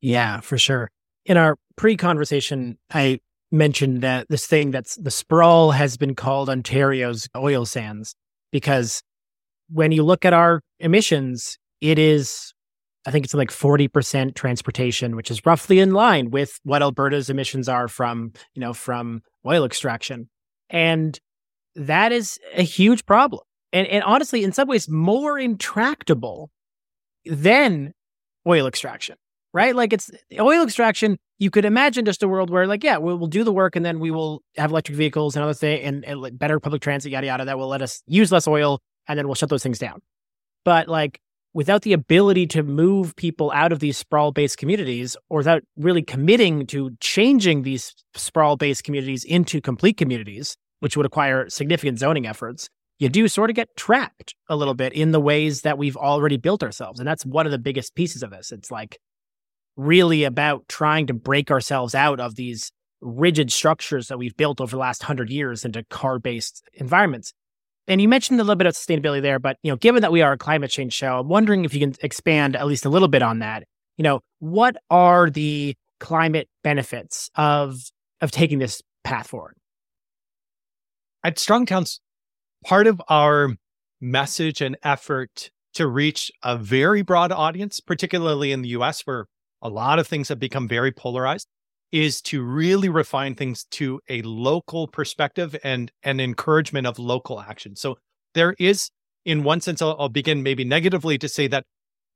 Yeah, 0.00 0.40
for 0.40 0.58
sure. 0.58 0.90
In 1.24 1.36
our 1.36 1.56
pre-conversation, 1.76 2.78
I 2.92 3.20
mentioned 3.52 4.00
that 4.00 4.28
this 4.28 4.46
thing 4.46 4.70
that's 4.70 4.96
the 4.96 5.10
sprawl 5.10 5.72
has 5.72 5.96
been 5.96 6.14
called 6.14 6.48
Ontario's 6.48 7.28
oil 7.36 7.64
sands 7.66 8.14
because 8.50 9.02
when 9.68 9.92
you 9.92 10.02
look 10.02 10.24
at 10.24 10.32
our 10.32 10.60
emissions, 10.80 11.58
it 11.80 11.98
is, 11.98 12.52
I 13.06 13.10
think 13.10 13.24
it's 13.24 13.34
like 13.34 13.50
40% 13.50 14.34
transportation, 14.34 15.16
which 15.16 15.30
is 15.30 15.44
roughly 15.44 15.80
in 15.80 15.92
line 15.92 16.30
with 16.30 16.58
what 16.62 16.82
Alberta's 16.82 17.30
emissions 17.30 17.68
are 17.68 17.88
from, 17.88 18.32
you 18.54 18.60
know, 18.60 18.74
from 18.74 19.22
oil 19.46 19.64
extraction. 19.64 20.28
And 20.70 21.18
that 21.74 22.12
is 22.12 22.38
a 22.54 22.62
huge 22.62 23.06
problem. 23.06 23.42
And, 23.72 23.86
and 23.86 24.04
honestly, 24.04 24.44
in 24.44 24.52
some 24.52 24.68
ways, 24.68 24.88
more 24.88 25.38
intractable 25.38 26.50
than 27.24 27.92
oil 28.46 28.66
extraction, 28.66 29.16
right? 29.52 29.74
Like 29.74 29.92
it's 29.92 30.10
oil 30.38 30.62
extraction 30.62 31.18
you 31.42 31.50
could 31.50 31.64
imagine 31.64 32.04
just 32.04 32.22
a 32.22 32.28
world 32.28 32.50
where 32.50 32.68
like 32.68 32.84
yeah 32.84 32.98
we'll, 32.98 33.16
we'll 33.16 33.26
do 33.26 33.42
the 33.42 33.52
work 33.52 33.74
and 33.74 33.84
then 33.84 33.98
we 33.98 34.12
will 34.12 34.42
have 34.56 34.70
electric 34.70 34.96
vehicles 34.96 35.34
and 35.34 35.42
other 35.42 35.54
things 35.54 35.84
and, 35.84 36.04
and 36.04 36.38
better 36.38 36.60
public 36.60 36.80
transit 36.80 37.10
yada 37.10 37.26
yada 37.26 37.44
that 37.44 37.58
will 37.58 37.66
let 37.66 37.82
us 37.82 38.02
use 38.06 38.30
less 38.30 38.46
oil 38.46 38.78
and 39.08 39.18
then 39.18 39.26
we'll 39.26 39.34
shut 39.34 39.48
those 39.48 39.62
things 39.62 39.78
down. 39.78 40.00
But 40.64 40.86
like 40.86 41.20
without 41.52 41.82
the 41.82 41.92
ability 41.92 42.46
to 42.46 42.62
move 42.62 43.16
people 43.16 43.50
out 43.50 43.72
of 43.72 43.80
these 43.80 43.98
sprawl 43.98 44.30
based 44.30 44.56
communities 44.56 45.16
or 45.28 45.38
without 45.38 45.62
really 45.76 46.02
committing 46.02 46.64
to 46.68 46.92
changing 47.00 47.62
these 47.62 47.92
sprawl 48.14 48.56
based 48.56 48.84
communities 48.84 49.24
into 49.24 49.60
complete 49.60 49.96
communities 49.96 50.56
which 50.78 50.96
would 50.96 51.04
require 51.04 51.48
significant 51.50 51.98
zoning 51.98 52.26
efforts 52.26 52.68
you 53.00 53.08
do 53.08 53.26
sort 53.26 53.50
of 53.50 53.56
get 53.56 53.76
trapped 53.76 54.36
a 54.48 54.54
little 54.54 54.74
bit 54.74 54.92
in 54.92 55.10
the 55.10 55.20
ways 55.20 55.62
that 55.62 55.76
we've 55.76 55.96
already 55.96 56.36
built 56.36 56.62
ourselves. 56.62 57.00
And 57.00 57.08
that's 57.08 57.26
one 57.26 57.46
of 57.46 57.50
the 57.50 57.58
biggest 57.58 57.96
pieces 57.96 58.22
of 58.22 58.30
this. 58.30 58.52
It's 58.52 58.70
like 58.70 58.96
really 59.76 60.24
about 60.24 60.68
trying 60.68 61.06
to 61.06 61.14
break 61.14 61.50
ourselves 61.50 61.94
out 61.94 62.20
of 62.20 62.34
these 62.34 62.72
rigid 63.00 63.50
structures 63.50 64.08
that 64.08 64.18
we've 64.18 64.36
built 64.36 64.60
over 64.60 64.70
the 64.70 64.80
last 64.80 65.02
hundred 65.02 65.30
years 65.30 65.64
into 65.64 65.84
car 65.84 66.18
based 66.18 66.62
environments. 66.74 67.32
And 67.88 68.00
you 68.00 68.08
mentioned 68.08 68.38
a 68.40 68.44
little 68.44 68.56
bit 68.56 68.66
of 68.66 68.74
sustainability 68.74 69.22
there, 69.22 69.38
but 69.38 69.56
you 69.62 69.72
know, 69.72 69.76
given 69.76 70.02
that 70.02 70.12
we 70.12 70.22
are 70.22 70.32
a 70.32 70.38
climate 70.38 70.70
change 70.70 70.92
show, 70.92 71.18
I'm 71.18 71.28
wondering 71.28 71.64
if 71.64 71.74
you 71.74 71.80
can 71.80 71.94
expand 72.00 72.54
at 72.54 72.66
least 72.66 72.84
a 72.84 72.88
little 72.88 73.08
bit 73.08 73.22
on 73.22 73.40
that. 73.40 73.64
You 73.96 74.04
know, 74.04 74.20
what 74.38 74.76
are 74.88 75.28
the 75.28 75.74
climate 75.98 76.48
benefits 76.62 77.30
of 77.34 77.76
of 78.20 78.30
taking 78.30 78.58
this 78.58 78.82
path 79.04 79.28
forward? 79.28 79.56
At 81.24 81.38
Strong 81.38 81.66
Towns, 81.66 82.00
part 82.64 82.86
of 82.86 83.02
our 83.08 83.56
message 84.00 84.60
and 84.60 84.76
effort 84.82 85.50
to 85.74 85.86
reach 85.86 86.30
a 86.42 86.56
very 86.56 87.02
broad 87.02 87.32
audience, 87.32 87.80
particularly 87.80 88.52
in 88.52 88.62
the 88.62 88.70
US, 88.70 89.02
where 89.02 89.26
a 89.62 89.68
lot 89.68 89.98
of 89.98 90.06
things 90.06 90.28
have 90.28 90.38
become 90.38 90.68
very 90.68 90.92
polarized 90.92 91.46
is 91.92 92.22
to 92.22 92.42
really 92.42 92.88
refine 92.88 93.34
things 93.34 93.64
to 93.70 94.00
a 94.08 94.22
local 94.22 94.88
perspective 94.88 95.54
and 95.62 95.92
an 96.02 96.20
encouragement 96.20 96.86
of 96.86 96.98
local 96.98 97.40
action. 97.40 97.76
So 97.76 97.98
there 98.34 98.54
is, 98.58 98.90
in 99.24 99.44
one 99.44 99.60
sense, 99.60 99.82
I'll, 99.82 99.96
I'll 99.98 100.08
begin 100.08 100.42
maybe 100.42 100.64
negatively 100.64 101.18
to 101.18 101.28
say 101.28 101.46
that 101.48 101.64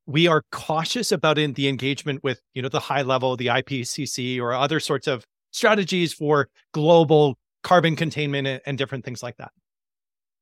we 0.07 0.27
are 0.27 0.41
cautious 0.51 1.11
about 1.11 1.37
in 1.37 1.53
the 1.53 1.67
engagement 1.67 2.23
with, 2.23 2.41
you 2.53 2.61
know, 2.61 2.69
the 2.69 2.79
high 2.79 3.03
level, 3.03 3.37
the 3.37 3.47
IPCC 3.47 4.39
or 4.39 4.53
other 4.53 4.79
sorts 4.79 5.05
of 5.05 5.23
strategies 5.51 6.13
for 6.13 6.49
global 6.73 7.37
carbon 7.61 7.95
containment 7.95 8.47
and, 8.47 8.61
and 8.65 8.77
different 8.77 9.05
things 9.05 9.21
like 9.21 9.37
that. 9.37 9.51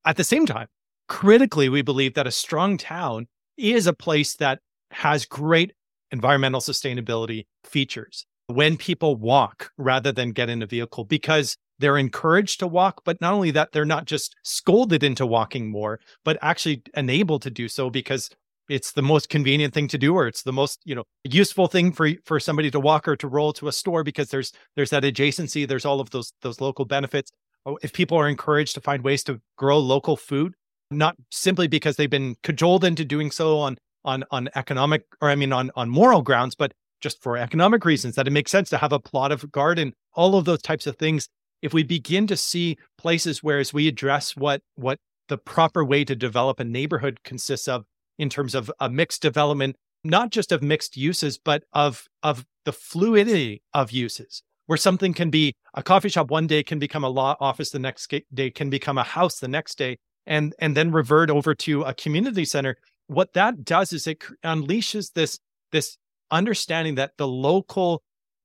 At 0.06 0.18
the 0.18 0.24
same 0.24 0.45
time, 0.45 0.68
critically, 1.10 1.68
we 1.68 1.82
believe 1.82 2.14
that 2.14 2.28
a 2.28 2.32
strong 2.32 2.78
town 2.78 3.28
is 3.58 3.88
a 3.88 3.93
place 3.93 4.36
that 4.36 4.60
has 4.91 5.26
great 5.26 5.74
environmental 6.12 6.62
sustainability 6.62 7.45
features 7.64 8.26
when 8.47 8.78
people 8.78 9.16
walk 9.16 9.72
rather 9.78 10.12
than 10.12 10.32
get 10.32 10.49
in 10.49 10.62
a 10.62 10.68
vehicle 10.68 11.03
because 11.03 11.58
they're 11.80 11.97
encouraged 11.97 12.60
to 12.60 12.68
walk 12.68 13.01
but 13.03 13.20
not 13.20 13.34
only 13.34 13.51
that 13.51 13.72
they're 13.72 13.86
not 13.86 14.06
just 14.06 14.36
scolded 14.43 15.03
into 15.03 15.26
walking 15.26 15.70
more 15.70 15.99
but 16.24 16.38
actually 16.41 16.82
enabled 16.95 17.41
to 17.41 17.49
do 17.49 17.68
so 17.68 17.89
because 17.89 18.30
it's 18.70 18.91
the 18.93 19.01
most 19.01 19.30
convenient 19.30 19.74
thing 19.74 19.88
to 19.88 19.97
do 19.97 20.16
or 20.16 20.28
it's 20.28 20.43
the 20.43 20.53
most 20.53 20.80
you 20.86 20.95
know 20.95 21.03
useful 21.24 21.68
thing 21.68 21.91
for 21.91 22.10
for 22.26 22.39
somebody 22.39 22.72
to 22.72 22.80
walk 22.80 23.08
or 23.08 23.16
to 23.16 23.28
roll 23.28 23.53
to 23.53 23.68
a 23.68 23.72
store 23.72 24.03
because 24.03 24.30
there's 24.30 24.51
there's 24.76 24.89
that 24.89 25.03
adjacency 25.03 25.68
there's 25.68 25.86
all 25.86 25.99
of 25.99 26.10
those 26.12 26.34
those 26.41 26.62
local 26.62 26.86
benefits. 26.86 27.32
Oh, 27.68 27.80
if 27.82 27.93
people 27.93 28.18
are 28.18 28.30
encouraged 28.30 28.76
to 28.76 28.82
find 28.82 29.03
ways 29.03 29.24
to 29.24 29.41
grow 29.58 29.80
local 29.80 30.18
food 30.18 30.53
not 30.91 31.16
simply 31.32 31.68
because 31.68 31.95
they've 31.95 32.10
been 32.10 32.36
cajoled 32.43 32.84
into 32.84 33.03
doing 33.03 33.32
so 33.32 33.58
on 33.58 33.78
on 34.06 34.24
on 34.32 34.49
economic 34.56 35.06
or 35.22 35.30
I 35.30 35.36
mean 35.36 35.51
on 35.51 35.72
on 35.76 35.89
moral 35.89 36.22
grounds, 36.22 36.56
but 36.56 36.74
just 37.01 37.22
for 37.22 37.38
economic 37.38 37.84
reasons 37.86 38.16
that 38.16 38.28
it 38.28 38.32
makes 38.32 38.51
sense 38.51 38.70
to 38.70 38.78
have 38.78 38.93
a 38.93 38.99
plot 38.99 39.32
of 39.32 39.51
garden, 39.51 39.93
all 40.14 40.36
of 40.36 40.45
those 40.45 40.62
types 40.62 40.88
of 40.88 40.95
things. 40.95 41.28
If 41.62 41.74
we 41.74 41.84
begin 41.84 42.28
to 42.28 42.38
see 42.38 42.78
places 42.97 43.43
where 43.43 43.60
as 43.60 43.74
we 43.74 43.88
address 43.88 44.36
what 44.36 44.62
what 44.76 44.99
the 45.28 45.38
proper 45.38 45.84
way 45.84 46.06
to 46.06 46.16
develop 46.16 46.60
a 46.60 46.64
neighborhood 46.64 47.20
consists 47.24 47.68
of 47.68 47.86
in 48.18 48.30
terms 48.30 48.56
of 48.56 48.72
a 48.80 48.89
mixed 48.89 49.22
development, 49.22 49.76
not 50.03 50.30
just 50.30 50.51
of 50.51 50.62
mixed 50.64 50.95
uses, 50.95 51.38
but 51.38 51.64
of 51.74 52.08
of 52.24 52.45
the 52.64 52.72
fluidity 52.72 53.62
of 53.74 53.91
uses, 53.91 54.41
where 54.68 54.78
something 54.78 55.14
can 55.14 55.30
be 55.30 55.53
a 55.74 55.84
coffee 55.84 56.10
shop 56.10 56.32
one 56.32 56.47
day 56.47 56.64
can 56.64 56.80
become 56.80 57.03
a 57.03 57.10
law 57.10 57.36
office 57.39 57.72
the 57.72 57.80
next 57.80 58.14
day 58.34 58.49
can 58.51 58.70
become 58.70 58.97
a 58.97 59.03
house 59.03 59.39
the 59.39 59.47
next 59.47 59.78
day 59.78 59.97
and 60.26 60.53
and 60.60 60.76
then 60.76 60.91
revert 60.91 61.30
over 61.30 61.53
to 61.53 61.84
a 61.84 61.93
community 61.93 62.45
center 62.45 62.78
what 63.08 63.34
that 63.34 63.64
does 63.64 63.93
is 63.93 64.08
it 64.08 64.20
unleashes 64.43 65.14
this 65.14 65.39
this 65.72 65.97
understanding 66.32 66.95
that 66.95 67.12
the 67.18 67.28
local 67.28 68.01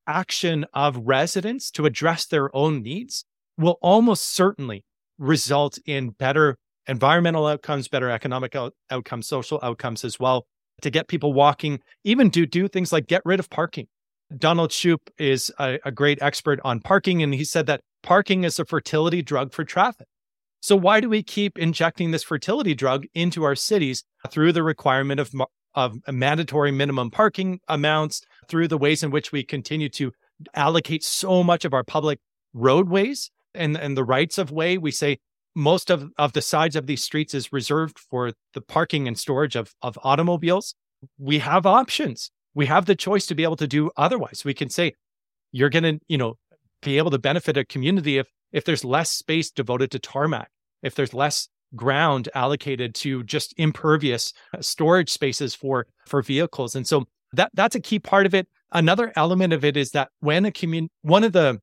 action 0.07 0.67
of 0.75 0.97
residents 1.05 1.71
to 1.71 1.87
address 1.87 2.27
their 2.27 2.55
own 2.55 2.83
needs 2.83 3.25
will 3.57 3.79
almost 3.81 4.27
certainly 4.27 4.85
result 5.19 5.79
in 5.87 6.11
better 6.11 6.57
environmental 6.87 7.47
outcomes, 7.47 7.89
better 7.89 8.11
economic 8.11 8.57
out- 8.57 8.75
outcomes, 8.91 9.29
social 9.29 9.61
outcomes 9.63 10.05
as 10.05 10.19
well. 10.19 10.47
To 10.83 10.91
get 10.91 11.09
people 11.09 11.35
walking, 11.35 11.81
even 12.05 12.31
to 12.31 12.47
do 12.47 12.67
things 12.67 12.91
like 12.91 13.07
get 13.07 13.21
rid 13.27 13.39
of 13.39 13.51
parking. 13.51 13.87
Donald 14.37 14.71
Shoup 14.71 15.11
is 15.19 15.53
a, 15.59 15.79
a 15.85 15.93
great 15.93 16.23
expert 16.23 16.59
on 16.65 16.81
parking, 16.81 17.23
and 17.23 17.35
he 17.35 17.45
said 17.45 17.67
that 17.67 17.83
parking 18.03 18.45
is 18.45 18.59
a 18.59 18.65
fertility 18.65 19.21
drug 19.21 19.53
for 19.53 19.63
traffic. 19.63 20.07
So 20.61 20.77
why 20.77 21.01
do 21.01 21.09
we 21.09 21.23
keep 21.23 21.59
injecting 21.59 22.11
this 22.11 22.23
fertility 22.23 22.75
drug 22.75 23.07
into 23.15 23.45
our 23.45 23.55
cities 23.55 24.05
through 24.31 24.53
the 24.53 24.63
requirement 24.63 25.21
of 25.21 25.33
of 25.75 25.99
mandatory 26.09 26.73
minimum 26.73 27.11
parking 27.11 27.61
amounts, 27.69 28.23
through 28.49 28.69
the 28.69 28.79
ways 28.79 29.03
in 29.03 29.11
which 29.11 29.33
we 29.33 29.45
continue 29.45 29.89
to 29.89 30.13
allocate 30.55 31.05
so 31.05 31.43
much 31.43 31.65
of 31.65 31.73
our 31.73 31.85
public 31.85 32.19
roadways 32.53 33.31
and, 33.55 33.77
and 33.77 33.97
the 33.97 34.05
rights 34.05 34.39
of 34.39 34.51
way. 34.51 34.79
We 34.79 34.91
say 34.91 35.19
most 35.55 35.91
of, 35.91 36.11
of 36.19 36.33
the 36.33 36.43
sides 36.43 36.77
of 36.77 36.87
these 36.87 37.05
streets 37.05 37.35
is 37.35 37.53
reserved 37.53 37.99
for 37.99 38.33
the 38.55 38.61
parking 38.61 39.07
and 39.07 39.19
storage 39.19 39.57
of, 39.57 39.73
of 39.83 39.99
automobiles. 40.03 40.75
We 41.19 41.39
have 41.39 41.67
options. 41.67 42.31
We 42.55 42.67
have 42.67 42.87
the 42.87 42.97
choice 42.97 43.27
to 43.27 43.35
be 43.35 43.45
able 43.45 43.57
to 43.57 43.69
do 43.69 43.91
otherwise. 43.97 44.43
We 44.45 44.55
can 44.55 44.71
say, 44.71 44.95
you're 45.53 45.71
going 45.71 45.85
to, 45.85 46.01
you 46.09 46.19
know, 46.19 46.35
be 46.83 46.99
able 46.99 47.11
to 47.11 47.19
benefit 47.19 47.57
a 47.57 47.65
community 47.65 48.19
if 48.19 48.27
if 48.53 48.65
there's 48.65 48.85
less 48.85 49.11
space 49.11 49.51
devoted 49.51 49.91
to 49.93 49.99
tarmac, 49.99 50.51
if 50.83 50.95
there's 50.95 51.15
less 51.15 51.49
ground 51.77 52.29
allocated 52.35 52.95
to 52.97 53.23
just 53.23 53.55
impervious 53.57 54.33
uh, 54.53 54.61
storage 54.61 55.11
spaces 55.11 55.55
for 55.55 55.87
for 56.07 56.23
vehicles. 56.23 56.75
And 56.75 56.87
so 56.87 57.07
that 57.33 57.51
that's 57.55 57.77
a 57.77 57.81
key 57.81 57.99
part 57.99 58.27
of 58.27 58.35
it. 58.35 58.49
Another 58.73 59.13
element 59.17 59.53
of 59.53 59.65
it 59.65 59.77
is 59.77 59.91
that 59.93 60.09
when 60.21 60.45
a 60.45 60.53
community, 60.53 60.93
one 61.03 61.25
of 61.25 61.33
the 61.33 61.61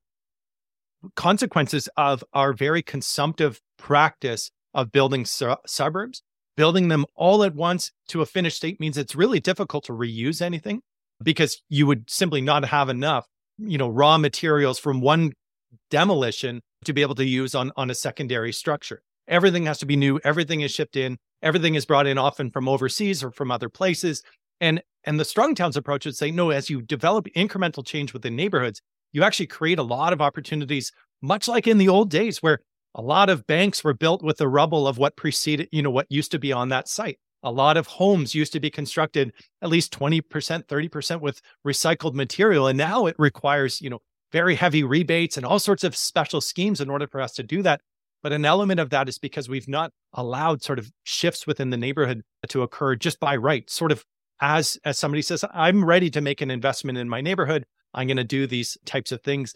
consequences 1.14 1.88
of 1.96 2.24
our 2.32 2.52
very 2.52 2.82
consumptive 2.82 3.60
practice 3.78 4.50
of 4.74 4.92
building 4.92 5.24
su- 5.24 5.56
suburbs, 5.66 6.22
building 6.56 6.88
them 6.88 7.06
all 7.14 7.44
at 7.44 7.54
once 7.54 7.92
to 8.08 8.20
a 8.20 8.26
finished 8.26 8.56
state 8.56 8.80
means 8.80 8.98
it's 8.98 9.14
really 9.14 9.40
difficult 9.40 9.84
to 9.84 9.92
reuse 9.92 10.42
anything 10.42 10.80
because 11.22 11.62
you 11.68 11.86
would 11.86 12.10
simply 12.10 12.40
not 12.40 12.64
have 12.64 12.88
enough, 12.88 13.26
you 13.58 13.78
know, 13.78 13.88
raw 13.88 14.18
materials 14.18 14.78
from 14.78 15.00
one 15.00 15.32
demolition 15.90 16.60
to 16.84 16.92
be 16.92 17.02
able 17.02 17.14
to 17.16 17.24
use 17.24 17.54
on 17.54 17.72
on 17.76 17.90
a 17.90 17.94
secondary 17.94 18.52
structure. 18.52 19.02
Everything 19.26 19.66
has 19.66 19.78
to 19.78 19.86
be 19.86 19.96
new. 19.96 20.18
Everything 20.24 20.62
is 20.62 20.70
shipped 20.70 20.96
in. 20.96 21.18
Everything 21.42 21.74
is 21.74 21.84
brought 21.84 22.06
in 22.06 22.18
often 22.18 22.50
from 22.50 22.68
overseas 22.68 23.22
or 23.22 23.30
from 23.30 23.50
other 23.50 23.68
places. 23.68 24.22
And 24.60 24.82
and 25.04 25.20
the 25.20 25.24
strong 25.24 25.54
towns 25.54 25.76
approach 25.76 26.04
would 26.04 26.16
say, 26.16 26.30
no, 26.30 26.50
as 26.50 26.68
you 26.68 26.82
develop 26.82 27.26
incremental 27.36 27.86
change 27.86 28.12
within 28.12 28.36
neighborhoods, 28.36 28.82
you 29.12 29.22
actually 29.22 29.46
create 29.46 29.78
a 29.78 29.82
lot 29.82 30.12
of 30.12 30.20
opportunities, 30.20 30.92
much 31.22 31.48
like 31.48 31.66
in 31.66 31.78
the 31.78 31.88
old 31.88 32.10
days 32.10 32.42
where 32.42 32.60
a 32.94 33.02
lot 33.02 33.30
of 33.30 33.46
banks 33.46 33.84
were 33.84 33.94
built 33.94 34.22
with 34.22 34.38
the 34.38 34.48
rubble 34.48 34.88
of 34.88 34.98
what 34.98 35.16
preceded, 35.16 35.68
you 35.72 35.82
know, 35.82 35.90
what 35.90 36.06
used 36.10 36.32
to 36.32 36.38
be 36.38 36.52
on 36.52 36.68
that 36.70 36.88
site. 36.88 37.18
A 37.44 37.52
lot 37.52 37.76
of 37.76 37.86
homes 37.86 38.34
used 38.34 38.52
to 38.54 38.60
be 38.60 38.70
constructed 38.70 39.32
at 39.62 39.68
least 39.68 39.96
20%, 39.96 40.22
30% 40.22 41.20
with 41.20 41.40
recycled 41.66 42.14
material. 42.14 42.66
And 42.66 42.76
now 42.76 43.06
it 43.06 43.14
requires, 43.18 43.80
you 43.80 43.90
know, 43.90 44.00
very 44.32 44.54
heavy 44.54 44.82
rebates 44.82 45.36
and 45.36 45.46
all 45.46 45.58
sorts 45.58 45.84
of 45.84 45.96
special 45.96 46.40
schemes 46.40 46.80
in 46.80 46.90
order 46.90 47.06
for 47.06 47.20
us 47.20 47.32
to 47.34 47.42
do 47.42 47.62
that. 47.62 47.80
But 48.22 48.32
an 48.32 48.44
element 48.44 48.80
of 48.80 48.90
that 48.90 49.08
is 49.08 49.18
because 49.18 49.48
we've 49.48 49.68
not 49.68 49.92
allowed 50.12 50.62
sort 50.62 50.78
of 50.78 50.90
shifts 51.04 51.46
within 51.46 51.70
the 51.70 51.76
neighborhood 51.76 52.22
to 52.48 52.62
occur 52.62 52.96
just 52.96 53.20
by 53.20 53.36
right, 53.36 53.68
sort 53.70 53.92
of 53.92 54.04
as 54.40 54.78
as 54.84 54.98
somebody 54.98 55.22
says, 55.22 55.44
I'm 55.52 55.84
ready 55.84 56.10
to 56.10 56.20
make 56.20 56.40
an 56.40 56.50
investment 56.50 56.98
in 56.98 57.08
my 57.08 57.20
neighborhood. 57.20 57.64
I'm 57.94 58.06
going 58.06 58.16
to 58.16 58.24
do 58.24 58.46
these 58.46 58.76
types 58.84 59.12
of 59.12 59.22
things. 59.22 59.54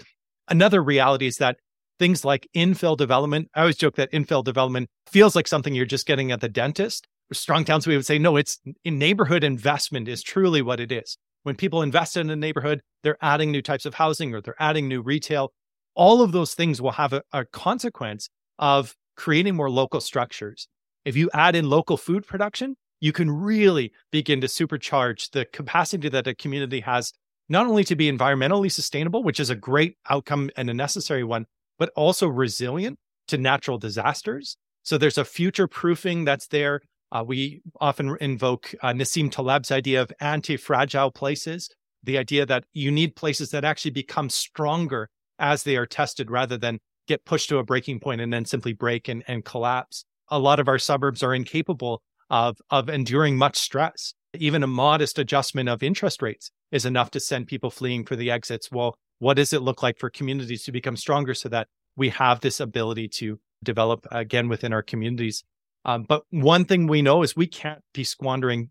Another 0.49 0.83
reality 0.83 1.27
is 1.27 1.37
that 1.37 1.59
things 1.99 2.25
like 2.25 2.49
infill 2.55 2.97
development. 2.97 3.49
I 3.55 3.61
always 3.61 3.77
joke 3.77 3.97
that 3.97 4.11
infill 4.13 4.43
development 4.43 4.89
feels 5.07 5.37
like 5.37 5.47
something 5.47 5.75
you're 5.75 5.87
just 5.87 6.07
getting 6.07 6.33
at 6.33 6.41
the 6.41 6.49
dentist. 6.49 7.07
Strong 7.33 7.65
towns, 7.65 7.87
we 7.87 7.97
would 7.97 8.07
say, 8.07 8.19
no, 8.19 8.37
it's 8.37 8.59
in 8.85 8.99
neighborhood 8.99 9.45
investment 9.45 10.09
is 10.09 10.23
truly 10.23 10.61
what 10.61 10.81
it 10.81 10.93
is. 10.93 11.17
When 11.43 11.57
people 11.57 11.83
invest 11.83 12.17
in 12.17 12.31
a 12.31 12.37
neighborhood, 12.37 12.83
they're 13.03 13.19
adding 13.21 13.51
new 13.51 13.63
types 13.63 13.87
of 13.87 13.95
housing 13.95 14.35
or 14.35 14.41
they're 14.41 14.61
adding 14.61 14.89
new 14.89 15.03
retail. 15.03 15.53
All 15.95 16.23
of 16.23 16.33
those 16.33 16.55
things 16.55 16.81
will 16.81 16.93
have 16.93 17.13
a, 17.13 17.23
a 17.33 17.45
consequence 17.45 18.29
of 18.59 18.95
creating 19.17 19.57
more 19.57 19.71
local 19.71 20.01
structures. 20.01 20.69
If 21.05 21.17
you 21.17 21.29
add 21.35 21.57
in 21.57 21.69
local 21.69 21.97
food 21.97 22.27
production, 22.27 22.77
you 23.01 23.13
can 23.13 23.31
really 23.31 23.93
begin 24.13 24.41
to 24.41 24.47
supercharge 24.47 25.33
the 25.33 25.45
capacity 25.45 26.09
that 26.09 26.29
a 26.29 26.35
community 26.35 26.81
has, 26.81 27.13
not 27.49 27.67
only 27.67 27.83
to 27.85 27.97
be 27.97 28.11
environmentally 28.11 28.71
sustainable, 28.71 29.25
which 29.25 29.41
is 29.41 29.51
a 29.51 29.57
great 29.57 29.97
outcome 30.09 30.51
and 30.57 30.71
a 30.71 30.75
necessary 30.75 31.25
one, 31.25 31.47
but 31.79 31.91
also 31.97 32.29
resilient 32.29 32.99
to 33.27 33.37
natural 33.37 33.79
disasters. 33.79 34.57
So 34.85 34.99
there's 34.99 35.19
a 35.19 35.25
future 35.25 35.67
proofing 35.67 36.25
that's 36.25 36.47
there. 36.47 36.81
Uh, 37.13 37.23
we 37.23 37.61
often 37.79 38.17
invoke 38.23 38.75
uh, 38.83 38.89
Nassim 38.89 39.31
Taleb's 39.31 39.71
idea 39.71 40.01
of 40.01 40.11
anti 40.21 40.57
fragile 40.57 41.11
places, 41.11 41.69
the 42.03 42.17
idea 42.17 42.47
that 42.47 42.65
you 42.73 42.91
need 42.91 43.15
places 43.15 43.51
that 43.51 43.65
actually 43.65 43.91
become 43.91 44.31
stronger 44.31 45.11
as 45.39 45.63
they 45.63 45.77
are 45.77 45.85
tested 45.87 46.31
rather 46.31 46.57
than 46.57 46.79
get 47.07 47.25
pushed 47.27 47.51
to 47.51 47.59
a 47.59 47.65
breaking 47.65 48.01
point 48.01 48.23
and 48.23 48.33
then 48.33 48.47
simply 48.47 48.73
break 48.73 49.09
and, 49.09 49.23
and 49.29 49.45
collapse. 49.45 50.05
A 50.29 50.39
lot 50.39 50.59
of 50.59 50.69
our 50.69 50.79
suburbs 50.79 51.23
are 51.23 51.35
incapable 51.35 52.01
of, 52.31 52.57
of 52.71 52.89
enduring 52.89 53.37
much 53.37 53.59
stress. 53.59 54.15
Even 54.35 54.63
a 54.63 54.67
modest 54.67 55.19
adjustment 55.19 55.69
of 55.69 55.83
interest 55.83 56.23
rates 56.23 56.51
is 56.71 56.87
enough 56.87 57.11
to 57.11 57.21
send 57.21 57.47
people 57.47 57.71
fleeing 57.71 58.07
for 58.07 58.17
the 58.17 58.31
exits. 58.31 58.71
Well, 58.71 58.97
what 59.19 59.35
does 59.35 59.53
it 59.53 59.61
look 59.61 59.83
like 59.83 59.99
for 59.99 60.09
communities 60.09 60.65
to 60.65 60.73
become 60.73 60.97
stronger 60.97 61.35
so 61.35 61.51
that 61.51 61.69
we 61.97 62.09
have 62.09 62.41
this 62.41 62.61
ability 62.61 63.09
to 63.09 63.39
develop 63.63 64.07
again 64.11 64.49
within 64.49 64.73
our 64.73 64.83
communities? 64.83 65.45
Um, 65.85 66.05
but 66.05 66.23
one 66.31 66.65
thing 66.65 66.87
we 66.87 67.03
know 67.03 67.23
is 67.23 67.35
we 67.35 67.47
can't 67.47 67.83
be 67.93 68.05
squandering 68.05 68.71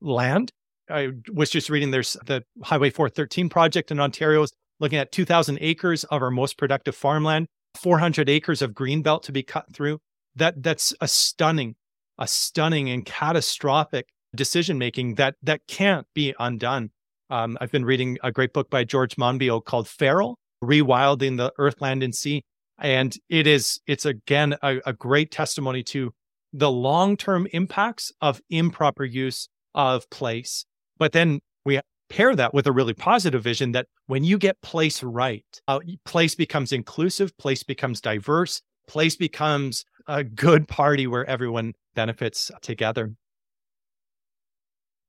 land. 0.00 0.52
I 0.88 1.10
was 1.32 1.50
just 1.50 1.68
reading 1.68 1.90
there's 1.90 2.16
the 2.24 2.44
Highway 2.62 2.90
413 2.90 3.48
project 3.48 3.90
in 3.90 3.98
Ontario 3.98 4.42
is 4.42 4.52
looking 4.78 4.98
at 4.98 5.10
2,000 5.10 5.58
acres 5.60 6.04
of 6.04 6.22
our 6.22 6.30
most 6.30 6.58
productive 6.58 6.94
farmland 6.94 7.48
400 7.76 8.28
acres 8.28 8.62
of 8.62 8.72
greenbelt 8.72 9.22
to 9.22 9.32
be 9.32 9.42
cut 9.42 9.72
through. 9.72 10.00
That 10.34 10.62
that's 10.62 10.94
a 11.00 11.08
stunning, 11.08 11.76
a 12.18 12.26
stunning 12.26 12.90
and 12.90 13.04
catastrophic 13.04 14.08
decision 14.34 14.78
making 14.78 15.14
that 15.14 15.36
that 15.42 15.60
can't 15.66 16.06
be 16.14 16.34
undone. 16.38 16.90
Um, 17.30 17.56
I've 17.60 17.72
been 17.72 17.84
reading 17.84 18.18
a 18.22 18.30
great 18.30 18.52
book 18.52 18.70
by 18.70 18.84
George 18.84 19.16
Monbiot 19.16 19.64
called 19.64 19.88
Feral, 19.88 20.38
Rewilding 20.62 21.36
the 21.36 21.52
Earth, 21.58 21.80
Land, 21.80 22.02
and 22.02 22.14
Sea. 22.14 22.44
And 22.78 23.16
it 23.28 23.46
is, 23.46 23.80
it's 23.86 24.04
again 24.04 24.54
a, 24.62 24.80
a 24.84 24.92
great 24.92 25.30
testimony 25.30 25.82
to 25.84 26.12
the 26.52 26.70
long 26.70 27.16
term 27.16 27.46
impacts 27.52 28.12
of 28.20 28.40
improper 28.50 29.04
use 29.04 29.48
of 29.74 30.08
place. 30.10 30.64
But 30.98 31.12
then 31.12 31.40
we 31.64 31.80
pair 32.08 32.34
that 32.36 32.54
with 32.54 32.66
a 32.66 32.72
really 32.72 32.94
positive 32.94 33.42
vision 33.42 33.72
that 33.72 33.86
when 34.06 34.24
you 34.24 34.38
get 34.38 34.60
place 34.62 35.02
right, 35.02 35.44
uh, 35.68 35.80
place 36.04 36.34
becomes 36.34 36.72
inclusive, 36.72 37.36
place 37.36 37.62
becomes 37.62 38.00
diverse, 38.00 38.62
place 38.86 39.16
becomes 39.16 39.84
a 40.06 40.22
good 40.22 40.68
party 40.68 41.06
where 41.06 41.28
everyone 41.28 41.72
benefits 41.94 42.50
together. 42.62 43.14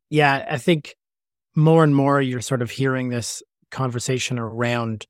Yeah, 0.10 0.46
I 0.50 0.58
think 0.58 0.96
more 1.56 1.84
and 1.84 1.96
more 1.96 2.22
you're 2.22 2.42
sort 2.42 2.62
of 2.62 2.72
hearing 2.72 3.10
this 3.10 3.44
conversation 3.72 4.40
around 4.40 5.06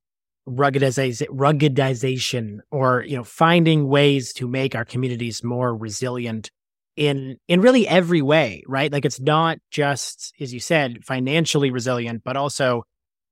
ruggedization, 0.47 2.59
or 2.71 3.03
you 3.03 3.17
know 3.17 3.23
finding 3.23 3.87
ways 3.87 4.33
to 4.33 4.47
make 4.47 4.75
our 4.75 4.85
communities 4.85 5.43
more 5.43 5.75
resilient 5.75 6.51
in 6.95 7.37
in 7.47 7.61
really 7.61 7.87
every 7.87 8.21
way, 8.21 8.63
right? 8.67 8.91
Like 8.91 9.05
it's 9.05 9.19
not 9.19 9.59
just 9.71 10.33
as 10.39 10.53
you 10.53 10.59
said 10.59 11.03
financially 11.05 11.71
resilient, 11.71 12.23
but 12.23 12.35
also, 12.35 12.83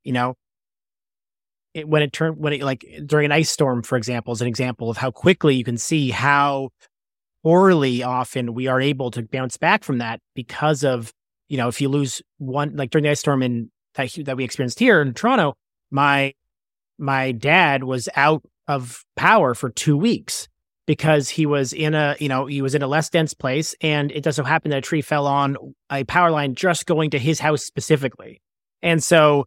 you 0.03 0.13
know, 0.13 0.35
it, 1.73 1.87
when 1.87 2.03
it 2.03 2.13
turned 2.13 2.37
when 2.37 2.53
it 2.53 2.61
like 2.61 2.85
during 3.05 3.25
an 3.25 3.31
ice 3.31 3.49
storm, 3.49 3.81
for 3.81 3.97
example, 3.97 4.33
is 4.33 4.41
an 4.41 4.47
example 4.47 4.89
of 4.89 4.97
how 4.97 5.11
quickly 5.11 5.55
you 5.55 5.63
can 5.63 5.77
see 5.77 6.11
how 6.11 6.69
poorly 7.43 8.03
often 8.03 8.53
we 8.53 8.67
are 8.67 8.81
able 8.81 9.11
to 9.11 9.23
bounce 9.23 9.57
back 9.57 9.83
from 9.83 9.99
that 9.99 10.19
because 10.35 10.83
of 10.83 11.11
you 11.47 11.57
know 11.57 11.67
if 11.67 11.81
you 11.81 11.89
lose 11.89 12.21
one 12.37 12.75
like 12.75 12.91
during 12.91 13.03
the 13.03 13.09
ice 13.09 13.19
storm 13.19 13.41
in 13.41 13.71
that 13.95 14.11
that 14.25 14.37
we 14.37 14.43
experienced 14.43 14.79
here 14.79 15.01
in 15.01 15.13
Toronto, 15.13 15.55
my 15.91 16.33
my 16.97 17.31
dad 17.31 17.83
was 17.83 18.09
out 18.15 18.43
of 18.67 19.03
power 19.15 19.53
for 19.53 19.69
two 19.69 19.97
weeks 19.97 20.47
because 20.87 21.29
he 21.29 21.45
was 21.45 21.73
in 21.73 21.93
a 21.93 22.15
you 22.19 22.29
know 22.29 22.45
he 22.45 22.61
was 22.61 22.75
in 22.75 22.81
a 22.81 22.87
less 22.87 23.09
dense 23.09 23.33
place 23.33 23.75
and 23.81 24.11
it 24.11 24.23
does 24.23 24.35
so 24.35 24.43
happen 24.43 24.71
that 24.71 24.77
a 24.77 24.81
tree 24.81 25.01
fell 25.01 25.27
on 25.27 25.57
a 25.91 26.03
power 26.03 26.31
line 26.31 26.55
just 26.55 26.85
going 26.85 27.09
to 27.11 27.19
his 27.19 27.39
house 27.39 27.63
specifically. 27.63 28.41
And 28.81 29.03
so 29.03 29.45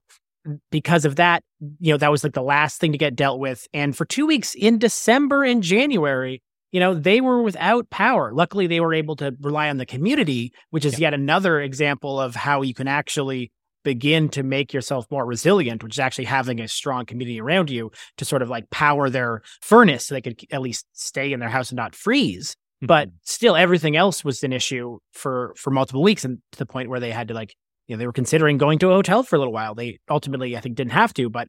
because 0.71 1.05
of 1.05 1.17
that 1.17 1.43
you 1.81 1.93
know 1.93 1.99
that 1.99 2.11
was 2.11 2.25
like 2.25 2.33
the 2.33 2.43
last 2.43 2.81
thing 2.81 2.93
to 2.93 2.99
get 2.99 3.17
dealt 3.17 3.41
with. 3.41 3.67
And 3.73 3.97
for 3.97 4.05
two 4.05 4.27
weeks 4.27 4.55
in 4.55 4.79
december 4.79 5.45
and 5.45 5.63
january 5.63 6.43
you 6.73 6.81
know 6.81 6.95
they 6.95 7.21
were 7.21 7.43
without 7.43 7.89
power. 7.91 8.33
Luckily 8.33 8.67
they 8.67 8.81
were 8.81 8.95
able 8.95 9.17
to 9.17 9.35
rely 9.41 9.69
on 9.69 9.79
the 9.79 9.87
community 9.87 10.53
which 10.71 10.85
is 10.85 10.95
yeah. 10.95 11.07
yet 11.07 11.15
another 11.15 11.61
example 11.61 12.21
of 12.21 12.35
how 12.35 12.63
you 12.63 12.75
can 12.75 12.89
actually 12.89 13.53
begin 13.89 14.29
to 14.29 14.43
make 14.43 14.75
yourself 14.75 15.07
more 15.11 15.25
resilient, 15.25 15.83
which 15.83 15.95
is 15.95 15.99
actually 15.99 16.27
having 16.27 16.61
a 16.61 16.69
strong 16.69 17.07
community 17.07 17.41
around 17.41 17.71
you 17.71 17.91
to 18.19 18.25
sort 18.27 18.43
of 18.43 18.51
like 18.51 18.69
power 18.69 19.09
their 19.09 19.41
furnace 19.63 20.07
so 20.07 20.15
they 20.15 20.21
could 20.21 20.39
at 20.53 20.61
least 20.61 20.87
stay 20.93 21.33
in 21.33 21.41
their 21.41 21.49
house 21.49 21.71
and 21.71 21.77
not 21.77 21.95
freeze. 21.95 22.51
Mm-hmm. 22.51 22.87
But 22.87 23.09
still, 23.23 23.57
everything 23.57 23.97
else 23.97 24.23
was 24.23 24.43
an 24.45 24.53
issue 24.53 24.99
for 25.15 25.55
for 25.57 25.71
multiple 25.71 26.03
weeks, 26.03 26.23
and 26.23 26.39
to 26.53 26.59
the 26.59 26.67
point 26.67 26.91
where 26.91 27.01
they 27.01 27.11
had 27.11 27.29
to 27.29 27.35
like, 27.35 27.55
you 27.87 27.97
know, 27.97 27.99
they 27.99 28.07
were 28.07 28.13
considering 28.13 28.59
going 28.59 28.79
to 28.81 28.91
a 28.91 28.95
hotel 28.95 29.23
for 29.23 29.37
a 29.37 29.39
little 29.39 29.55
while. 29.55 29.75
They 29.75 29.99
ultimately, 30.11 30.55
I 30.55 30.61
think, 30.61 30.77
didn't 30.77 30.93
have 30.93 31.15
to, 31.15 31.31
but 31.31 31.49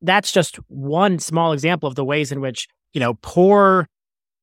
that's 0.00 0.32
just 0.32 0.56
one 0.68 1.18
small 1.18 1.52
example 1.52 1.88
of 1.88 1.94
the 1.94 2.06
ways 2.06 2.32
in 2.32 2.40
which 2.40 2.68
you 2.94 3.00
know 3.00 3.14
poor 3.20 3.86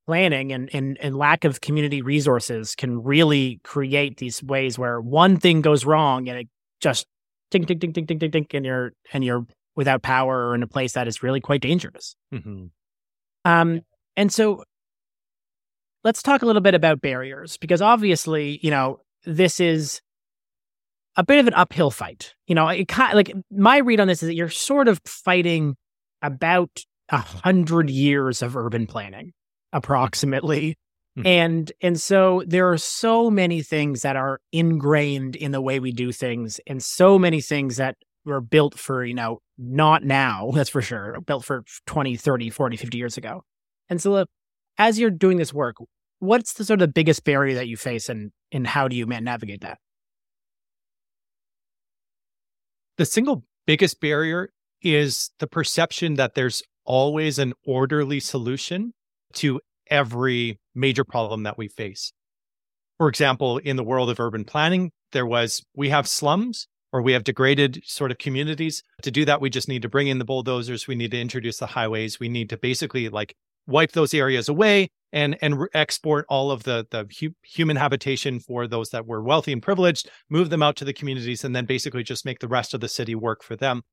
planning 0.07 0.53
and, 0.53 0.69
and, 0.73 0.97
and 1.01 1.17
lack 1.17 1.43
of 1.43 1.59
community 1.59 2.01
resources 2.01 2.75
can 2.75 3.03
really 3.03 3.59
create 3.63 4.17
these 4.17 4.41
ways 4.41 4.79
where 4.79 5.01
one 5.01 5.37
thing 5.37 5.61
goes 5.61 5.83
wrong 5.83 6.29
and 6.29 6.39
it 6.39 6.47
just 6.81 7.05
tink 7.51 7.65
tink 7.65 7.79
tink 7.79 7.93
tink 7.93 8.07
tink 8.07 8.19
tink 8.19 8.31
tink, 8.31 8.53
and 8.53 8.65
you're 8.65 8.93
and 9.13 9.23
you're 9.23 9.45
without 9.75 10.01
power 10.01 10.49
or 10.49 10.55
in 10.55 10.63
a 10.63 10.67
place 10.67 10.93
that 10.93 11.07
is 11.07 11.23
really 11.23 11.39
quite 11.39 11.61
dangerous. 11.61 12.15
Mm-hmm. 12.33 12.65
Um, 13.45 13.81
and 14.15 14.33
so 14.33 14.63
let's 16.03 16.23
talk 16.23 16.41
a 16.41 16.45
little 16.45 16.61
bit 16.61 16.73
about 16.73 16.99
barriers 16.99 17.57
because 17.57 17.81
obviously, 17.81 18.59
you 18.61 18.71
know, 18.71 18.99
this 19.25 19.59
is 19.59 20.01
a 21.15 21.23
bit 21.23 21.39
of 21.39 21.47
an 21.47 21.53
uphill 21.53 21.91
fight. 21.91 22.33
You 22.47 22.55
know, 22.55 22.67
it 22.67 22.87
kind 22.87 23.15
like 23.15 23.33
my 23.51 23.77
read 23.77 23.99
on 23.99 24.07
this 24.07 24.23
is 24.23 24.27
that 24.27 24.35
you're 24.35 24.49
sort 24.49 24.87
of 24.87 24.99
fighting 25.05 25.75
about 26.21 26.83
a 27.09 27.17
hundred 27.17 27.89
years 27.89 28.41
of 28.41 28.57
urban 28.57 28.87
planning, 28.87 29.33
approximately, 29.73 30.75
Hmm. 31.17 31.25
And 31.25 31.71
and 31.81 31.99
so 31.99 32.43
there 32.45 32.71
are 32.71 32.77
so 32.77 33.31
many 33.31 33.63
things 33.63 34.03
that 34.03 34.15
are 34.15 34.39
ingrained 34.51 35.35
in 35.35 35.51
the 35.51 35.61
way 35.61 35.79
we 35.79 35.91
do 35.91 36.11
things 36.11 36.59
and 36.67 36.83
so 36.83 37.17
many 37.17 37.41
things 37.41 37.77
that 37.77 37.95
were 38.23 38.41
built 38.41 38.77
for, 38.77 39.03
you 39.03 39.15
know, 39.15 39.39
not 39.57 40.03
now, 40.03 40.51
that's 40.53 40.69
for 40.69 40.81
sure, 40.81 41.19
built 41.25 41.43
for 41.43 41.63
20, 41.87 42.15
30, 42.17 42.49
40, 42.51 42.77
50 42.77 42.97
years 42.97 43.17
ago. 43.17 43.43
And 43.89 43.99
so 43.99 44.25
as 44.77 44.99
you're 44.99 45.09
doing 45.09 45.37
this 45.37 45.53
work, 45.53 45.77
what's 46.19 46.53
the 46.53 46.65
sort 46.65 46.81
of 46.81 46.87
the 46.87 46.93
biggest 46.93 47.23
barrier 47.23 47.55
that 47.55 47.67
you 47.67 47.77
face 47.77 48.09
and 48.09 48.31
and 48.51 48.67
how 48.67 48.87
do 48.87 48.95
you 48.95 49.07
man 49.07 49.23
navigate 49.23 49.61
that? 49.61 49.79
The 52.97 53.05
single 53.05 53.43
biggest 53.65 53.99
barrier 53.99 54.49
is 54.83 55.31
the 55.39 55.47
perception 55.47 56.13
that 56.15 56.35
there's 56.35 56.61
always 56.85 57.39
an 57.39 57.53
orderly 57.65 58.19
solution 58.19 58.93
to 59.33 59.59
every 59.89 60.59
major 60.77 61.03
problem 61.03 61.43
that 61.43 61.57
we 61.57 61.67
face. 61.67 62.13
For 62.97 63.09
example, 63.09 63.57
in 63.57 63.75
the 63.75 63.83
world 63.83 64.09
of 64.09 64.19
urban 64.19 64.43
planning, 64.43 64.91
there 65.11 65.25
was 65.25 65.63
we 65.75 65.89
have 65.89 66.07
slums 66.07 66.67
or 66.91 67.01
we 67.01 67.13
have 67.13 67.23
degraded 67.23 67.81
sort 67.85 68.11
of 68.11 68.17
communities. 68.17 68.81
To 69.03 69.11
do 69.11 69.25
that, 69.25 69.41
we 69.41 69.49
just 69.49 69.67
need 69.67 69.81
to 69.81 69.89
bring 69.89 70.07
in 70.07 70.19
the 70.19 70.25
bulldozers. 70.25 70.87
We 70.87 70.95
need 70.95 71.11
to 71.11 71.21
introduce 71.21 71.57
the 71.57 71.67
highways. 71.67 72.19
We 72.19 72.29
need 72.29 72.49
to 72.49 72.57
basically 72.57 73.09
like 73.09 73.35
wipe 73.67 73.91
those 73.91 74.13
areas 74.13 74.49
away 74.49 74.89
and 75.11 75.37
and 75.41 75.59
re- 75.59 75.67
export 75.73 76.25
all 76.29 76.51
of 76.51 76.63
the 76.63 76.87
the 76.89 77.07
hu- 77.19 77.35
human 77.43 77.77
habitation 77.77 78.39
for 78.39 78.67
those 78.67 78.89
that 78.89 79.05
were 79.05 79.21
wealthy 79.21 79.53
and 79.53 79.61
privileged, 79.61 80.09
move 80.29 80.49
them 80.49 80.63
out 80.63 80.75
to 80.77 80.85
the 80.85 80.93
communities, 80.93 81.43
and 81.43 81.55
then 81.55 81.65
basically 81.65 82.03
just 82.03 82.25
make 82.25 82.39
the 82.39 82.47
rest 82.47 82.73
of 82.73 82.81
the 82.81 82.89
city 82.89 83.15
work 83.15 83.43
for 83.43 83.55
them. 83.55 83.83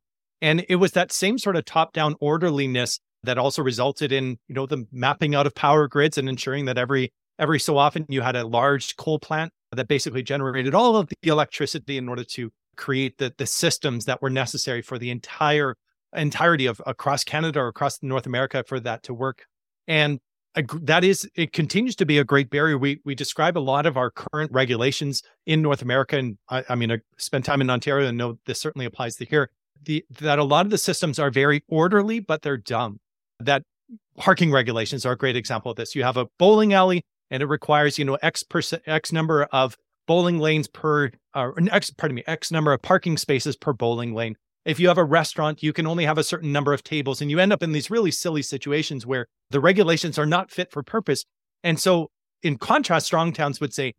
And 0.40 0.64
it 0.68 0.76
was 0.76 0.92
that 0.92 1.12
same 1.12 1.38
sort 1.38 1.56
of 1.56 1.64
top 1.64 1.92
down 1.92 2.16
orderliness 2.20 3.00
that 3.24 3.38
also 3.38 3.62
resulted 3.62 4.12
in 4.12 4.38
you 4.48 4.54
know 4.54 4.66
the 4.66 4.86
mapping 4.92 5.34
out 5.34 5.46
of 5.46 5.54
power 5.54 5.88
grids 5.88 6.18
and 6.18 6.28
ensuring 6.28 6.64
that 6.66 6.78
every 6.78 7.12
every 7.38 7.58
so 7.58 7.76
often 7.76 8.06
you 8.08 8.20
had 8.20 8.36
a 8.36 8.46
large 8.46 8.96
coal 8.96 9.18
plant 9.18 9.52
that 9.72 9.88
basically 9.88 10.22
generated 10.22 10.74
all 10.74 10.96
of 10.96 11.08
the 11.08 11.28
electricity 11.28 11.96
in 11.98 12.08
order 12.08 12.24
to 12.24 12.50
create 12.76 13.18
the 13.18 13.32
the 13.38 13.46
systems 13.46 14.04
that 14.04 14.22
were 14.22 14.30
necessary 14.30 14.82
for 14.82 14.98
the 14.98 15.10
entire 15.10 15.76
entirety 16.14 16.66
of 16.66 16.80
across 16.86 17.24
Canada 17.24 17.60
or 17.60 17.68
across 17.68 18.02
North 18.02 18.26
America 18.26 18.64
for 18.66 18.80
that 18.80 19.02
to 19.04 19.14
work. 19.14 19.46
And 19.88 20.20
that 20.82 21.02
is 21.02 21.28
it 21.34 21.52
continues 21.52 21.96
to 21.96 22.06
be 22.06 22.18
a 22.18 22.24
great 22.24 22.50
barrier. 22.50 22.78
We 22.78 23.00
we 23.04 23.14
describe 23.14 23.58
a 23.58 23.60
lot 23.60 23.86
of 23.86 23.96
our 23.96 24.10
current 24.10 24.52
regulations 24.52 25.22
in 25.46 25.62
North 25.62 25.82
America, 25.82 26.16
and 26.16 26.38
I, 26.48 26.64
I 26.68 26.74
mean 26.76 26.92
I 26.92 26.98
spent 27.18 27.44
time 27.44 27.60
in 27.60 27.70
Ontario 27.70 28.08
and 28.08 28.16
know 28.16 28.38
this 28.46 28.60
certainly 28.60 28.86
applies 28.86 29.16
to 29.16 29.24
here. 29.24 29.50
The, 29.82 30.04
that 30.20 30.38
a 30.38 30.44
lot 30.44 30.64
of 30.64 30.70
the 30.70 30.78
systems 30.78 31.18
are 31.18 31.30
very 31.30 31.62
orderly, 31.68 32.18
but 32.20 32.42
they're 32.42 32.56
dumb 32.56 33.00
that 33.46 33.62
parking 34.16 34.52
regulations 34.52 35.04
are 35.04 35.12
a 35.12 35.16
great 35.16 35.36
example 35.36 35.70
of 35.70 35.76
this. 35.76 35.94
You 35.94 36.04
have 36.04 36.16
a 36.16 36.26
bowling 36.38 36.72
alley 36.72 37.02
and 37.30 37.42
it 37.42 37.46
requires, 37.46 37.98
you 37.98 38.04
know, 38.04 38.18
X 38.22 38.42
percent, 38.42 38.82
X 38.86 39.12
number 39.12 39.44
of 39.52 39.76
bowling 40.06 40.38
lanes 40.38 40.68
per, 40.68 41.10
uh, 41.34 41.50
X, 41.70 41.90
pardon 41.90 42.14
me, 42.14 42.22
X 42.26 42.50
number 42.50 42.72
of 42.72 42.82
parking 42.82 43.16
spaces 43.16 43.56
per 43.56 43.72
bowling 43.72 44.14
lane. 44.14 44.36
If 44.64 44.80
you 44.80 44.88
have 44.88 44.98
a 44.98 45.04
restaurant, 45.04 45.62
you 45.62 45.72
can 45.72 45.86
only 45.86 46.04
have 46.04 46.18
a 46.18 46.24
certain 46.24 46.52
number 46.52 46.72
of 46.72 46.82
tables 46.82 47.20
and 47.20 47.30
you 47.30 47.38
end 47.38 47.52
up 47.52 47.62
in 47.62 47.72
these 47.72 47.90
really 47.90 48.10
silly 48.10 48.42
situations 48.42 49.06
where 49.06 49.26
the 49.50 49.60
regulations 49.60 50.18
are 50.18 50.26
not 50.26 50.50
fit 50.50 50.70
for 50.70 50.82
purpose. 50.82 51.24
And 51.62 51.78
so 51.78 52.10
in 52.42 52.56
contrast, 52.58 53.06
strong 53.06 53.32
towns 53.32 53.60
would 53.60 53.74
say, 53.74 53.94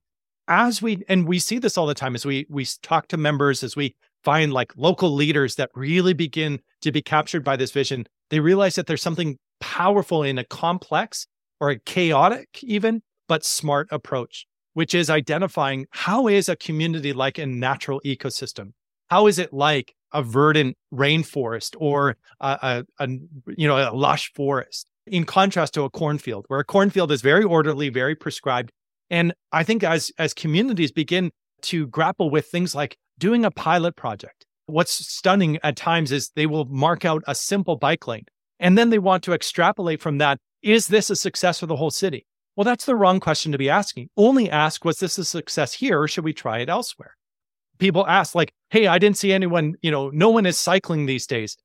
as 0.47 0.81
we, 0.81 1.03
and 1.09 1.27
we 1.27 1.39
see 1.39 1.57
this 1.57 1.77
all 1.77 1.87
the 1.87 1.95
time 1.95 2.15
as 2.15 2.25
we, 2.25 2.45
we 2.49 2.65
talk 2.83 3.07
to 3.09 3.17
members, 3.17 3.63
as 3.63 3.75
we 3.75 3.95
find 4.25 4.51
like 4.51 4.73
local 4.75 5.13
leaders 5.13 5.55
that 5.55 5.69
really 5.75 6.13
begin 6.13 6.59
to 6.81 6.91
be 6.91 7.01
captured 7.01 7.43
by 7.43 7.55
this 7.55 7.71
vision, 7.71 8.05
they 8.29 8.39
realize 8.39 8.75
that 8.75 8.87
there's 8.87 9.01
something 9.01 9.37
powerful 9.61 10.23
in 10.23 10.37
a 10.37 10.43
complex 10.43 11.27
or 11.61 11.69
a 11.69 11.79
chaotic, 11.79 12.49
even, 12.63 13.01
but 13.27 13.45
smart 13.45 13.87
approach, 13.91 14.45
which 14.73 14.93
is 14.93 15.09
identifying 15.09 15.85
how 15.91 16.27
is 16.27 16.49
a 16.49 16.55
community 16.55 17.13
like 17.13 17.37
a 17.37 17.45
natural 17.45 18.01
ecosystem? 18.05 18.71
How 19.09 19.27
is 19.27 19.39
it 19.39 19.53
like 19.53 19.93
a 20.11 20.23
verdant 20.23 20.75
rainforest 20.93 21.75
or 21.77 22.17
a, 22.39 22.83
a, 22.99 23.03
a 23.03 23.07
you 23.55 23.67
know 23.67 23.77
a 23.77 23.93
lush 23.95 24.33
forest? 24.33 24.89
In 25.07 25.23
contrast 25.23 25.75
to 25.75 25.83
a 25.83 25.89
cornfield, 25.89 26.45
where 26.47 26.59
a 26.59 26.65
cornfield 26.65 27.11
is 27.11 27.21
very 27.21 27.43
orderly, 27.43 27.89
very 27.89 28.15
prescribed. 28.15 28.71
And 29.11 29.33
I 29.51 29.63
think 29.63 29.83
as 29.83 30.11
as 30.17 30.33
communities 30.33 30.91
begin 30.91 31.31
to 31.63 31.87
grapple 31.87 32.31
with 32.31 32.47
things 32.47 32.73
like 32.73 32.97
doing 33.19 33.45
a 33.45 33.51
pilot 33.51 33.95
project, 33.95 34.45
what's 34.65 34.93
stunning 34.93 35.59
at 35.63 35.75
times 35.75 36.11
is 36.11 36.31
they 36.35 36.45
will 36.45 36.65
mark 36.65 37.05
out 37.05 37.23
a 37.27 37.35
simple 37.35 37.75
bike 37.75 38.07
lane 38.07 38.25
and 38.59 38.77
then 38.77 38.89
they 38.89 38.99
want 38.99 39.23
to 39.23 39.33
extrapolate 39.33 40.01
from 40.01 40.17
that 40.19 40.39
is 40.61 40.87
this 40.87 41.11
a 41.11 41.15
success 41.15 41.59
for 41.59 41.67
the 41.67 41.75
whole 41.75 41.91
city? 41.91 42.25
Well, 42.55 42.63
that's 42.63 42.85
the 42.85 42.95
wrong 42.95 43.19
question 43.19 43.51
to 43.51 43.57
be 43.57 43.69
asking. 43.69 44.09
Only 44.17 44.49
ask, 44.49 44.83
was 44.83 44.97
this 44.97 45.17
a 45.19 45.25
success 45.25 45.73
here 45.73 46.01
or 46.01 46.07
should 46.07 46.23
we 46.23 46.33
try 46.33 46.59
it 46.59 46.69
elsewhere? 46.69 47.15
People 47.77 48.07
ask, 48.07 48.33
like, 48.33 48.51
hey, 48.71 48.87
I 48.87 48.97
didn't 48.97 49.17
see 49.17 49.31
anyone, 49.31 49.75
you 49.81 49.91
know, 49.91 50.09
no 50.09 50.29
one 50.29 50.45
is 50.45 50.57
cycling 50.57 51.05
these 51.05 51.27
days. 51.27 51.55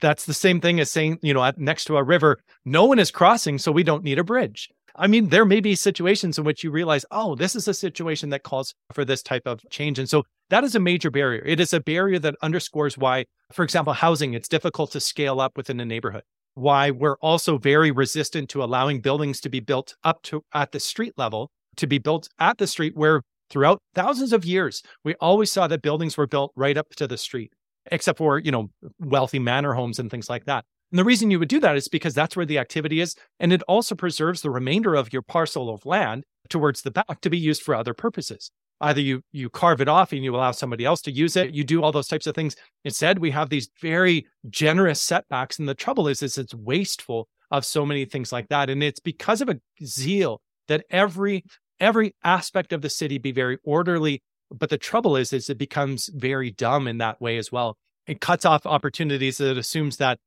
That's 0.00 0.26
the 0.26 0.34
same 0.34 0.60
thing 0.60 0.78
as 0.78 0.90
saying, 0.90 1.18
you 1.22 1.34
know, 1.34 1.50
next 1.56 1.86
to 1.86 1.96
a 1.96 2.04
river, 2.04 2.38
no 2.64 2.84
one 2.84 2.98
is 2.98 3.10
crossing, 3.10 3.58
so 3.58 3.72
we 3.72 3.82
don't 3.82 4.04
need 4.04 4.18
a 4.18 4.24
bridge. 4.24 4.68
I 5.00 5.06
mean, 5.06 5.28
there 5.28 5.44
may 5.44 5.60
be 5.60 5.76
situations 5.76 6.38
in 6.38 6.44
which 6.44 6.64
you 6.64 6.72
realize, 6.72 7.04
oh, 7.12 7.36
this 7.36 7.54
is 7.54 7.68
a 7.68 7.74
situation 7.74 8.30
that 8.30 8.42
calls 8.42 8.74
for 8.92 9.04
this 9.04 9.22
type 9.22 9.46
of 9.46 9.64
change. 9.70 9.98
And 10.00 10.10
so 10.10 10.24
that 10.50 10.64
is 10.64 10.74
a 10.74 10.80
major 10.80 11.08
barrier. 11.08 11.42
It 11.46 11.60
is 11.60 11.72
a 11.72 11.78
barrier 11.78 12.18
that 12.18 12.34
underscores 12.42 12.98
why, 12.98 13.26
for 13.52 13.62
example, 13.62 13.92
housing, 13.92 14.34
it's 14.34 14.48
difficult 14.48 14.90
to 14.92 15.00
scale 15.00 15.40
up 15.40 15.56
within 15.56 15.78
a 15.78 15.84
neighborhood. 15.84 16.24
Why 16.54 16.90
we're 16.90 17.18
also 17.18 17.58
very 17.58 17.92
resistant 17.92 18.50
to 18.50 18.64
allowing 18.64 19.00
buildings 19.00 19.40
to 19.42 19.48
be 19.48 19.60
built 19.60 19.94
up 20.02 20.20
to 20.24 20.42
at 20.52 20.72
the 20.72 20.80
street 20.80 21.12
level, 21.16 21.52
to 21.76 21.86
be 21.86 21.98
built 21.98 22.28
at 22.40 22.58
the 22.58 22.66
street 22.66 22.96
where 22.96 23.22
throughout 23.50 23.78
thousands 23.94 24.32
of 24.32 24.44
years, 24.44 24.82
we 25.04 25.14
always 25.20 25.52
saw 25.52 25.68
that 25.68 25.80
buildings 25.80 26.16
were 26.16 26.26
built 26.26 26.52
right 26.56 26.76
up 26.76 26.88
to 26.96 27.06
the 27.06 27.16
street, 27.16 27.52
except 27.92 28.18
for, 28.18 28.40
you 28.40 28.50
know, 28.50 28.68
wealthy 28.98 29.38
manor 29.38 29.74
homes 29.74 30.00
and 30.00 30.10
things 30.10 30.28
like 30.28 30.46
that. 30.46 30.64
And 30.90 30.98
the 30.98 31.04
reason 31.04 31.30
you 31.30 31.38
would 31.38 31.48
do 31.48 31.60
that 31.60 31.76
is 31.76 31.88
because 31.88 32.14
that's 32.14 32.36
where 32.36 32.46
the 32.46 32.58
activity 32.58 33.00
is. 33.00 33.14
And 33.38 33.52
it 33.52 33.62
also 33.62 33.94
preserves 33.94 34.40
the 34.40 34.50
remainder 34.50 34.94
of 34.94 35.12
your 35.12 35.22
parcel 35.22 35.68
of 35.70 35.84
land 35.84 36.24
towards 36.48 36.82
the 36.82 36.90
back 36.90 37.20
to 37.20 37.30
be 37.30 37.38
used 37.38 37.62
for 37.62 37.74
other 37.74 37.94
purposes. 37.94 38.50
Either 38.80 39.00
you 39.00 39.22
you 39.32 39.50
carve 39.50 39.80
it 39.80 39.88
off 39.88 40.12
and 40.12 40.22
you 40.22 40.34
allow 40.34 40.52
somebody 40.52 40.84
else 40.84 41.02
to 41.02 41.10
use 41.10 41.36
it, 41.36 41.52
you 41.52 41.64
do 41.64 41.82
all 41.82 41.92
those 41.92 42.06
types 42.06 42.26
of 42.26 42.34
things. 42.34 42.54
Instead, 42.84 43.18
we 43.18 43.32
have 43.32 43.50
these 43.50 43.68
very 43.82 44.26
generous 44.48 45.02
setbacks. 45.02 45.58
And 45.58 45.68
the 45.68 45.74
trouble 45.74 46.06
is, 46.06 46.22
is 46.22 46.38
it's 46.38 46.54
wasteful 46.54 47.28
of 47.50 47.64
so 47.64 47.84
many 47.84 48.04
things 48.04 48.32
like 48.32 48.48
that. 48.48 48.70
And 48.70 48.82
it's 48.82 49.00
because 49.00 49.40
of 49.40 49.48
a 49.48 49.60
zeal 49.84 50.40
that 50.68 50.84
every 50.90 51.44
every 51.80 52.14
aspect 52.22 52.72
of 52.72 52.82
the 52.82 52.90
city 52.90 53.18
be 53.18 53.32
very 53.32 53.58
orderly. 53.64 54.22
But 54.50 54.70
the 54.70 54.78
trouble 54.78 55.16
is, 55.16 55.32
is 55.32 55.50
it 55.50 55.58
becomes 55.58 56.08
very 56.14 56.50
dumb 56.50 56.88
in 56.88 56.98
that 56.98 57.20
way 57.20 57.36
as 57.36 57.52
well. 57.52 57.76
It 58.06 58.20
cuts 58.20 58.46
off 58.46 58.64
opportunities. 58.64 59.40
It 59.40 59.58
assumes 59.58 59.98
that 59.98 60.18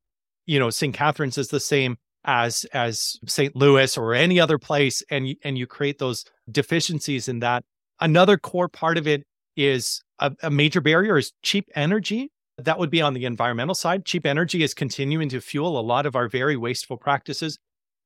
you 0.46 0.58
know, 0.58 0.70
St. 0.70 0.94
Catharines 0.94 1.38
is 1.38 1.48
the 1.48 1.60
same 1.60 1.96
as 2.24 2.64
as 2.72 3.18
St. 3.26 3.54
Louis 3.56 3.96
or 3.96 4.14
any 4.14 4.40
other 4.40 4.58
place, 4.58 5.02
and 5.10 5.34
and 5.44 5.58
you 5.58 5.66
create 5.66 5.98
those 5.98 6.24
deficiencies 6.50 7.28
in 7.28 7.40
that. 7.40 7.64
Another 8.00 8.36
core 8.36 8.68
part 8.68 8.98
of 8.98 9.06
it 9.06 9.24
is 9.56 10.02
a, 10.18 10.32
a 10.42 10.50
major 10.50 10.80
barrier 10.80 11.18
is 11.18 11.32
cheap 11.42 11.68
energy. 11.74 12.30
That 12.58 12.78
would 12.78 12.90
be 12.90 13.02
on 13.02 13.14
the 13.14 13.24
environmental 13.24 13.74
side. 13.74 14.04
Cheap 14.04 14.26
energy 14.26 14.62
is 14.62 14.74
continuing 14.74 15.28
to 15.30 15.40
fuel 15.40 15.78
a 15.78 15.82
lot 15.82 16.06
of 16.06 16.16
our 16.16 16.28
very 16.28 16.56
wasteful 16.56 16.96
practices. 16.96 17.58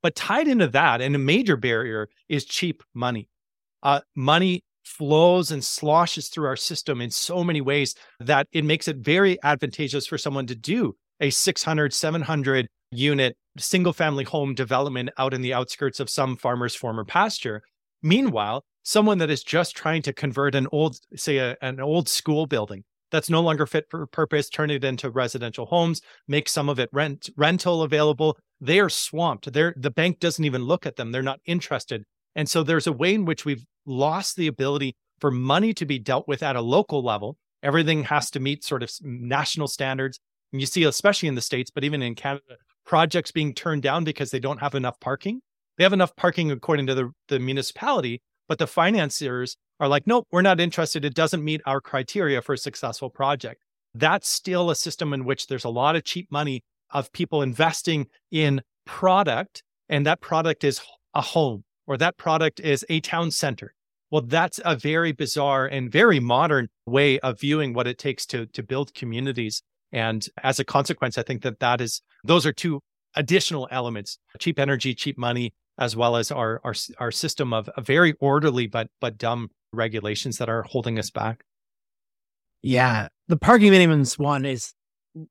But 0.02 0.14
tied 0.14 0.48
into 0.48 0.68
that, 0.68 1.00
and 1.00 1.14
a 1.14 1.18
major 1.18 1.56
barrier 1.56 2.08
is 2.28 2.44
cheap 2.44 2.82
money. 2.94 3.28
Uh, 3.82 4.00
money 4.14 4.64
flows 4.84 5.50
and 5.50 5.64
sloshes 5.64 6.28
through 6.28 6.46
our 6.46 6.56
system 6.56 7.00
in 7.00 7.10
so 7.10 7.42
many 7.42 7.60
ways 7.60 7.94
that 8.20 8.46
it 8.52 8.64
makes 8.64 8.86
it 8.86 8.98
very 8.98 9.36
advantageous 9.42 10.06
for 10.06 10.16
someone 10.16 10.46
to 10.46 10.54
do 10.54 10.94
a 11.20 11.30
600, 11.30 11.92
700 11.92 12.68
unit 12.90 13.36
single 13.58 13.92
family 13.92 14.24
home 14.24 14.54
development 14.54 15.10
out 15.18 15.34
in 15.34 15.42
the 15.42 15.54
outskirts 15.54 16.00
of 16.00 16.10
some 16.10 16.36
farmer's 16.36 16.74
former 16.74 17.04
pasture. 17.04 17.62
Meanwhile, 18.02 18.64
someone 18.82 19.18
that 19.18 19.30
is 19.30 19.42
just 19.42 19.76
trying 19.76 20.02
to 20.02 20.12
convert 20.12 20.54
an 20.54 20.68
old, 20.72 20.98
say, 21.16 21.38
a, 21.38 21.56
an 21.62 21.80
old 21.80 22.08
school 22.08 22.46
building 22.46 22.84
that's 23.10 23.30
no 23.30 23.40
longer 23.40 23.66
fit 23.66 23.86
for 23.90 24.06
purpose, 24.06 24.48
turn 24.48 24.70
it 24.70 24.84
into 24.84 25.10
residential 25.10 25.66
homes, 25.66 26.00
make 26.28 26.48
some 26.48 26.68
of 26.68 26.78
it 26.78 26.88
rent 26.92 27.30
rental 27.36 27.82
available. 27.82 28.36
They 28.60 28.80
are 28.80 28.88
swamped. 28.88 29.52
They're, 29.52 29.74
the 29.76 29.90
bank 29.90 30.18
doesn't 30.18 30.44
even 30.44 30.62
look 30.62 30.86
at 30.86 30.96
them. 30.96 31.12
They're 31.12 31.22
not 31.22 31.40
interested. 31.46 32.04
And 32.34 32.48
so 32.48 32.62
there's 32.62 32.86
a 32.86 32.92
way 32.92 33.14
in 33.14 33.24
which 33.24 33.44
we've 33.44 33.64
lost 33.86 34.36
the 34.36 34.46
ability 34.46 34.96
for 35.20 35.30
money 35.30 35.72
to 35.74 35.86
be 35.86 35.98
dealt 35.98 36.28
with 36.28 36.42
at 36.42 36.56
a 36.56 36.60
local 36.60 37.02
level. 37.02 37.36
Everything 37.62 38.04
has 38.04 38.30
to 38.32 38.40
meet 38.40 38.64
sort 38.64 38.82
of 38.82 38.90
national 39.02 39.68
standards. 39.68 40.20
And 40.52 40.60
you 40.60 40.66
see, 40.66 40.84
especially 40.84 41.28
in 41.28 41.34
the 41.34 41.40
States, 41.40 41.70
but 41.70 41.84
even 41.84 42.02
in 42.02 42.14
Canada, 42.14 42.56
projects 42.84 43.32
being 43.32 43.52
turned 43.52 43.82
down 43.82 44.04
because 44.04 44.30
they 44.30 44.38
don't 44.38 44.60
have 44.60 44.74
enough 44.74 44.98
parking. 45.00 45.40
They 45.76 45.84
have 45.84 45.92
enough 45.92 46.14
parking 46.16 46.50
according 46.50 46.86
to 46.86 46.94
the, 46.94 47.10
the 47.28 47.38
municipality, 47.38 48.22
but 48.48 48.58
the 48.58 48.66
financiers 48.66 49.56
are 49.80 49.88
like, 49.88 50.06
nope, 50.06 50.26
we're 50.30 50.42
not 50.42 50.60
interested. 50.60 51.04
It 51.04 51.14
doesn't 51.14 51.44
meet 51.44 51.60
our 51.66 51.80
criteria 51.80 52.40
for 52.40 52.54
a 52.54 52.58
successful 52.58 53.10
project. 53.10 53.62
That's 53.94 54.28
still 54.28 54.70
a 54.70 54.76
system 54.76 55.12
in 55.12 55.24
which 55.24 55.48
there's 55.48 55.64
a 55.64 55.70
lot 55.70 55.96
of 55.96 56.04
cheap 56.04 56.30
money 56.30 56.62
of 56.90 57.12
people 57.12 57.42
investing 57.42 58.06
in 58.30 58.62
product, 58.86 59.62
and 59.88 60.06
that 60.06 60.20
product 60.20 60.64
is 60.64 60.80
a 61.14 61.20
home 61.20 61.64
or 61.86 61.96
that 61.96 62.16
product 62.16 62.60
is 62.60 62.84
a 62.88 63.00
town 63.00 63.30
center. 63.30 63.74
Well, 64.10 64.22
that's 64.22 64.60
a 64.64 64.76
very 64.76 65.12
bizarre 65.12 65.66
and 65.66 65.90
very 65.90 66.20
modern 66.20 66.68
way 66.86 67.18
of 67.20 67.40
viewing 67.40 67.74
what 67.74 67.86
it 67.86 67.98
takes 67.98 68.24
to 68.26 68.46
to 68.46 68.62
build 68.62 68.94
communities. 68.94 69.62
And 69.92 70.26
as 70.42 70.58
a 70.58 70.64
consequence, 70.64 71.16
I 71.18 71.22
think 71.22 71.42
that 71.42 71.60
that 71.60 71.80
is 71.80 72.02
those 72.24 72.44
are 72.46 72.52
two 72.52 72.80
additional 73.14 73.68
elements: 73.70 74.18
cheap 74.38 74.58
energy, 74.58 74.94
cheap 74.94 75.16
money, 75.16 75.54
as 75.78 75.96
well 75.96 76.16
as 76.16 76.30
our 76.30 76.60
our 76.64 76.74
our 76.98 77.10
system 77.10 77.52
of 77.52 77.68
very 77.78 78.14
orderly 78.20 78.66
but 78.66 78.88
but 79.00 79.18
dumb 79.18 79.50
regulations 79.72 80.38
that 80.38 80.48
are 80.48 80.62
holding 80.62 80.98
us 80.98 81.10
back. 81.10 81.44
Yeah, 82.62 83.08
the 83.28 83.36
parking 83.36 83.72
minimums 83.72 84.18
one 84.18 84.44
is 84.44 84.72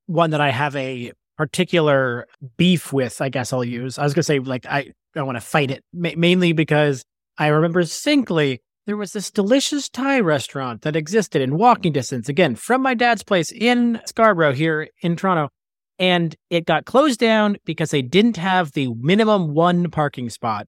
one 0.06 0.32
that 0.32 0.42
I 0.42 0.52
have 0.52 0.76
a 0.76 1.12
particular 1.38 2.28
beef 2.58 2.94
with. 2.94 3.22
I 3.22 3.30
guess 3.30 3.52
I'll 3.52 3.64
use. 3.64 3.98
I 3.98 4.04
was 4.04 4.14
gonna 4.14 4.24
say 4.24 4.40
like 4.40 4.66
I 4.66 4.92
I 5.16 5.22
want 5.24 5.38
to 5.38 5.42
fight 5.42 5.72
it 5.72 5.84
ma- 5.94 6.12
mainly 6.16 6.54
because 6.54 7.04
I 7.38 7.48
remember 7.48 7.82
distinctly 7.82 8.62
there 8.86 8.98
was 8.98 9.14
this 9.14 9.32
delicious 9.32 9.90
Thai 9.90 10.20
restaurant 10.20 10.84
that 10.84 10.96
existed 10.96 11.42
in 11.42 11.58
walking 11.58 11.92
distance, 11.92 12.30
again, 12.30 12.56
from 12.56 12.82
my 12.82 12.94
dad's 12.94 13.24
place 13.24 13.52
in 13.52 14.00
Scarborough 14.06 14.54
here 14.54 14.90
in 15.02 15.16
Toronto. 15.16 15.50
And 15.98 16.36
it 16.50 16.66
got 16.66 16.86
closed 16.86 17.20
down 17.20 17.58
because 17.66 17.90
they 17.90 18.02
didn't 18.02 18.38
have 18.38 18.74
the 18.74 18.94
minimum 18.96 19.54
one 19.54 19.90
parking 19.90 20.30
spot. 20.30 20.68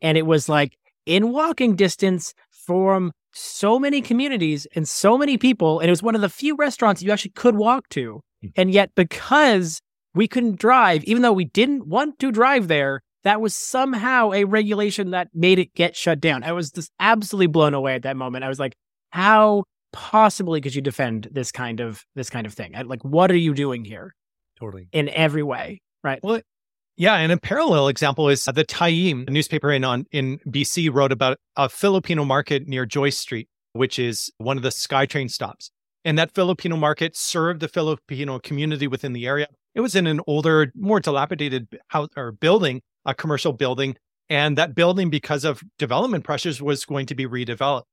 And 0.00 0.16
it 0.18 0.26
was 0.26 0.48
like 0.48 0.76
in 1.06 1.32
walking 1.32 1.76
distance 1.76 2.34
from 2.50 3.12
so 3.32 3.78
many 3.78 4.00
communities 4.00 4.66
and 4.74 4.88
so 4.88 5.18
many 5.18 5.36
people. 5.36 5.80
And 5.80 5.88
it 5.88 5.92
was 5.92 6.02
one 6.02 6.14
of 6.14 6.22
the 6.22 6.28
few 6.28 6.56
restaurants 6.56 7.02
you 7.02 7.12
actually 7.12 7.32
could 7.32 7.56
walk 7.56 7.88
to. 7.90 8.20
Hmm. 8.40 8.48
And 8.56 8.70
yet, 8.70 8.90
because 8.94 9.80
we 10.14 10.26
couldn't 10.26 10.58
drive, 10.58 11.04
even 11.04 11.22
though 11.22 11.32
we 11.32 11.44
didn't 11.44 11.86
want 11.86 12.18
to 12.20 12.32
drive 12.32 12.68
there, 12.68 13.02
that 13.24 13.40
was 13.40 13.54
somehow 13.54 14.32
a 14.32 14.44
regulation 14.44 15.10
that 15.10 15.28
made 15.34 15.58
it 15.58 15.74
get 15.74 15.96
shut 15.96 16.20
down. 16.20 16.44
I 16.44 16.52
was 16.52 16.70
just 16.70 16.92
absolutely 17.00 17.48
blown 17.48 17.74
away 17.74 17.94
at 17.94 18.02
that 18.02 18.16
moment. 18.16 18.44
I 18.44 18.48
was 18.48 18.60
like, 18.60 18.74
how 19.10 19.64
possibly 19.92 20.60
could 20.60 20.74
you 20.74 20.82
defend 20.82 21.28
this 21.32 21.50
kind 21.50 21.80
of 21.80 22.04
this 22.14 22.30
kind 22.30 22.46
of 22.46 22.54
thing? 22.54 22.74
Like, 22.84 23.02
what 23.04 23.30
are 23.30 23.36
you 23.36 23.54
doing 23.54 23.84
here? 23.84 24.14
Totally. 24.58 24.88
In 24.92 25.08
every 25.08 25.42
way. 25.42 25.80
Right. 26.02 26.20
Well, 26.22 26.40
yeah, 26.96 27.16
and 27.16 27.32
a 27.32 27.36
parallel 27.36 27.88
example 27.88 28.28
is 28.28 28.44
the 28.44 28.64
Tyee, 28.64 29.28
newspaper 29.28 29.72
in 29.72 29.82
on 29.84 30.06
in 30.12 30.38
BC, 30.46 30.92
wrote 30.92 31.10
about 31.10 31.38
a 31.56 31.68
Filipino 31.68 32.24
market 32.24 32.68
near 32.68 32.86
Joyce 32.86 33.18
Street, 33.18 33.48
which 33.72 33.98
is 33.98 34.30
one 34.38 34.56
of 34.56 34.62
the 34.62 34.68
SkyTrain 34.68 35.30
stops. 35.30 35.70
And 36.04 36.18
that 36.18 36.34
Filipino 36.34 36.76
market 36.76 37.16
served 37.16 37.60
the 37.60 37.68
Filipino 37.68 38.38
community 38.38 38.86
within 38.86 39.12
the 39.12 39.26
area. 39.26 39.48
It 39.74 39.80
was 39.80 39.96
in 39.96 40.06
an 40.06 40.20
older, 40.26 40.70
more 40.76 41.00
dilapidated 41.00 41.66
house 41.88 42.10
or 42.16 42.30
building, 42.30 42.82
a 43.04 43.14
commercial 43.14 43.52
building. 43.52 43.96
And 44.28 44.56
that 44.58 44.74
building, 44.74 45.10
because 45.10 45.44
of 45.44 45.62
development 45.78 46.24
pressures, 46.24 46.62
was 46.62 46.84
going 46.84 47.06
to 47.06 47.14
be 47.14 47.26
redeveloped. 47.26 47.84